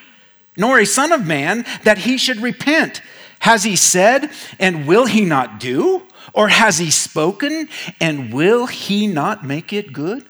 nor 0.56 0.78
a 0.78 0.86
son 0.86 1.10
of 1.10 1.26
man 1.26 1.64
that 1.82 1.98
he 1.98 2.18
should 2.18 2.40
repent. 2.40 3.02
Has 3.40 3.64
he 3.64 3.76
said, 3.76 4.30
and 4.58 4.86
will 4.86 5.06
he 5.06 5.24
not 5.24 5.60
do? 5.60 6.02
Or 6.32 6.48
has 6.48 6.78
he 6.78 6.90
spoken, 6.90 7.68
and 8.00 8.32
will 8.32 8.66
he 8.66 9.06
not 9.06 9.44
make 9.44 9.72
it 9.72 9.92
good? 9.92 10.24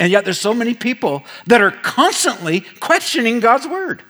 And 0.00 0.10
yet, 0.10 0.24
there's 0.24 0.40
so 0.40 0.54
many 0.54 0.74
people 0.74 1.24
that 1.46 1.60
are 1.60 1.70
constantly 1.70 2.62
questioning 2.80 3.38
God's 3.38 3.68
word. 3.68 4.02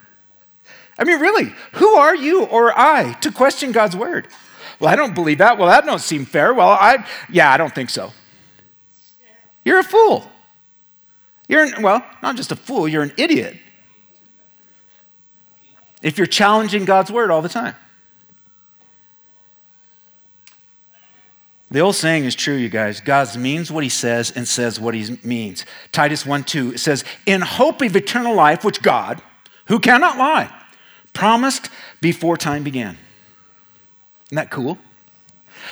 I 0.99 1.05
mean, 1.05 1.21
really, 1.21 1.53
who 1.73 1.95
are 1.95 2.15
you 2.15 2.45
or 2.45 2.73
I 2.79 3.15
to 3.23 3.33
question 3.33 3.73
God's 3.73 3.97
word? 3.97 4.29
Well, 4.79 4.91
I 4.91 4.97
don't 4.97 5.15
believe 5.15 5.39
that. 5.39 5.59
Well, 5.59 5.69
that 5.69 5.85
don't 5.85 6.01
seem 6.01 6.25
fair. 6.25 6.55
Well, 6.55 6.69
I, 6.69 7.07
yeah, 7.29 7.53
I 7.53 7.57
don't 7.57 7.75
think 7.75 7.91
so. 7.91 8.13
You're 9.65 9.81
a 9.81 9.85
fool. 9.85 10.31
You're, 11.49 11.65
an, 11.65 11.83
well, 11.83 12.07
not 12.23 12.37
just 12.37 12.53
a 12.53 12.57
fool, 12.57 12.87
you're 12.87 13.03
an 13.03 13.13
idiot. 13.17 13.57
If 16.03 16.19
you're 16.19 16.27
challenging 16.27 16.85
God's 16.85 17.11
word 17.11 17.31
all 17.31 17.43
the 17.43 17.49
time. 17.49 17.77
The 21.71 21.81
old 21.81 21.95
saying 21.95 22.25
is 22.25 22.35
true, 22.35 22.57
you 22.57 22.69
guys. 22.69 23.01
God 23.01 23.37
means 23.37 23.71
what 23.71 23.85
he 23.85 23.91
says 23.91 24.33
and 24.35 24.47
says 24.49 24.81
what 24.81 24.93
he 24.95 25.19
means. 25.23 25.65
Titus 25.93 26.27
1 26.27 26.45
2, 26.45 26.73
it 26.73 26.79
says, 26.79 27.05
In 27.27 27.43
hope 27.43 27.81
of 27.81 27.95
eternal 27.95 28.35
life, 28.35 28.65
which 28.65 28.83
God, 28.83 29.23
who 29.67 29.79
cannot 29.79 30.19
lie, 30.19 30.53
promised 31.13 31.71
before 32.01 32.37
time 32.37 32.65
began. 32.65 32.99
Isn't 34.27 34.37
that 34.37 34.51
cool? 34.51 34.79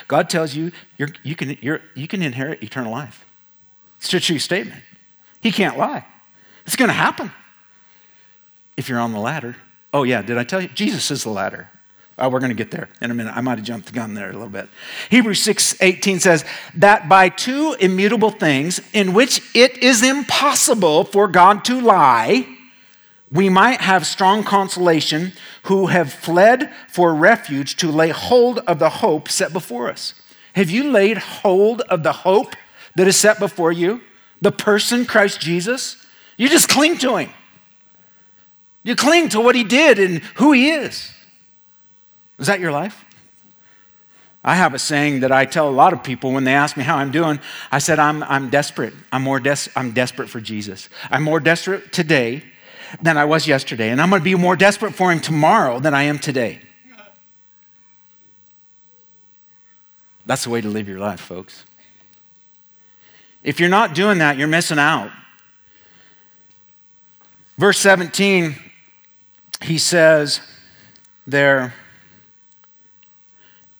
God 0.06 0.30
tells 0.30 0.54
you 0.54 0.70
you 0.96 1.34
can, 1.34 1.56
you 1.60 2.08
can 2.08 2.22
inherit 2.22 2.62
eternal 2.62 2.92
life. 2.92 3.24
It's 3.98 4.14
a 4.14 4.20
true 4.20 4.38
statement. 4.38 4.82
He 5.40 5.50
can't 5.50 5.76
lie. 5.76 6.04
It's 6.64 6.76
going 6.76 6.88
to 6.88 6.94
happen 6.94 7.32
if 8.76 8.88
you're 8.88 9.00
on 9.00 9.12
the 9.12 9.18
ladder. 9.18 9.56
Oh, 9.98 10.04
yeah, 10.04 10.22
did 10.22 10.38
I 10.38 10.44
tell 10.44 10.60
you? 10.60 10.68
Jesus 10.68 11.10
is 11.10 11.24
the 11.24 11.30
ladder. 11.30 11.68
Oh, 12.18 12.28
we're 12.28 12.38
going 12.38 12.50
to 12.50 12.54
get 12.54 12.70
there 12.70 12.88
in 13.00 13.10
a 13.10 13.14
minute. 13.14 13.36
I 13.36 13.40
might 13.40 13.58
have 13.58 13.66
jumped 13.66 13.86
the 13.86 13.92
gun 13.92 14.14
there 14.14 14.30
a 14.30 14.32
little 14.32 14.48
bit. 14.48 14.68
Hebrews 15.10 15.40
6 15.42 15.82
18 15.82 16.20
says, 16.20 16.44
That 16.76 17.08
by 17.08 17.28
two 17.28 17.74
immutable 17.80 18.30
things 18.30 18.80
in 18.92 19.12
which 19.12 19.42
it 19.56 19.76
is 19.78 20.04
impossible 20.04 21.02
for 21.02 21.26
God 21.26 21.64
to 21.64 21.80
lie, 21.80 22.46
we 23.28 23.48
might 23.48 23.80
have 23.80 24.06
strong 24.06 24.44
consolation 24.44 25.32
who 25.64 25.86
have 25.86 26.12
fled 26.12 26.72
for 26.86 27.12
refuge 27.12 27.74
to 27.78 27.90
lay 27.90 28.10
hold 28.10 28.60
of 28.60 28.78
the 28.78 28.90
hope 28.90 29.28
set 29.28 29.52
before 29.52 29.90
us. 29.90 30.14
Have 30.52 30.70
you 30.70 30.92
laid 30.92 31.18
hold 31.18 31.80
of 31.82 32.04
the 32.04 32.12
hope 32.12 32.54
that 32.94 33.08
is 33.08 33.16
set 33.16 33.40
before 33.40 33.72
you? 33.72 34.00
The 34.40 34.52
person, 34.52 35.06
Christ 35.06 35.40
Jesus? 35.40 35.96
You 36.36 36.48
just 36.48 36.68
cling 36.68 36.98
to 36.98 37.16
him. 37.16 37.30
You 38.82 38.96
cling 38.96 39.28
to 39.30 39.40
what 39.40 39.54
he 39.54 39.64
did 39.64 39.98
and 39.98 40.18
who 40.36 40.52
he 40.52 40.70
is. 40.70 41.12
Is 42.38 42.46
that 42.46 42.60
your 42.60 42.72
life? 42.72 43.04
I 44.44 44.54
have 44.54 44.72
a 44.72 44.78
saying 44.78 45.20
that 45.20 45.32
I 45.32 45.44
tell 45.44 45.68
a 45.68 45.70
lot 45.70 45.92
of 45.92 46.02
people 46.02 46.32
when 46.32 46.44
they 46.44 46.54
ask 46.54 46.76
me 46.76 46.84
how 46.84 46.96
I'm 46.96 47.10
doing. 47.10 47.40
I 47.72 47.80
said, 47.80 47.98
I'm, 47.98 48.22
I'm 48.22 48.50
desperate. 48.50 48.94
I'm, 49.12 49.22
more 49.22 49.40
des- 49.40 49.70
I'm 49.74 49.92
desperate 49.92 50.30
for 50.30 50.40
Jesus. 50.40 50.88
I'm 51.10 51.22
more 51.22 51.40
desperate 51.40 51.92
today 51.92 52.44
than 53.02 53.18
I 53.18 53.24
was 53.24 53.46
yesterday. 53.46 53.90
And 53.90 54.00
I'm 54.00 54.10
going 54.10 54.20
to 54.20 54.24
be 54.24 54.34
more 54.36 54.56
desperate 54.56 54.94
for 54.94 55.12
him 55.12 55.20
tomorrow 55.20 55.80
than 55.80 55.92
I 55.92 56.04
am 56.04 56.18
today. 56.18 56.60
That's 60.24 60.44
the 60.44 60.50
way 60.50 60.60
to 60.60 60.68
live 60.68 60.88
your 60.88 60.98
life, 60.98 61.20
folks. 61.20 61.64
If 63.42 63.60
you're 63.60 63.68
not 63.70 63.94
doing 63.94 64.18
that, 64.18 64.36
you're 64.36 64.46
missing 64.46 64.78
out. 64.78 65.10
Verse 67.56 67.78
17, 67.78 68.54
he 69.62 69.78
says 69.78 70.40
there, 71.26 71.74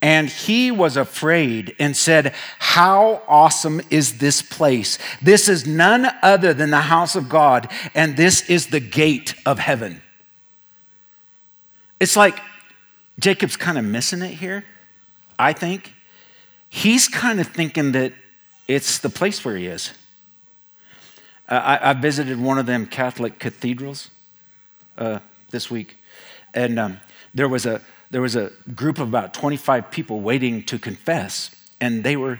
and 0.01 0.29
he 0.29 0.71
was 0.71 0.95
afraid 0.95 1.75
and 1.79 1.95
said, 1.95 2.33
How 2.59 3.21
awesome 3.27 3.81
is 3.89 4.17
this 4.19 4.41
place! 4.41 4.97
This 5.21 5.49
is 5.49 5.67
none 5.67 6.09
other 6.21 6.53
than 6.53 6.69
the 6.69 6.77
house 6.77 7.15
of 7.15 7.27
God, 7.27 7.69
and 7.93 8.15
this 8.15 8.49
is 8.49 8.67
the 8.67 8.79
gate 8.79 9.35
of 9.45 9.59
heaven. 9.59 10.01
It's 11.99 12.15
like 12.15 12.39
Jacob's 13.19 13.57
kind 13.57 13.77
of 13.77 13.83
missing 13.83 14.21
it 14.21 14.33
here, 14.35 14.63
I 15.37 15.51
think. 15.53 15.93
He's 16.69 17.07
kind 17.07 17.39
of 17.39 17.47
thinking 17.47 17.91
that 17.93 18.13
it's 18.67 18.99
the 18.99 19.09
place 19.09 19.43
where 19.43 19.57
he 19.57 19.65
is. 19.65 19.91
Uh, 21.49 21.55
I, 21.55 21.89
I, 21.89 21.93
visited 21.93 22.39
one 22.39 22.59
of 22.59 22.67
them 22.67 22.85
Catholic 22.85 23.39
cathedrals 23.39 24.11
uh, 24.99 25.17
this 25.51 25.69
week, 25.69 25.97
and 26.53 26.79
um, 26.79 26.99
there 27.33 27.47
was 27.47 27.65
a 27.65 27.81
there 28.11 28.21
was 28.21 28.35
a 28.35 28.51
group 28.73 28.97
of 28.97 29.07
about 29.07 29.33
25 29.35 29.91
people 29.91 30.19
waiting 30.21 30.63
to 30.63 30.79
confess, 30.79 31.51
and 31.79 32.03
they 32.03 32.15
were 32.15 32.39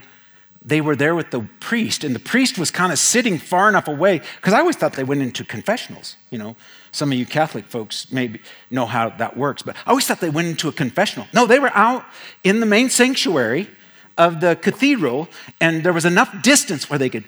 they 0.64 0.82
were 0.82 0.96
there 0.96 1.16
with 1.16 1.32
the 1.32 1.48
priest, 1.60 2.04
and 2.04 2.14
the 2.14 2.20
priest 2.20 2.58
was 2.58 2.70
kind 2.70 2.92
of 2.92 3.00
sitting 3.00 3.38
far 3.38 3.70
enough 3.70 3.88
away 3.88 4.22
because 4.36 4.54
I 4.54 4.60
always 4.60 4.76
thought 4.76 4.94
they 4.94 5.04
went 5.04 5.22
into 5.22 5.46
confessionals. 5.46 6.18
You 6.32 6.38
know, 6.38 6.56
some 6.92 7.12
of 7.12 7.18
you 7.18 7.26
Catholic 7.26 7.66
folks 7.66 8.12
maybe 8.12 8.42
know 8.70 8.86
how 8.86 9.10
that 9.10 9.38
works, 9.38 9.62
but 9.62 9.76
I 9.86 9.92
always 9.92 10.06
thought 10.06 10.20
they 10.20 10.30
went 10.30 10.48
into 10.48 10.68
a 10.68 10.74
confessional. 10.74 11.28
No, 11.34 11.46
they 11.46 11.60
were 11.60 11.72
out 11.74 12.04
in 12.44 12.60
the 12.60 12.66
main 12.66 12.90
sanctuary 12.90 13.70
of 14.18 14.42
the 14.42 14.56
cathedral, 14.56 15.30
and 15.62 15.84
there 15.84 15.94
was 15.94 16.06
enough 16.06 16.42
distance 16.42 16.90
where 16.90 17.00
they 17.00 17.10
could. 17.10 17.24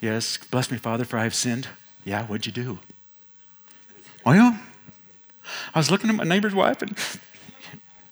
Yes, 0.00 0.38
bless 0.50 0.70
me, 0.70 0.78
Father, 0.78 1.04
for 1.04 1.18
I 1.18 1.24
have 1.24 1.34
sinned. 1.34 1.68
Yeah, 2.04 2.24
what'd 2.24 2.46
you 2.46 2.52
do? 2.52 2.78
Oh, 4.24 4.32
yeah. 4.32 4.58
I 5.74 5.78
was 5.78 5.90
looking 5.90 6.10
at 6.10 6.16
my 6.16 6.24
neighbor's 6.24 6.54
wife, 6.54 6.82
and 6.82 6.96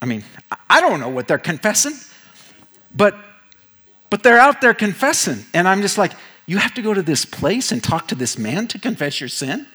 I 0.00 0.06
mean, 0.06 0.24
I 0.68 0.80
don't 0.80 1.00
know 1.00 1.08
what 1.08 1.28
they're 1.28 1.38
confessing, 1.38 1.94
but 2.94 3.16
but 4.10 4.22
they're 4.22 4.38
out 4.38 4.60
there 4.60 4.72
confessing, 4.72 5.44
and 5.52 5.68
I'm 5.68 5.82
just 5.82 5.98
like, 5.98 6.12
you 6.46 6.56
have 6.56 6.72
to 6.74 6.82
go 6.82 6.94
to 6.94 7.02
this 7.02 7.26
place 7.26 7.72
and 7.72 7.84
talk 7.84 8.08
to 8.08 8.14
this 8.14 8.38
man 8.38 8.66
to 8.68 8.78
confess 8.78 9.20
your 9.20 9.28
sin. 9.28 9.66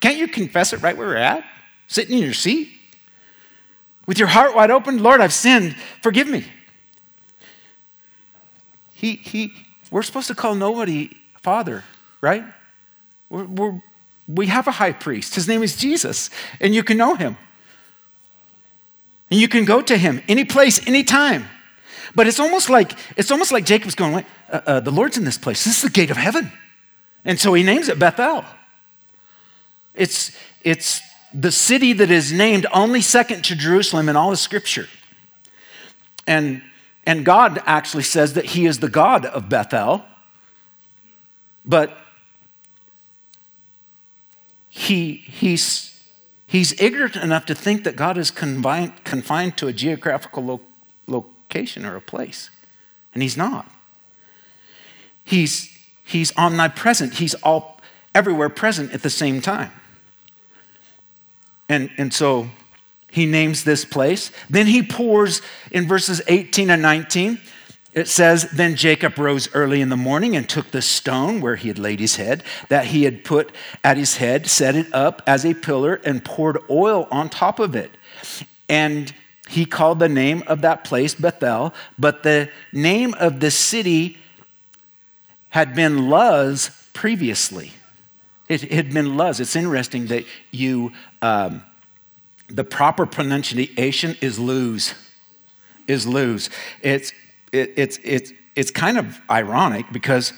Can't 0.00 0.18
you 0.18 0.28
confess 0.28 0.72
it 0.72 0.82
right 0.82 0.96
where 0.96 1.08
you're 1.08 1.16
at, 1.16 1.44
sitting 1.86 2.18
in 2.18 2.22
your 2.22 2.34
seat, 2.34 2.68
with 4.06 4.18
your 4.18 4.28
heart 4.28 4.54
wide 4.54 4.70
open? 4.70 5.02
Lord, 5.02 5.20
I've 5.20 5.32
sinned. 5.32 5.76
Forgive 6.02 6.28
me. 6.28 6.44
He 8.92 9.16
he. 9.16 9.52
We're 9.90 10.02
supposed 10.02 10.28
to 10.28 10.34
call 10.34 10.54
nobody 10.54 11.10
Father, 11.40 11.84
right? 12.20 12.44
We're, 13.30 13.44
we're 13.44 13.82
we 14.34 14.46
have 14.46 14.68
a 14.68 14.72
high 14.72 14.92
priest. 14.92 15.34
His 15.34 15.48
name 15.48 15.62
is 15.62 15.76
Jesus, 15.76 16.30
and 16.60 16.74
you 16.74 16.82
can 16.82 16.96
know 16.96 17.14
him. 17.14 17.36
And 19.30 19.40
you 19.40 19.48
can 19.48 19.64
go 19.64 19.80
to 19.80 19.96
him 19.96 20.22
any 20.28 20.44
place, 20.44 20.86
any 20.86 21.04
time. 21.04 21.46
But 22.14 22.26
it's 22.26 22.40
almost 22.40 22.68
like 22.68 22.92
it's 23.16 23.30
almost 23.30 23.52
like 23.52 23.64
Jacob's 23.64 23.94
going, 23.94 24.24
uh, 24.50 24.60
uh, 24.66 24.80
the 24.80 24.90
Lord's 24.90 25.16
in 25.16 25.24
this 25.24 25.38
place. 25.38 25.64
This 25.64 25.76
is 25.76 25.82
the 25.82 25.90
gate 25.90 26.10
of 26.10 26.16
heaven. 26.16 26.50
And 27.24 27.38
so 27.38 27.54
he 27.54 27.62
names 27.62 27.88
it 27.88 27.98
Bethel. 27.98 28.44
It's, 29.94 30.36
it's 30.62 31.02
the 31.34 31.52
city 31.52 31.92
that 31.92 32.10
is 32.10 32.32
named 32.32 32.66
only 32.72 33.02
second 33.02 33.44
to 33.44 33.54
Jerusalem 33.54 34.08
in 34.08 34.16
all 34.16 34.32
of 34.32 34.38
Scripture. 34.38 34.88
And, 36.26 36.62
and 37.06 37.24
God 37.24 37.60
actually 37.66 38.04
says 38.04 38.34
that 38.34 38.46
he 38.46 38.66
is 38.66 38.78
the 38.78 38.88
God 38.88 39.26
of 39.26 39.48
Bethel. 39.48 40.04
But 41.64 41.96
he, 44.70 45.14
he's, 45.14 46.00
he's 46.46 46.80
ignorant 46.80 47.16
enough 47.16 47.44
to 47.46 47.54
think 47.54 47.82
that 47.84 47.96
God 47.96 48.16
is 48.16 48.30
confined, 48.30 49.04
confined 49.04 49.56
to 49.58 49.66
a 49.66 49.72
geographical 49.72 50.44
lo- 50.44 50.60
location 51.08 51.84
or 51.84 51.96
a 51.96 52.00
place. 52.00 52.50
And 53.12 53.22
he's 53.22 53.36
not. 53.36 53.70
He's, 55.24 55.76
he's 56.04 56.32
omnipresent. 56.36 57.14
He's 57.14 57.34
all 57.34 57.80
everywhere 58.14 58.48
present 58.48 58.92
at 58.92 59.02
the 59.02 59.10
same 59.10 59.40
time. 59.40 59.72
And, 61.68 61.90
and 61.98 62.14
so 62.14 62.48
he 63.10 63.26
names 63.26 63.64
this 63.64 63.84
place. 63.84 64.30
Then 64.48 64.68
he 64.68 64.84
pours 64.84 65.42
in 65.72 65.88
verses 65.88 66.22
18 66.28 66.70
and 66.70 66.80
19 66.80 67.40
it 67.92 68.08
says, 68.08 68.50
Then 68.50 68.76
Jacob 68.76 69.18
rose 69.18 69.52
early 69.54 69.80
in 69.80 69.88
the 69.88 69.96
morning 69.96 70.36
and 70.36 70.48
took 70.48 70.70
the 70.70 70.82
stone 70.82 71.40
where 71.40 71.56
he 71.56 71.68
had 71.68 71.78
laid 71.78 72.00
his 72.00 72.16
head, 72.16 72.44
that 72.68 72.86
he 72.86 73.04
had 73.04 73.24
put 73.24 73.50
at 73.82 73.96
his 73.96 74.16
head, 74.16 74.46
set 74.46 74.76
it 74.76 74.92
up 74.94 75.22
as 75.26 75.44
a 75.44 75.54
pillar, 75.54 76.00
and 76.04 76.24
poured 76.24 76.58
oil 76.70 77.08
on 77.10 77.28
top 77.28 77.58
of 77.58 77.74
it. 77.74 77.90
And 78.68 79.12
he 79.48 79.64
called 79.64 79.98
the 79.98 80.08
name 80.08 80.44
of 80.46 80.60
that 80.60 80.84
place 80.84 81.14
Bethel, 81.14 81.74
but 81.98 82.22
the 82.22 82.50
name 82.72 83.14
of 83.14 83.40
the 83.40 83.50
city 83.50 84.18
had 85.48 85.74
been 85.74 86.08
Luz 86.08 86.70
previously. 86.92 87.72
It 88.48 88.72
had 88.72 88.92
been 88.92 89.16
Luz. 89.16 89.40
It's 89.40 89.56
interesting 89.56 90.06
that 90.06 90.24
you, 90.52 90.92
um, 91.22 91.64
the 92.48 92.64
proper 92.64 93.06
pronunciation 93.06 94.16
is 94.20 94.38
Luz. 94.38 94.94
Is 95.88 96.06
Luz. 96.06 96.50
It's 96.82 97.12
it, 97.52 97.72
it's, 97.76 97.98
it's, 98.02 98.32
it's 98.54 98.70
kind 98.70 98.98
of 98.98 99.20
ironic 99.30 99.86
because 99.92 100.32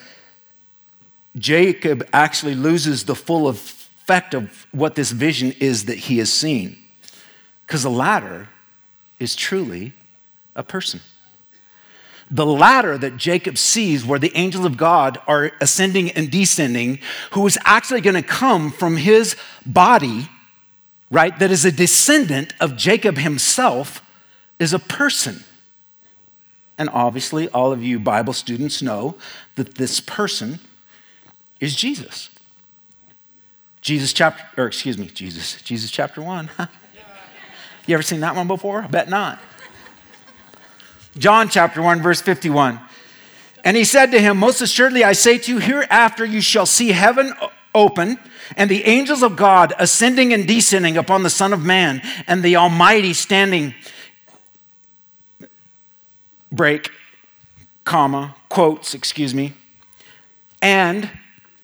Jacob 1.37 2.07
actually 2.13 2.55
loses 2.55 3.05
the 3.05 3.15
full 3.15 3.49
effect 3.49 4.35
of 4.35 4.67
what 4.73 4.95
this 4.95 5.11
vision 5.11 5.53
is 5.61 5.87
that 5.87 5.97
he 5.97 6.19
has 6.19 6.33
seen. 6.33 6.77
Because 7.67 7.83
the 7.83 7.91
ladder 7.91 8.49
is 9.19 9.35
truly 9.35 9.95
a 10.55 10.63
person. 10.63 11.01
The 12.31 12.47
ladder 12.47 12.97
that 12.99 13.17
Jacob 13.17 13.59
sees, 13.59 14.05
where 14.05 14.19
the 14.19 14.33
angels 14.35 14.65
of 14.65 14.77
God 14.77 15.19
are 15.27 15.53
ascending 15.61 16.11
and 16.13 16.31
descending, 16.31 16.99
who 17.33 17.47
is 17.47 17.59
actually 17.65 18.01
going 18.01 18.17
to 18.17 18.23
come 18.23 18.71
from 18.71 18.97
his 18.97 19.37
body, 19.67 20.29
right, 21.11 21.39
that 21.39 21.51
is 21.51 21.65
a 21.65 21.73
descendant 21.73 22.55
of 22.59 22.77
Jacob 22.77 23.19
himself, 23.19 24.03
is 24.59 24.73
a 24.73 24.79
person. 24.79 25.45
And 26.79 26.89
obviously, 26.91 27.49
all 27.51 27.73
of 27.73 27.83
you 27.83 27.99
Bible 27.99 28.33
students 28.33 28.83
know 28.83 29.17
that 29.57 29.75
this 29.77 30.01
person 30.01 30.59
is 31.61 31.77
Jesus. 31.77 32.31
Jesus 33.81 34.13
chapter, 34.13 34.45
or 34.57 34.67
excuse 34.67 34.97
me, 34.97 35.07
Jesus, 35.07 35.61
Jesus 35.63 35.91
chapter 35.91 36.23
one. 36.23 36.49
you 37.87 37.95
ever 37.95 38.03
seen 38.03 38.21
that 38.21 38.35
one 38.37 38.49
before? 38.49 38.83
I 38.83 38.87
bet 38.87 39.09
not. 39.09 39.39
John 41.19 41.49
chapter 41.49 41.83
1, 41.83 42.01
verse 42.01 42.23
51. 42.23 42.81
And 43.65 43.77
he 43.77 43.85
said 43.85 44.13
to 44.13 44.21
him, 44.21 44.39
Most 44.39 44.61
assuredly 44.61 45.05
I 45.05 45.13
say 45.13 45.39
to 45.39 45.53
you, 45.53 45.59
hereafter 45.59 46.25
you 46.25 46.41
shall 46.41 46.67
see 46.67 46.89
heaven 46.89 47.35
open 47.75 48.19
and 48.57 48.71
the 48.71 48.85
angels 48.85 49.23
of 49.23 49.37
God 49.37 49.73
ascending 49.79 50.33
and 50.33 50.47
descending 50.47 50.97
upon 50.97 51.23
the 51.23 51.31
Son 51.31 51.53
of 51.53 51.63
Man, 51.63 52.03
and 52.27 52.43
the 52.43 52.57
Almighty 52.57 53.13
standing, 53.13 53.75
break, 56.53 56.91
comma, 57.85 58.37
quotes, 58.49 58.95
excuse 58.95 59.35
me. 59.35 59.55
And 60.61 61.11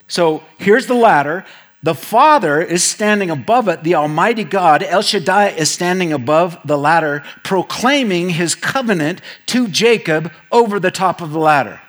so 0.09 0.43
here's 0.59 0.87
the 0.87 0.95
ladder. 0.95 1.45
The 1.83 1.95
Father 1.95 2.61
is 2.61 2.83
standing 2.83 3.31
above 3.31 3.69
it. 3.69 3.85
The 3.85 3.95
Almighty 3.95 4.43
God, 4.43 4.83
El 4.83 5.03
Shaddai, 5.03 5.51
is 5.51 5.71
standing 5.71 6.13
above 6.13 6.59
the 6.65 6.77
ladder, 6.77 7.23
proclaiming 7.45 8.31
his 8.31 8.57
covenant 8.57 9.21
to 9.47 9.69
Jacob 9.69 10.33
over 10.51 10.81
the 10.81 10.91
top 10.91 11.21
of 11.21 11.31
the 11.31 11.39
ladder. 11.39 11.81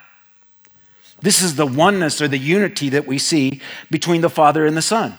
This 1.22 1.42
is 1.42 1.56
the 1.56 1.66
oneness 1.66 2.22
or 2.22 2.28
the 2.28 2.38
unity 2.38 2.90
that 2.90 3.08
we 3.08 3.18
see 3.18 3.62
between 3.90 4.22
the 4.22 4.30
Father 4.30 4.66
and 4.66 4.78
the 4.78 4.82
Son. 4.82 5.18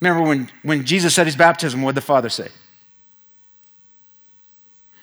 Remember 0.00 0.28
when, 0.28 0.50
when 0.62 0.84
Jesus 0.84 1.14
said 1.14 1.26
his 1.26 1.36
baptism, 1.36 1.80
what 1.80 1.92
did 1.92 2.02
the 2.02 2.06
Father 2.06 2.28
say? 2.28 2.48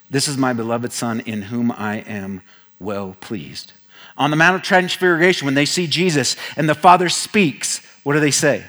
This 0.10 0.28
is 0.28 0.38
my 0.38 0.54
beloved 0.54 0.92
Son 0.92 1.20
in 1.22 1.44
whom 1.44 1.72
I 1.72 1.98
am 1.98 2.42
well 2.80 3.16
pleased. 3.20 3.74
On 4.18 4.32
the 4.32 4.36
Mount 4.36 4.56
of 4.56 4.62
Transfiguration, 4.62 5.46
when 5.46 5.54
they 5.54 5.66
see 5.66 5.88
Jesus 5.88 6.36
and 6.58 6.68
the 6.68 6.76
Father 6.76 7.10
speaks, 7.10 7.82
what 8.04 8.14
do 8.14 8.20
they 8.20 8.32
say? 8.32 8.64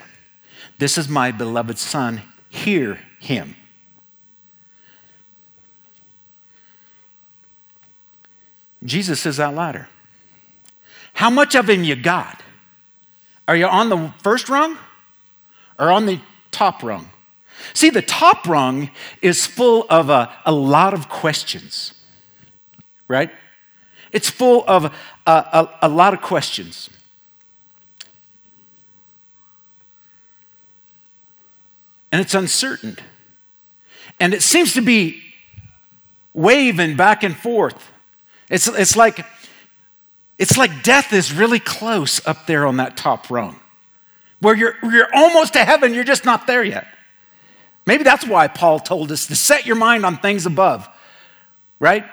This 0.79 0.99
is 0.99 1.09
my 1.09 1.33
beloved 1.33 1.79
Son, 1.79 2.23
hear 2.49 3.01
him. 3.21 3.57
Jesus 8.85 9.27
is 9.27 9.37
that 9.37 9.55
ladder. 9.55 9.89
How 11.13 11.31
much 11.31 11.55
of 11.55 11.69
him 11.69 11.85
you 11.85 11.97
got? 11.97 12.43
Are 13.47 13.57
you 13.57 13.67
on 13.67 13.89
the 13.89 14.13
first 14.23 14.49
rung 14.49 14.79
or 15.79 15.91
on 15.91 16.07
the 16.07 16.21
top 16.51 16.83
rung? 16.83 17.11
See, 17.75 17.91
the 17.91 18.03
top 18.03 18.47
rung 18.47 18.91
is 19.23 19.47
full 19.47 19.87
of 19.89 20.11
a, 20.11 20.33
a 20.45 20.53
lot 20.53 20.95
of 20.95 21.09
questions, 21.09 21.95
right? 23.09 23.31
It's 24.13 24.29
full 24.29 24.65
of 24.67 24.85
a, 24.85 24.93
a, 25.27 25.69
a 25.83 25.89
lot 25.89 26.15
of 26.15 26.21
questions. 26.21 26.91
And 32.13 32.21
it's 32.21 32.35
uncertain. 32.35 32.97
And 34.19 34.35
it 34.35 34.43
seems 34.43 34.75
to 34.75 34.83
be 34.83 35.23
waving 36.35 36.97
back 36.97 37.23
and 37.23 37.37
forth. 37.37 37.91
It's, 38.49 38.67
it's 38.67 38.97
like 38.97 39.25
it's 40.41 40.57
like 40.57 40.83
death 40.83 41.13
is 41.13 41.35
really 41.35 41.61
close 41.61 42.27
up 42.27 42.47
there 42.47 42.67
on 42.67 42.79
that 42.79 42.97
top 42.97 43.31
rung, 43.31 43.61
where 44.41 44.57
you're, 44.57 44.75
you're 44.83 45.15
almost 45.15 45.53
to 45.53 45.59
heaven, 45.59 45.93
you're 45.93 46.03
just 46.03 46.25
not 46.25 46.47
there 46.47 46.65
yet. 46.65 46.87
Maybe 47.91 48.05
that's 48.05 48.25
why 48.25 48.47
Paul 48.47 48.79
told 48.79 49.11
us 49.11 49.27
to 49.27 49.35
set 49.35 49.67
your 49.67 49.75
mind 49.75 50.07
on 50.07 50.17
things 50.17 50.47
above, 50.47 50.89
right? 51.81 52.05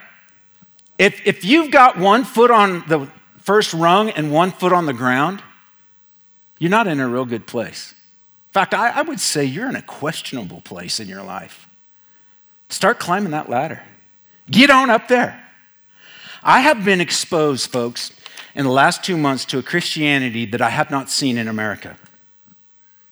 If, 0.97 1.21
if 1.28 1.45
you've 1.45 1.69
got 1.69 1.99
one 1.99 2.23
foot 2.23 2.49
on 2.49 2.84
the 2.88 3.07
first 3.43 3.75
rung 3.75 4.09
and 4.09 4.32
one 4.32 4.49
foot 4.49 4.73
on 4.73 4.88
the 4.88 4.93
ground, 4.93 5.43
you're 6.57 6.71
not 6.71 6.88
in 6.88 6.99
a 6.99 7.07
real 7.07 7.25
good 7.25 7.45
place. 7.45 7.91
In 7.91 8.53
fact, 8.53 8.73
I, 8.73 8.89
I 8.89 9.01
would 9.03 9.19
say 9.19 9.45
you're 9.45 9.69
in 9.69 9.75
a 9.75 9.84
questionable 9.84 10.61
place 10.61 10.99
in 10.99 11.07
your 11.07 11.21
life. 11.21 11.69
Start 12.69 12.97
climbing 12.97 13.30
that 13.34 13.47
ladder. 13.47 13.84
Get 14.49 14.71
on 14.71 14.89
up 14.89 15.07
there. 15.07 15.45
I 16.41 16.61
have 16.61 16.84
been 16.86 17.01
exposed, 17.01 17.69
folks, 17.69 18.13
in 18.55 18.65
the 18.65 18.71
last 18.71 19.03
two 19.03 19.15
months 19.15 19.45
to 19.45 19.59
a 19.59 19.61
Christianity 19.61 20.47
that 20.47 20.59
I 20.59 20.71
have 20.71 20.89
not 20.89 21.11
seen 21.11 21.38
in 21.38 21.47
America. 21.47 21.97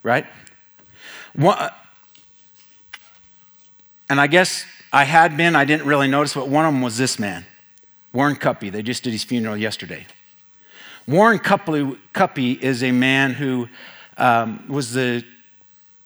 Right? 0.01 0.26
One, 1.36 1.70
and 4.10 4.20
I 4.20 4.28
guess 4.28 4.66
I 4.91 5.03
had 5.03 5.36
been, 5.36 5.56
I 5.56 5.66
didn't 5.66 5.88
really 5.88 6.08
notice, 6.08 6.34
but 6.34 6.47
one 6.47 6.66
of 6.66 6.74
them 6.74 6.82
was 6.82 6.97
this 6.97 7.20
man, 7.20 7.45
Warren 8.14 8.36
Cuppy. 8.36 8.72
They 8.72 8.82
just 8.82 9.03
did 9.03 9.12
his 9.14 9.24
funeral 9.24 9.58
yesterday. 9.58 10.06
Warren 11.08 11.39
Cuppy, 11.39 11.97
Cuppy 12.14 12.60
is 12.62 12.84
a 12.84 12.91
man 12.91 13.34
who 13.34 13.68
um, 14.18 14.68
was 14.68 14.93
the 14.93 15.24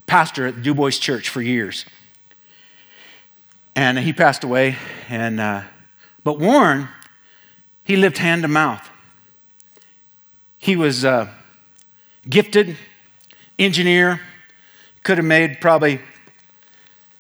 pastor 0.08 0.47
at 0.47 0.62
Du 0.64 0.74
Bois 0.74 0.89
Church 0.91 1.30
for 1.30 1.41
years. 1.41 1.86
And 3.76 3.97
he 4.00 4.12
passed 4.12 4.43
away. 4.43 4.76
And, 5.08 5.39
uh, 5.39 5.62
but 6.24 6.39
Warren, 6.39 6.89
he 7.84 7.95
lived 7.95 8.18
hand 8.18 8.41
to 8.41 8.47
mouth. 8.47 8.89
He 10.58 10.76
was 10.76 11.06
uh, 11.06 11.30
gifted, 12.28 12.76
engineer, 13.58 14.20
could 15.04 15.18
have 15.18 15.26
made 15.26 15.62
probably 15.62 16.02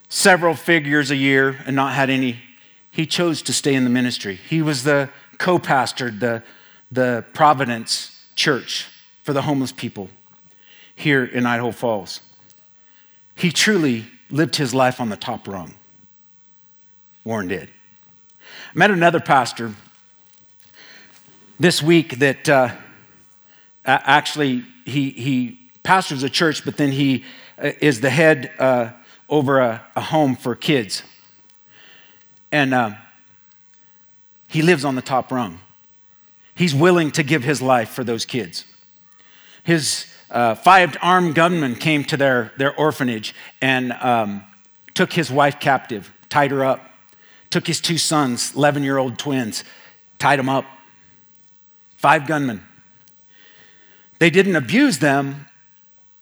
several 0.09 0.55
figures 0.55 1.11
a 1.11 1.15
year 1.15 1.57
and 1.65 1.75
not 1.75 1.93
had 1.93 2.09
any. 2.09 2.41
He 2.91 3.05
chose 3.05 3.41
to 3.43 3.53
stay 3.53 3.73
in 3.75 3.83
the 3.83 3.89
ministry. 3.89 4.35
He 4.35 4.61
was 4.61 4.83
the 4.83 5.09
co 5.37 5.59
pastor, 5.59 6.11
the, 6.11 6.43
the 6.91 7.23
Providence 7.33 8.19
Church 8.35 8.87
for 9.23 9.33
the 9.33 9.43
homeless 9.43 9.71
people 9.71 10.09
here 10.95 11.23
in 11.23 11.45
Idaho 11.45 11.71
Falls. 11.71 12.19
He 13.35 13.51
truly 13.51 14.05
lived 14.29 14.57
his 14.57 14.73
life 14.73 14.99
on 14.99 15.09
the 15.09 15.15
top 15.15 15.47
rung. 15.47 15.75
Warren 17.23 17.47
did. 17.47 17.69
I 18.75 18.77
met 18.77 18.91
another 18.91 19.19
pastor 19.19 19.73
this 21.59 21.81
week 21.81 22.19
that. 22.19 22.49
Uh, 22.49 22.69
actually, 23.85 24.63
he, 24.85 25.09
he 25.09 25.71
pastors 25.83 26.23
a 26.23 26.29
church, 26.29 26.63
but 26.65 26.77
then 26.77 26.91
he 26.91 27.23
uh, 27.57 27.71
is 27.81 28.01
the 28.01 28.09
head 28.09 28.51
uh, 28.59 28.91
over 29.29 29.59
a, 29.59 29.85
a, 29.95 30.01
home 30.01 30.35
for 30.35 30.55
kids. 30.55 31.03
And 32.51 32.73
uh, 32.73 32.91
he 34.47 34.61
lives 34.61 34.83
on 34.83 34.95
the 34.95 35.01
top 35.01 35.31
rung. 35.31 35.59
He's 36.55 36.73
willing 36.73 37.11
to 37.11 37.23
give 37.23 37.43
his 37.43 37.61
life 37.61 37.89
for 37.89 38.03
those 38.03 38.25
kids. 38.25 38.65
His 39.63 40.07
uh, 40.31 40.55
five 40.55 40.97
armed 41.01 41.35
gunmen 41.35 41.75
came 41.75 42.03
to 42.05 42.17
their, 42.17 42.51
their 42.57 42.75
orphanage 42.75 43.33
and 43.61 43.93
um, 43.93 44.43
took 44.93 45.13
his 45.13 45.31
wife 45.31 45.59
captive, 45.59 46.11
tied 46.27 46.51
her 46.51 46.65
up, 46.65 46.83
took 47.49 47.67
his 47.67 47.79
two 47.79 47.97
sons, 47.97 48.55
11 48.55 48.83
year 48.83 48.97
old 48.97 49.17
twins, 49.17 49.63
tied 50.17 50.39
them 50.39 50.49
up. 50.49 50.65
Five 51.95 52.27
gunmen. 52.27 52.63
They 54.19 54.29
didn't 54.29 54.55
abuse 54.55 54.99
them, 54.99 55.45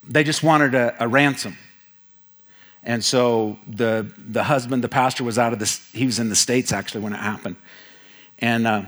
they 0.08 0.24
just 0.24 0.44
wanted 0.44 0.76
a, 0.76 0.96
a 1.04 1.08
ransom. 1.08 1.58
And 2.88 3.04
so 3.04 3.60
the, 3.68 4.10
the 4.18 4.46
husband, 4.46 4.82
the 4.82 4.88
pastor, 4.88 5.26
was 5.26 5.38
out 5.38 5.52
of 5.52 5.60
the, 5.60 5.80
he 5.92 6.06
was 6.06 6.20
in 6.20 6.30
the 6.30 6.38
States 6.38 6.72
actually 6.72 7.02
when 7.02 7.12
it 7.12 7.20
happened. 7.20 7.58
And, 8.40 8.66
uh, 8.66 8.84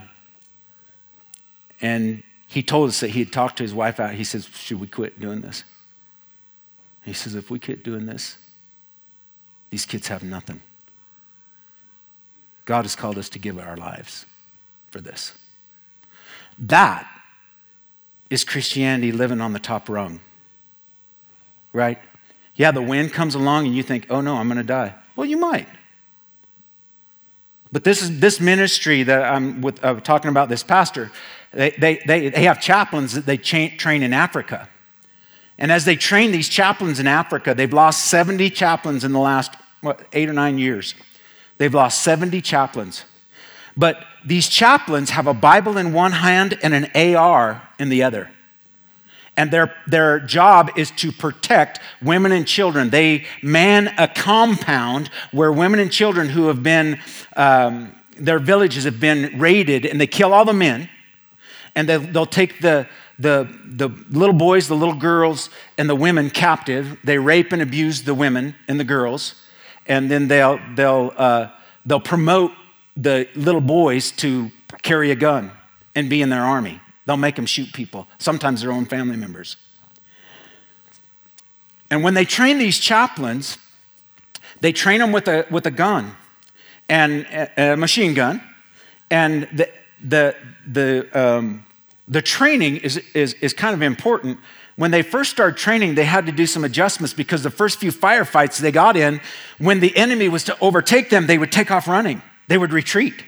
and 1.82 2.24
he 2.47 2.64
told 2.64 2.88
us 2.88 3.02
that 3.02 3.10
he 3.10 3.20
had 3.20 3.34
talked 3.34 3.58
to 3.58 3.64
his 3.64 3.74
wife 3.74 4.00
out. 4.00 4.14
He 4.14 4.24
says, 4.24 4.45
Should 4.45 4.80
we 4.80 4.88
quit 4.88 5.20
doing 5.20 5.41
this? 5.41 5.66
He 7.04 7.12
says, 7.12 7.36
If 7.36 7.52
we 7.52 7.60
quit 7.60 7.84
doing 7.84 8.06
this, 8.06 8.38
these 9.70 9.86
kids 9.86 10.08
have 10.08 10.24
nothing. 10.24 10.62
God 12.64 12.86
has 12.86 12.95
called 12.95 13.18
us 13.18 13.28
to 13.30 13.39
give 13.39 13.60
our 13.60 13.76
lives 13.76 14.26
for 14.91 15.02
this. 15.02 15.34
That 16.58 17.06
is 18.30 18.45
Christianity 18.45 19.12
living 19.12 19.41
on 19.41 19.52
the 19.52 19.60
top 19.60 19.89
rung. 19.89 20.22
Right? 21.74 22.00
Yeah, 22.60 22.72
the 22.72 22.82
wind 22.82 23.14
comes 23.14 23.36
along 23.36 23.68
and 23.68 23.76
you 23.76 23.84
think, 23.84 24.07
oh 24.10 24.20
no, 24.20 24.36
I'm 24.36 24.49
going 24.49 24.57
to 24.57 24.64
die. 24.64 24.93
Well, 25.16 25.26
you 25.26 25.38
might. 25.38 25.70
But 27.72 27.86
this 27.86 28.01
is 28.01 28.20
this 28.20 28.41
ministry 28.41 29.03
that 29.03 29.24
I'm 29.24 29.62
with, 29.62 29.82
uh, 29.82 30.01
talking 30.01 30.28
about, 30.28 30.49
this 30.49 30.62
pastor, 30.62 31.10
they, 31.53 31.70
they, 31.70 32.01
they, 32.05 32.28
they 32.28 32.43
have 32.43 32.60
chaplains 32.60 33.14
that 33.14 33.26
they 33.26 33.38
cha- 33.38 33.70
train 33.78 34.03
in 34.03 34.12
Africa. 34.12 34.68
And 35.57 35.72
as 35.72 35.86
they 35.86 35.95
train 35.95 36.34
these 36.34 36.49
chaplains 36.49 36.99
in 36.99 37.07
Africa, 37.07 37.53
they've 37.53 37.72
lost 37.72 38.07
70 38.07 38.49
chaplains 38.49 39.05
in 39.05 39.14
the 39.14 39.20
last 39.20 39.55
what, 39.80 40.05
eight 40.12 40.28
or 40.28 40.34
nine 40.34 40.57
years. 40.57 40.95
They've 41.60 41.74
lost 41.74 42.03
70 42.03 42.41
chaplains. 42.41 43.05
But 43.78 44.03
these 44.26 44.49
chaplains 44.49 45.12
have 45.12 45.28
a 45.28 45.34
Bible 45.34 45.78
in 45.78 45.93
one 45.93 46.12
hand 46.12 46.60
and 46.62 46.74
an 46.74 47.16
AR 47.16 47.70
in 47.80 47.88
the 47.88 48.03
other. 48.03 48.30
And 49.40 49.52
their, 49.52 49.74
their 49.88 50.20
job 50.20 50.72
is 50.76 50.92
to 50.98 51.14
protect 51.14 51.80
women 52.02 52.34
and 52.34 52.46
children. 52.46 52.90
They 52.90 53.26
man 53.42 53.88
a 53.98 54.06
compound 54.06 55.10
where 55.32 55.50
women 55.50 55.80
and 55.80 55.90
children 55.90 56.28
who 56.28 56.48
have 56.48 56.62
been, 56.62 57.00
um, 57.38 57.96
their 58.18 58.40
villages 58.40 58.84
have 58.84 59.00
been 59.00 59.40
raided, 59.40 59.86
and 59.86 60.00
they 60.00 60.08
kill 60.08 60.34
all 60.34 60.44
the 60.44 60.52
men. 60.52 60.90
And 61.74 61.88
they, 61.88 61.96
they'll 61.96 62.26
take 62.26 62.60
the, 62.60 62.90
the, 63.18 63.48
the 63.64 63.88
little 64.10 64.36
boys, 64.36 64.68
the 64.68 64.76
little 64.76 64.94
girls, 64.94 65.50
and 65.78 65.90
the 65.90 65.96
women 65.96 66.30
captive. 66.30 66.98
They 67.06 67.18
rape 67.18 67.54
and 67.54 67.62
abuse 67.62 68.04
the 68.04 68.14
women 68.14 68.56
and 68.68 68.78
the 68.78 68.84
girls. 68.84 69.36
And 69.88 70.12
then 70.12 70.28
they'll, 70.28 70.60
they'll, 70.76 71.14
uh, 71.16 71.48
they'll 71.86 72.02
promote 72.02 72.52
the 72.98 73.30
little 73.36 73.62
boys 73.62 74.12
to 74.18 74.52
carry 74.82 75.12
a 75.12 75.16
gun 75.16 75.54
and 75.96 76.10
be 76.10 76.22
in 76.22 76.28
their 76.28 76.44
army. 76.44 76.82
They'll 77.10 77.18
make 77.18 77.38
them 77.38 77.47
shoot 77.47 77.74
people, 77.74 78.05
sometimes 78.20 78.62
their 78.62 78.72
own 78.72 78.86
family 78.86 79.16
members. 79.16 79.57
And 81.89 82.03
when 82.03 82.14
they 82.14 82.24
train 82.24 82.60
these 82.60 82.78
chaplains, 82.78 83.57
they 84.62 84.72
train 84.72 84.99
them 84.99 85.12
with 85.12 85.28
a, 85.28 85.47
with 85.49 85.66
a 85.66 85.72
gun 85.72 86.16
and 86.88 87.26
a, 87.57 87.76
machine 87.76 88.14
gun. 88.14 88.43
And 89.10 89.49
the, 89.51 89.72
the, 90.03 90.36
the, 90.68 91.20
um, 91.20 91.66
the 92.07 92.22
training 92.22 92.78
is, 92.78 92.97
is, 93.16 93.34
is 93.41 93.53
kind 93.53 93.74
of 93.74 93.82
important. 93.82 94.38
When 94.76 94.91
they 94.91 95.01
first 95.01 95.32
started 95.32 95.57
training, 95.57 95.95
they 95.95 96.05
had 96.05 96.28
to 96.28 96.32
do 96.32 96.45
some 96.45 96.64
adjustments 96.64 97.16
because 97.16 97.41
the 97.41 97.49
first 97.49 97.80
few 97.80 97.91
firefights 97.91 98.60
they 98.60 98.72
got 98.72 98.95
in, 98.95 99.20
when 99.57 99.80
the 99.80 99.97
enemy 99.97 100.30
was 100.30 100.43
to 100.43 100.55
overtake 100.62 101.10
them, 101.10 101.26
they 101.26 101.39
would 101.39 101.51
take 101.51 101.72
off 101.72 101.88
running, 101.88 102.22
they 102.49 102.60
would 102.60 102.72
retreat. 102.72 103.24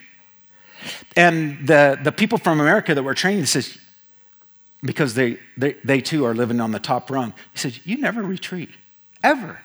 And 1.15 1.67
the, 1.67 1.99
the 2.01 2.11
people 2.11 2.37
from 2.37 2.59
America 2.59 2.95
that 2.95 3.03
were 3.03 3.13
training 3.13 3.45
says, 3.45 3.77
because 4.83 5.13
they, 5.13 5.37
they, 5.57 5.73
they 5.83 6.01
too 6.01 6.25
are 6.25 6.33
living 6.33 6.59
on 6.59 6.71
the 6.71 6.79
top 6.79 7.09
rung, 7.11 7.33
he 7.53 7.59
says, 7.59 7.85
You 7.85 7.97
never 7.97 8.21
retreat, 8.21 8.69
ever. 9.23 9.59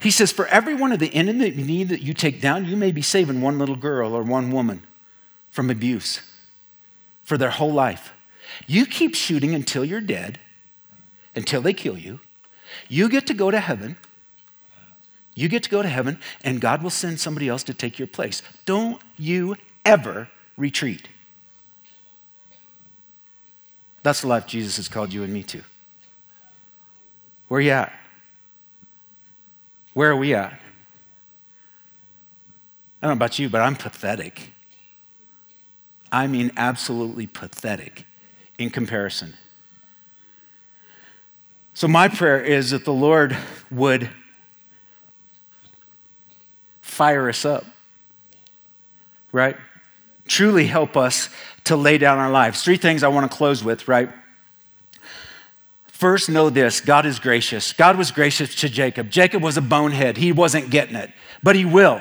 He 0.00 0.10
says, 0.10 0.32
For 0.32 0.46
every 0.46 0.74
one 0.74 0.92
of 0.92 0.98
the 0.98 1.12
enemy 1.14 1.84
that 1.84 2.02
you 2.02 2.14
take 2.14 2.40
down, 2.40 2.64
you 2.64 2.76
may 2.76 2.92
be 2.92 3.02
saving 3.02 3.40
one 3.40 3.58
little 3.58 3.76
girl 3.76 4.14
or 4.14 4.22
one 4.22 4.50
woman 4.50 4.86
from 5.50 5.68
abuse 5.68 6.20
for 7.22 7.36
their 7.36 7.50
whole 7.50 7.72
life. 7.72 8.12
You 8.66 8.86
keep 8.86 9.14
shooting 9.14 9.54
until 9.54 9.84
you're 9.84 10.00
dead, 10.00 10.40
until 11.34 11.60
they 11.60 11.72
kill 11.72 11.98
you. 11.98 12.20
You 12.88 13.08
get 13.08 13.26
to 13.28 13.34
go 13.34 13.50
to 13.50 13.60
heaven. 13.60 13.96
You 15.40 15.48
get 15.48 15.62
to 15.62 15.70
go 15.70 15.80
to 15.80 15.88
heaven, 15.88 16.18
and 16.44 16.60
God 16.60 16.82
will 16.82 16.90
send 16.90 17.18
somebody 17.18 17.48
else 17.48 17.62
to 17.62 17.72
take 17.72 17.98
your 17.98 18.08
place. 18.08 18.42
Don't 18.66 19.00
you 19.16 19.56
ever 19.86 20.28
retreat. 20.58 21.08
That's 24.02 24.20
the 24.20 24.26
life 24.26 24.46
Jesus 24.46 24.76
has 24.76 24.86
called 24.86 25.14
you 25.14 25.22
and 25.22 25.32
me 25.32 25.42
to. 25.44 25.62
Where 27.48 27.56
are 27.56 27.62
you 27.62 27.70
at? 27.70 27.90
Where 29.94 30.10
are 30.10 30.16
we 30.16 30.34
at? 30.34 30.52
I 33.00 33.06
don't 33.06 33.08
know 33.08 33.12
about 33.12 33.38
you, 33.38 33.48
but 33.48 33.62
I'm 33.62 33.76
pathetic. 33.76 34.50
I 36.12 36.26
mean, 36.26 36.52
absolutely 36.58 37.26
pathetic 37.26 38.04
in 38.58 38.68
comparison. 38.68 39.32
So, 41.72 41.88
my 41.88 42.08
prayer 42.08 42.42
is 42.42 42.72
that 42.72 42.84
the 42.84 42.92
Lord 42.92 43.34
would 43.70 44.10
fire 46.90 47.28
us 47.28 47.44
up, 47.44 47.64
right? 49.32 49.56
Truly 50.26 50.66
help 50.66 50.96
us 50.96 51.28
to 51.64 51.76
lay 51.76 51.98
down 51.98 52.18
our 52.18 52.30
lives. 52.30 52.62
Three 52.62 52.76
things 52.76 53.02
I 53.02 53.08
want 53.08 53.30
to 53.30 53.36
close 53.36 53.64
with, 53.64 53.88
right? 53.88 54.10
First, 55.86 56.28
know 56.28 56.50
this 56.50 56.80
God 56.80 57.06
is 57.06 57.18
gracious. 57.18 57.72
God 57.72 57.96
was 57.96 58.10
gracious 58.10 58.54
to 58.56 58.68
Jacob. 58.68 59.10
Jacob 59.10 59.42
was 59.42 59.56
a 59.56 59.62
bonehead, 59.62 60.16
he 60.16 60.32
wasn't 60.32 60.70
getting 60.70 60.96
it, 60.96 61.10
but 61.42 61.56
he 61.56 61.64
will. 61.64 62.00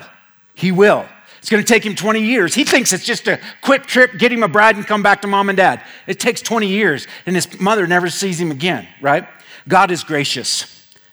He 0.54 0.72
will. 0.72 1.06
It's 1.38 1.50
going 1.50 1.64
to 1.64 1.68
take 1.68 1.86
him 1.86 1.96
20 1.96 2.22
years. 2.22 2.54
He 2.54 2.66
thinks 2.66 2.92
it's 2.92 3.06
just 3.06 3.28
a 3.30 3.40
quick 3.62 3.86
trip, 3.86 4.18
get 4.18 4.32
him 4.32 4.44
a 4.44 4.50
bride, 4.50 4.76
and 4.76 4.86
come 4.86 5.02
back 5.02 5.22
to 5.22 5.28
mom 5.28 5.48
and 5.48 5.56
dad. 5.56 5.82
It 6.06 6.20
takes 6.20 6.42
20 6.42 6.68
years, 6.68 7.08
and 7.26 7.34
his 7.34 7.60
mother 7.62 7.88
never 7.88 8.10
sees 8.10 8.42
him 8.42 8.52
again, 8.52 8.86
right? 9.02 9.26
God 9.66 9.90
is 9.90 10.04
gracious. 10.04 10.66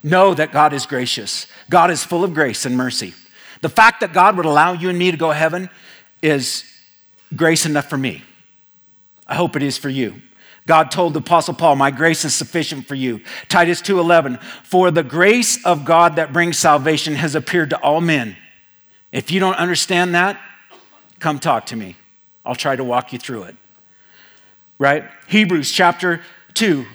Know 0.03 0.35
that 0.35 0.51
God 0.51 0.73
is 0.73 0.85
gracious. 0.85 1.47
God 1.71 1.93
is 1.93 2.03
full 2.03 2.25
of 2.25 2.35
grace 2.35 2.67
and 2.67 2.77
mercy. 2.77 3.15
The 3.63 3.69
fact 3.69 4.01
that 4.01 4.13
God 4.13 4.37
would 4.37 4.47
allow 4.47 4.73
you 4.73 4.89
and 4.89 4.99
me 4.99 5.11
to 5.11 5.17
go 5.17 5.29
to 5.29 5.35
heaven 5.35 5.71
is 6.23 6.65
grace 7.35 7.67
enough 7.67 7.89
for 7.91 7.99
me. 7.99 8.23
I 9.27 9.35
hope 9.35 9.57
it 9.57 9.63
is 9.63 9.77
for 9.77 9.89
you. 9.89 10.23
God 10.67 10.91
told 10.91 11.15
the 11.15 11.21
apostle 11.21 11.55
Paul, 11.55 11.77
"My 11.77 11.91
grace 11.91 12.25
is 12.25 12.35
sufficient 12.35 12.89
for 12.89 12.97
you." 12.97 13.23
Titus 13.49 13.81
2:11, 13.81 14.39
"For 14.65 14.91
the 14.91 15.03
grace 15.03 15.65
of 15.65 15.85
God 15.85 16.17
that 16.17 16.33
brings 16.33 16.59
salvation 16.59 17.15
has 17.17 17.35
appeared 17.35 17.71
to 17.71 17.77
all 17.79 18.01
men." 18.01 18.37
If 19.13 19.31
you 19.31 19.39
don't 19.39 19.55
understand 19.55 20.15
that, 20.15 20.41
come 21.21 21.39
talk 21.39 21.67
to 21.67 21.77
me. 21.77 21.97
I'll 22.45 22.57
try 22.57 22.77
to 22.77 22.85
walk 22.85 23.13
you 23.13 23.19
through 23.19 23.45
it. 23.45 23.57
Right? 24.79 25.05
Hebrews 25.29 25.71
chapter 25.71 26.21
2, 26.55 26.87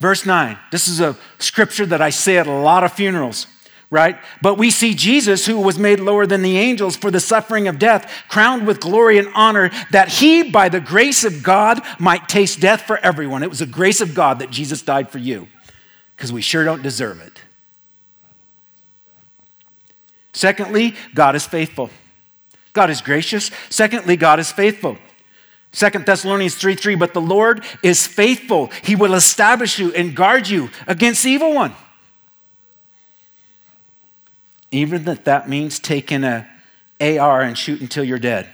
verse 0.00 0.26
9. 0.26 0.58
This 0.70 0.88
is 0.88 1.00
a 1.00 1.14
scripture 1.38 1.86
that 1.86 2.02
I 2.02 2.10
say 2.10 2.38
at 2.38 2.46
a 2.46 2.52
lot 2.52 2.82
of 2.82 2.92
funerals, 2.92 3.46
right? 3.90 4.18
But 4.42 4.58
we 4.58 4.70
see 4.70 4.94
Jesus, 4.94 5.46
who 5.46 5.58
was 5.60 5.78
made 5.78 6.00
lower 6.00 6.26
than 6.26 6.42
the 6.42 6.58
angels 6.58 6.96
for 6.96 7.10
the 7.10 7.20
suffering 7.20 7.68
of 7.68 7.78
death, 7.78 8.10
crowned 8.28 8.66
with 8.66 8.80
glory 8.80 9.18
and 9.18 9.28
honor, 9.34 9.70
that 9.92 10.08
he, 10.08 10.50
by 10.50 10.68
the 10.68 10.80
grace 10.80 11.24
of 11.24 11.42
God, 11.42 11.80
might 11.98 12.28
taste 12.28 12.60
death 12.60 12.82
for 12.82 12.98
everyone. 12.98 13.42
It 13.42 13.50
was 13.50 13.60
the 13.60 13.66
grace 13.66 14.00
of 14.00 14.14
God 14.14 14.40
that 14.40 14.50
Jesus 14.50 14.82
died 14.82 15.10
for 15.10 15.18
you, 15.18 15.48
because 16.16 16.32
we 16.32 16.42
sure 16.42 16.64
don't 16.64 16.82
deserve 16.82 17.20
it. 17.20 17.40
Secondly, 20.34 20.94
God 21.14 21.34
is 21.34 21.46
faithful. 21.46 21.90
God 22.74 22.90
is 22.90 23.00
gracious. 23.00 23.50
Secondly, 23.70 24.16
God 24.16 24.38
is 24.38 24.52
faithful. 24.52 24.98
Second 25.72 26.06
Thessalonians 26.06 26.54
3 26.54 26.74
3, 26.74 26.94
but 26.94 27.12
the 27.12 27.20
Lord 27.20 27.64
is 27.82 28.06
faithful. 28.06 28.70
He 28.82 28.94
will 28.94 29.14
establish 29.14 29.78
you 29.78 29.92
and 29.94 30.14
guard 30.14 30.48
you 30.48 30.70
against 30.86 31.24
the 31.24 31.30
evil 31.30 31.54
one. 31.54 31.74
Even 34.70 35.04
that 35.04 35.24
that 35.24 35.48
means 35.48 35.78
taking 35.78 36.24
a 36.24 36.48
AR 37.00 37.42
and 37.42 37.56
shoot 37.56 37.80
until 37.80 38.04
you're 38.04 38.18
dead. 38.18 38.48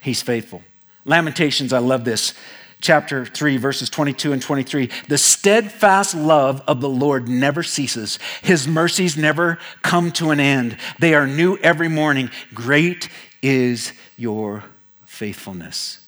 He's 0.00 0.22
faithful. 0.22 0.62
Lamentations, 1.04 1.72
I 1.72 1.78
love 1.78 2.04
this 2.04 2.34
chapter 2.82 3.24
3, 3.24 3.56
verses 3.56 3.88
22 3.88 4.32
and 4.32 4.42
23. 4.42 4.90
The 5.08 5.16
steadfast 5.16 6.14
love 6.14 6.62
of 6.66 6.80
the 6.80 6.88
Lord 6.88 7.28
never 7.28 7.62
ceases, 7.62 8.18
His 8.42 8.68
mercies 8.68 9.16
never 9.16 9.58
come 9.82 10.12
to 10.12 10.30
an 10.30 10.40
end. 10.40 10.76
They 10.98 11.14
are 11.14 11.26
new 11.26 11.56
every 11.58 11.88
morning. 11.88 12.30
Great 12.52 13.08
is 13.40 13.92
your 14.18 14.64
faithfulness. 15.06 15.98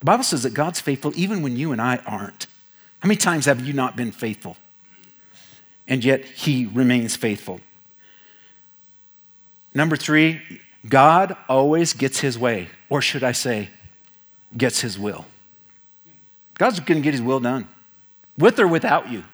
The 0.00 0.06
Bible 0.06 0.24
says 0.24 0.42
that 0.42 0.52
God's 0.52 0.80
faithful 0.80 1.12
even 1.14 1.42
when 1.42 1.56
you 1.56 1.72
and 1.72 1.80
I 1.80 1.98
aren't. 2.04 2.46
How 2.98 3.08
many 3.08 3.16
times 3.16 3.46
have 3.46 3.64
you 3.64 3.72
not 3.72 3.96
been 3.96 4.12
faithful? 4.12 4.56
And 5.86 6.04
yet 6.04 6.24
He 6.24 6.66
remains 6.66 7.16
faithful. 7.16 7.60
Number 9.74 9.96
three, 9.96 10.40
God 10.88 11.36
always 11.48 11.92
gets 11.92 12.20
His 12.20 12.38
way, 12.38 12.68
or 12.88 13.00
should 13.00 13.24
I 13.24 13.32
say, 13.32 13.70
gets 14.56 14.80
His 14.80 14.98
will. 14.98 15.26
God's 16.62 16.80
going 16.80 17.00
to 17.00 17.04
get 17.04 17.14
his 17.14 17.22
will 17.22 17.40
done, 17.40 17.66
with 18.38 18.60
or 18.60 18.68
without 18.68 19.10
you. 19.10 19.24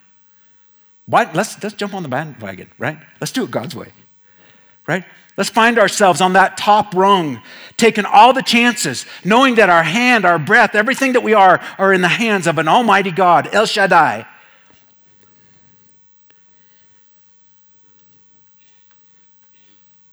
Why, 1.04 1.30
let's, 1.32 1.62
let's 1.62 1.74
jump 1.74 1.94
on 1.94 2.02
the 2.02 2.08
bandwagon, 2.08 2.70
right? 2.78 2.98
Let's 3.20 3.32
do 3.32 3.44
it 3.44 3.50
God's 3.50 3.74
way, 3.74 3.88
right? 4.86 5.04
Let's 5.36 5.50
find 5.50 5.78
ourselves 5.78 6.22
on 6.22 6.32
that 6.34 6.56
top 6.56 6.94
rung, 6.94 7.42
taking 7.76 8.04
all 8.06 8.32
the 8.32 8.42
chances, 8.42 9.06
knowing 9.24 9.56
that 9.56 9.68
our 9.68 9.82
hand, 9.82 10.24
our 10.24 10.38
breath, 10.38 10.74
everything 10.74 11.12
that 11.12 11.22
we 11.22 11.34
are, 11.34 11.60
are 11.78 11.92
in 11.92 12.00
the 12.00 12.08
hands 12.08 12.46
of 12.46 12.58
an 12.58 12.66
almighty 12.66 13.10
God, 13.10 13.48
El 13.52 13.66
Shaddai. 13.66 14.26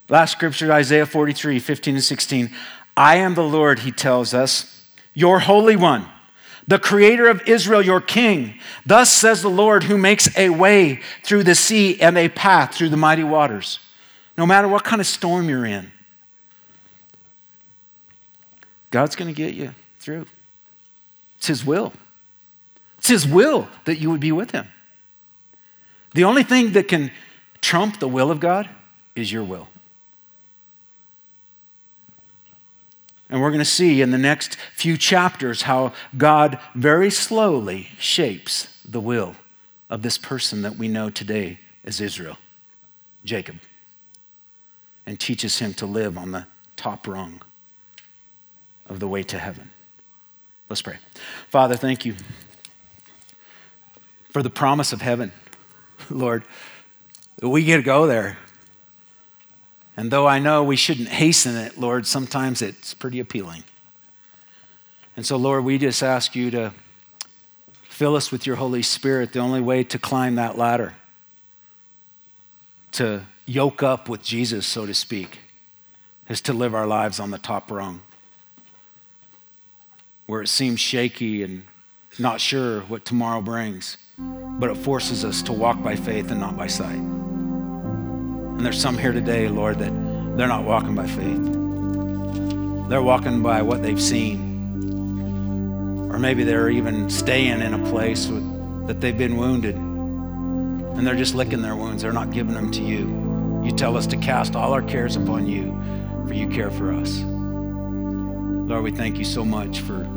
Last 0.07 0.33
scripture, 0.33 0.71
Isaiah 0.71 1.05
43, 1.05 1.59
15 1.59 1.95
and 1.95 2.03
16. 2.03 2.51
I 2.95 3.17
am 3.17 3.33
the 3.33 3.43
Lord, 3.43 3.79
he 3.79 3.91
tells 3.91 4.33
us, 4.33 4.83
your 5.13 5.39
Holy 5.39 5.75
One 5.75 6.07
the 6.67 6.79
creator 6.79 7.27
of 7.27 7.47
Israel, 7.47 7.81
your 7.81 8.01
king. 8.01 8.59
Thus 8.85 9.11
says 9.11 9.41
the 9.41 9.49
Lord, 9.49 9.83
who 9.83 9.97
makes 9.97 10.35
a 10.37 10.49
way 10.49 11.01
through 11.23 11.43
the 11.43 11.55
sea 11.55 11.99
and 12.01 12.17
a 12.17 12.29
path 12.29 12.73
through 12.73 12.89
the 12.89 12.97
mighty 12.97 13.23
waters. 13.23 13.79
No 14.37 14.45
matter 14.45 14.67
what 14.67 14.83
kind 14.83 14.99
of 14.99 15.07
storm 15.07 15.47
you're 15.47 15.65
in, 15.65 15.91
God's 18.91 19.15
going 19.15 19.27
to 19.27 19.35
get 19.35 19.53
you 19.53 19.73
through. 19.99 20.25
It's 21.37 21.47
His 21.47 21.65
will. 21.65 21.93
It's 22.97 23.07
His 23.07 23.27
will 23.27 23.67
that 23.85 23.97
you 23.97 24.09
would 24.09 24.21
be 24.21 24.31
with 24.31 24.51
Him. 24.51 24.67
The 26.13 26.23
only 26.23 26.43
thing 26.43 26.71
that 26.73 26.87
can 26.87 27.11
trump 27.61 27.99
the 27.99 28.07
will 28.07 28.31
of 28.31 28.39
God 28.39 28.69
is 29.15 29.31
your 29.31 29.43
will. 29.43 29.67
And 33.29 33.41
we're 33.41 33.49
going 33.49 33.59
to 33.59 33.65
see 33.65 34.01
in 34.01 34.11
the 34.11 34.17
next 34.17 34.55
few 34.75 34.97
chapters 34.97 35.63
how 35.63 35.93
God 36.15 36.59
very 36.75 37.09
slowly 37.09 37.89
shapes 37.99 38.67
the 38.87 38.99
will 38.99 39.35
of 39.89 40.01
this 40.01 40.17
person 40.17 40.61
that 40.61 40.75
we 40.77 40.87
know 40.87 41.09
today 41.09 41.59
as 41.83 41.99
Israel, 42.01 42.37
Jacob, 43.23 43.57
and 45.05 45.19
teaches 45.19 45.59
him 45.59 45.73
to 45.75 45.85
live 45.85 46.17
on 46.17 46.31
the 46.31 46.47
top 46.75 47.07
rung 47.07 47.41
of 48.87 48.99
the 48.99 49.07
way 49.07 49.23
to 49.23 49.39
heaven. 49.39 49.71
Let's 50.69 50.81
pray. 50.81 50.97
Father, 51.49 51.75
thank 51.75 52.05
you 52.05 52.15
for 54.29 54.43
the 54.43 54.49
promise 54.49 54.93
of 54.93 55.01
heaven, 55.01 55.31
Lord. 56.09 56.43
We 57.41 57.63
get 57.63 57.77
to 57.77 57.83
go 57.83 58.07
there. 58.07 58.37
And 59.97 60.11
though 60.11 60.27
I 60.27 60.39
know 60.39 60.63
we 60.63 60.75
shouldn't 60.75 61.07
hasten 61.07 61.55
it, 61.55 61.77
Lord, 61.77 62.05
sometimes 62.05 62.61
it's 62.61 62.93
pretty 62.93 63.19
appealing. 63.19 63.63
And 65.15 65.25
so, 65.25 65.37
Lord, 65.37 65.63
we 65.63 65.77
just 65.77 66.03
ask 66.03 66.35
you 66.35 66.51
to 66.51 66.73
Fill 67.95 68.17
us 68.17 68.29
with 68.29 68.45
your 68.45 68.57
Holy 68.57 68.81
Spirit, 68.81 69.31
the 69.31 69.39
only 69.39 69.61
way 69.61 69.81
to 69.81 69.97
climb 69.97 70.35
that 70.35 70.57
ladder, 70.57 70.95
to 72.91 73.21
yoke 73.45 73.81
up 73.81 74.09
with 74.09 74.21
Jesus, 74.21 74.67
so 74.67 74.85
to 74.85 74.93
speak, 74.93 75.39
is 76.27 76.41
to 76.41 76.51
live 76.51 76.75
our 76.75 76.85
lives 76.85 77.21
on 77.21 77.31
the 77.31 77.37
top 77.37 77.71
rung, 77.71 78.01
where 80.25 80.41
it 80.41 80.49
seems 80.49 80.81
shaky 80.81 81.41
and 81.41 81.63
not 82.19 82.41
sure 82.41 82.81
what 82.81 83.05
tomorrow 83.05 83.39
brings, 83.39 83.95
but 84.17 84.69
it 84.69 84.75
forces 84.75 85.23
us 85.23 85.41
to 85.43 85.53
walk 85.53 85.81
by 85.81 85.95
faith 85.95 86.31
and 86.31 86.41
not 86.41 86.57
by 86.57 86.67
sight. 86.67 86.99
And 88.55 88.65
there's 88.65 88.79
some 88.79 88.97
here 88.97 89.11
today, 89.11 89.47
Lord, 89.47 89.79
that 89.79 89.91
they're 90.37 90.47
not 90.47 90.63
walking 90.63 90.95
by 90.95 91.07
faith. 91.07 92.89
They're 92.89 93.01
walking 93.01 93.41
by 93.41 93.61
what 93.61 93.83
they've 93.83 94.01
seen. 94.01 94.53
Or 96.11 96.17
maybe 96.17 96.43
they're 96.43 96.69
even 96.69 97.09
staying 97.09 97.61
in 97.61 97.73
a 97.73 97.89
place 97.89 98.27
with, 98.27 98.87
that 98.87 99.01
they've 99.01 99.17
been 99.17 99.37
wounded 99.37 99.75
and 99.75 101.05
they're 101.05 101.15
just 101.15 101.35
licking 101.35 101.61
their 101.61 101.75
wounds. 101.75 102.01
They're 102.03 102.13
not 102.13 102.31
giving 102.31 102.53
them 102.53 102.71
to 102.71 102.81
you. 102.81 103.61
You 103.65 103.71
tell 103.71 103.97
us 103.97 104.07
to 104.07 104.17
cast 104.17 104.55
all 104.55 104.71
our 104.71 104.81
cares 104.81 105.17
upon 105.17 105.45
you, 105.45 105.77
for 106.25 106.33
you 106.33 106.47
care 106.47 106.71
for 106.71 106.93
us. 106.93 107.19
Lord, 107.19 108.83
we 108.83 108.91
thank 108.91 109.17
you 109.17 109.25
so 109.25 109.43
much 109.43 109.81
for 109.81 110.07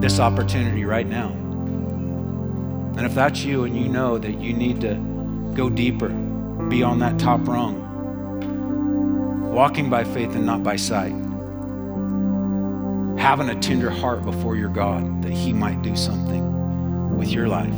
this 0.00 0.18
opportunity 0.18 0.84
right 0.84 1.06
now. 1.06 1.28
And 2.96 3.06
if 3.06 3.14
that's 3.14 3.44
you 3.44 3.64
and 3.64 3.76
you 3.76 3.88
know 3.88 4.18
that 4.18 4.40
you 4.40 4.52
need 4.52 4.80
to 4.80 4.94
go 5.54 5.70
deeper, 5.70 6.08
be 6.68 6.82
on 6.82 6.98
that 6.98 7.18
top 7.18 7.46
rung, 7.48 7.84
walking 9.52 9.88
by 9.88 10.04
faith 10.04 10.34
and 10.34 10.44
not 10.44 10.62
by 10.62 10.76
sight, 10.76 11.12
having 13.18 13.48
a 13.48 13.60
tender 13.60 13.90
heart 13.90 14.22
before 14.22 14.56
your 14.56 14.68
God 14.68 15.22
that 15.22 15.32
He 15.32 15.52
might 15.52 15.82
do 15.82 15.96
something 15.96 17.16
with 17.16 17.30
your 17.30 17.48
life 17.48 17.74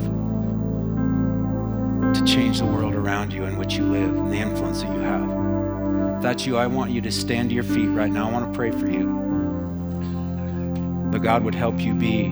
to 2.15 2.25
change 2.25 2.59
the 2.59 2.67
world 2.67 2.95
around 2.95 3.33
you 3.33 3.45
in 3.45 3.57
which 3.57 3.75
you 3.75 3.85
live 3.85 4.15
and 4.15 4.33
the 4.33 4.37
influence 4.37 4.83
that 4.83 4.93
you 4.93 5.01
have. 5.01 6.17
If 6.17 6.23
that's 6.23 6.45
you, 6.45 6.57
I 6.57 6.67
want 6.67 6.91
you 6.91 7.01
to 7.03 7.13
stand 7.13 7.51
to 7.51 7.55
your 7.55 7.65
feet 7.65 7.87
right 7.87 8.11
now. 8.11 8.29
I 8.29 8.33
want 8.33 8.53
to 8.53 8.57
pray 8.57 8.71
for 8.71 8.91
you. 8.91 9.19
That 11.13 11.21
God 11.21 11.45
would 11.45 11.55
help 11.55 11.81
you 11.81 11.95
be 11.95 12.29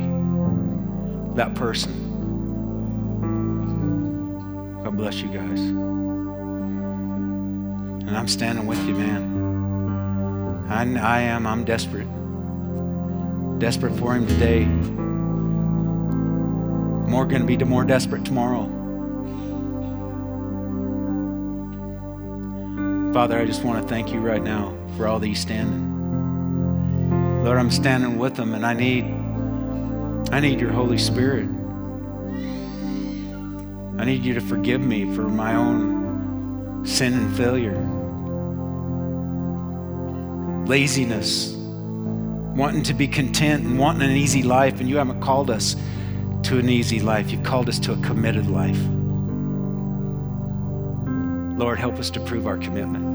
that 1.37 1.55
person. 1.55 1.93
God 4.83 4.97
bless 4.97 5.21
you 5.23 5.29
guys. 5.29 5.88
And 8.09 8.17
I'm 8.17 8.27
standing 8.27 8.67
with 8.67 8.83
you, 8.87 8.95
man. 8.95 10.67
I, 10.67 11.19
I 11.19 11.21
am. 11.21 11.47
I'm 11.47 11.63
desperate. 11.63 12.09
Desperate 13.59 13.95
for 13.99 14.15
Him 14.15 14.27
today. 14.27 14.65
More 17.05 17.27
going 17.27 17.47
to 17.47 17.47
be 17.47 17.63
more 17.63 17.85
desperate 17.85 18.25
tomorrow. 18.25 18.65
Father, 23.13 23.39
I 23.39 23.45
just 23.45 23.63
want 23.63 23.83
to 23.83 23.89
thank 23.89 24.11
you 24.11 24.21
right 24.21 24.43
now 24.43 24.75
for 24.97 25.07
all 25.07 25.19
these 25.19 25.39
standing. 25.39 25.85
Lord, 27.45 27.59
I'm 27.59 27.71
standing 27.71 28.19
with 28.19 28.37
them 28.37 28.55
and 28.55 28.65
I 28.65 28.73
need 28.73 29.05
I 30.33 30.41
need 30.41 30.61
your 30.61 30.73
Holy 30.73 30.97
Spirit. 30.97 31.47
I 33.99 34.07
need 34.07 34.25
you 34.25 34.33
to 34.33 34.41
forgive 34.41 34.81
me 34.81 35.15
for 35.15 35.29
my 35.29 35.55
own 35.55 36.08
sin 36.85 37.15
and 37.15 37.37
failure. 37.37 37.77
Laziness, 40.67 41.55
wanting 42.55 42.83
to 42.83 42.95
be 42.95 43.09
content 43.09 43.65
and 43.65 43.79
wanting 43.79 44.11
an 44.11 44.17
easy 44.17 44.43
life, 44.43 44.81
and 44.81 44.89
you 44.89 44.97
haven't 44.97 45.21
called 45.21 45.51
us 45.51 45.77
to 46.43 46.59
an 46.59 46.69
easy 46.69 47.01
life. 47.01 47.31
You've 47.31 47.45
called 47.45 47.69
us 47.69 47.79
to 47.81 47.93
a 47.93 47.97
committed 47.99 48.49
life. 48.49 48.81
Lord, 51.59 51.79
help 51.79 51.99
us 51.99 52.11
to 52.11 52.21
prove 52.21 52.47
our 52.47 52.59
commitment 52.59 53.07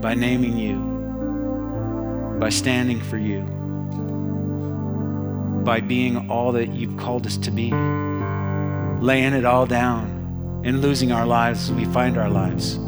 by 0.00 0.14
naming 0.14 0.56
you, 0.56 0.78
by 2.38 2.48
standing 2.48 3.00
for 3.00 3.18
you, 3.18 3.42
by 5.64 5.80
being 5.80 6.30
all 6.30 6.52
that 6.52 6.72
you've 6.72 6.96
called 6.96 7.26
us 7.26 7.36
to 7.38 7.50
be, 7.50 7.70
laying 9.00 9.32
it 9.32 9.44
all 9.44 9.66
down 9.66 10.11
and 10.64 10.80
losing 10.80 11.12
our 11.12 11.26
lives 11.26 11.70
we 11.72 11.84
find 11.86 12.16
our 12.16 12.30
lives. 12.30 12.78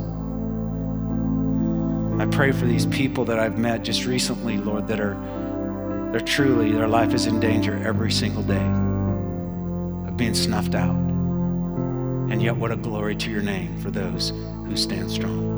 I 2.21 2.27
pray 2.27 2.53
for 2.53 2.67
these 2.67 2.87
people 2.87 3.25
that 3.27 3.39
I've 3.39 3.59
met 3.59 3.83
just 3.83 4.05
recently, 4.05 4.57
Lord, 4.57 4.87
that 4.89 5.01
are 5.01 5.15
they're 6.13 6.21
truly, 6.21 6.71
their 6.71 6.87
life 6.87 7.13
is 7.13 7.27
in 7.27 7.41
danger 7.41 7.77
every 7.85 8.13
single 8.13 8.45
day 8.45 8.65
of 10.09 10.17
being 10.17 10.35
snuffed 10.35 10.77
out. 10.77 10.95
And 10.95 12.41
yet, 12.41 12.57
what 12.57 12.71
a 12.71 12.77
glory 12.77 13.17
to 13.17 13.31
your 13.31 13.43
name 13.43 13.81
for 13.81 13.91
those 13.91 14.31
who 14.31 14.77
stand 14.77 15.11
strong. 15.11 15.55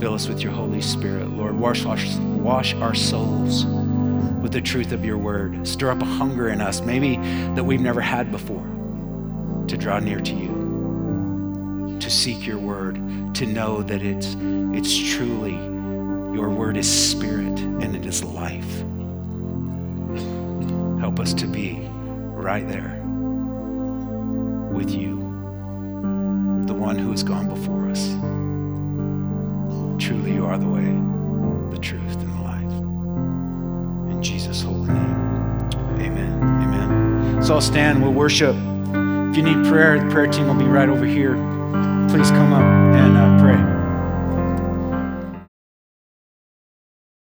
Fill 0.00 0.14
us 0.14 0.28
with 0.28 0.40
your 0.40 0.52
Holy 0.52 0.80
Spirit, 0.80 1.28
Lord. 1.28 1.58
Wash, 1.58 1.84
wash, 1.84 2.06
wash 2.16 2.72
our 2.76 2.94
souls 2.94 3.66
with 4.40 4.52
the 4.52 4.62
truth 4.62 4.92
of 4.92 5.04
your 5.04 5.18
word. 5.18 5.68
Stir 5.68 5.90
up 5.90 6.00
a 6.00 6.06
hunger 6.06 6.48
in 6.48 6.62
us, 6.62 6.80
maybe 6.80 7.16
that 7.54 7.64
we've 7.64 7.82
never 7.82 8.00
had 8.00 8.30
before, 8.30 8.66
to 9.70 9.76
draw 9.76 10.00
near 10.00 10.18
to 10.18 10.34
you, 10.34 11.96
to 12.00 12.10
seek 12.10 12.44
your 12.44 12.58
word, 12.58 12.96
to 13.36 13.46
know 13.46 13.82
that 13.82 14.02
it's, 14.02 14.34
it's 14.74 15.14
truly 15.14 15.52
your 16.34 16.50
word 16.50 16.76
is 16.76 16.90
spirit 16.90 17.56
and 17.60 17.94
it 17.94 18.04
is 18.04 18.24
life. 18.24 18.80
Help 20.98 21.20
us 21.20 21.32
to 21.34 21.46
be 21.46 21.88
right 22.32 22.66
there 22.66 23.00
with 24.72 24.90
you, 24.90 25.18
the 26.66 26.74
one 26.74 26.98
who 26.98 27.12
has 27.12 27.22
gone 27.22 27.48
before 27.48 27.88
us. 27.90 28.08
Truly, 30.04 30.32
you 30.32 30.46
are 30.46 30.58
the 30.58 30.66
way, 30.66 31.70
the 31.70 31.78
truth, 31.78 32.16
and 32.16 32.38
the 32.38 32.42
life. 32.42 34.10
In 34.10 34.20
Jesus' 34.20 34.62
holy 34.62 34.88
name, 34.88 35.70
amen. 36.00 36.42
Amen. 36.42 37.40
So 37.40 37.54
I'll 37.54 37.60
stand, 37.60 38.02
we'll 38.02 38.12
worship. 38.12 38.56
If 39.40 39.46
you 39.46 39.56
need 39.56 39.68
prayer, 39.68 39.98
the 39.98 40.10
prayer 40.10 40.26
team 40.26 40.48
will 40.48 40.54
be 40.54 40.66
right 40.66 40.90
over 40.90 41.06
here. 41.06 41.32
Please 42.10 42.30
come 42.30 42.52
up 42.52 42.62
and 42.62 43.16
uh. 43.16 43.39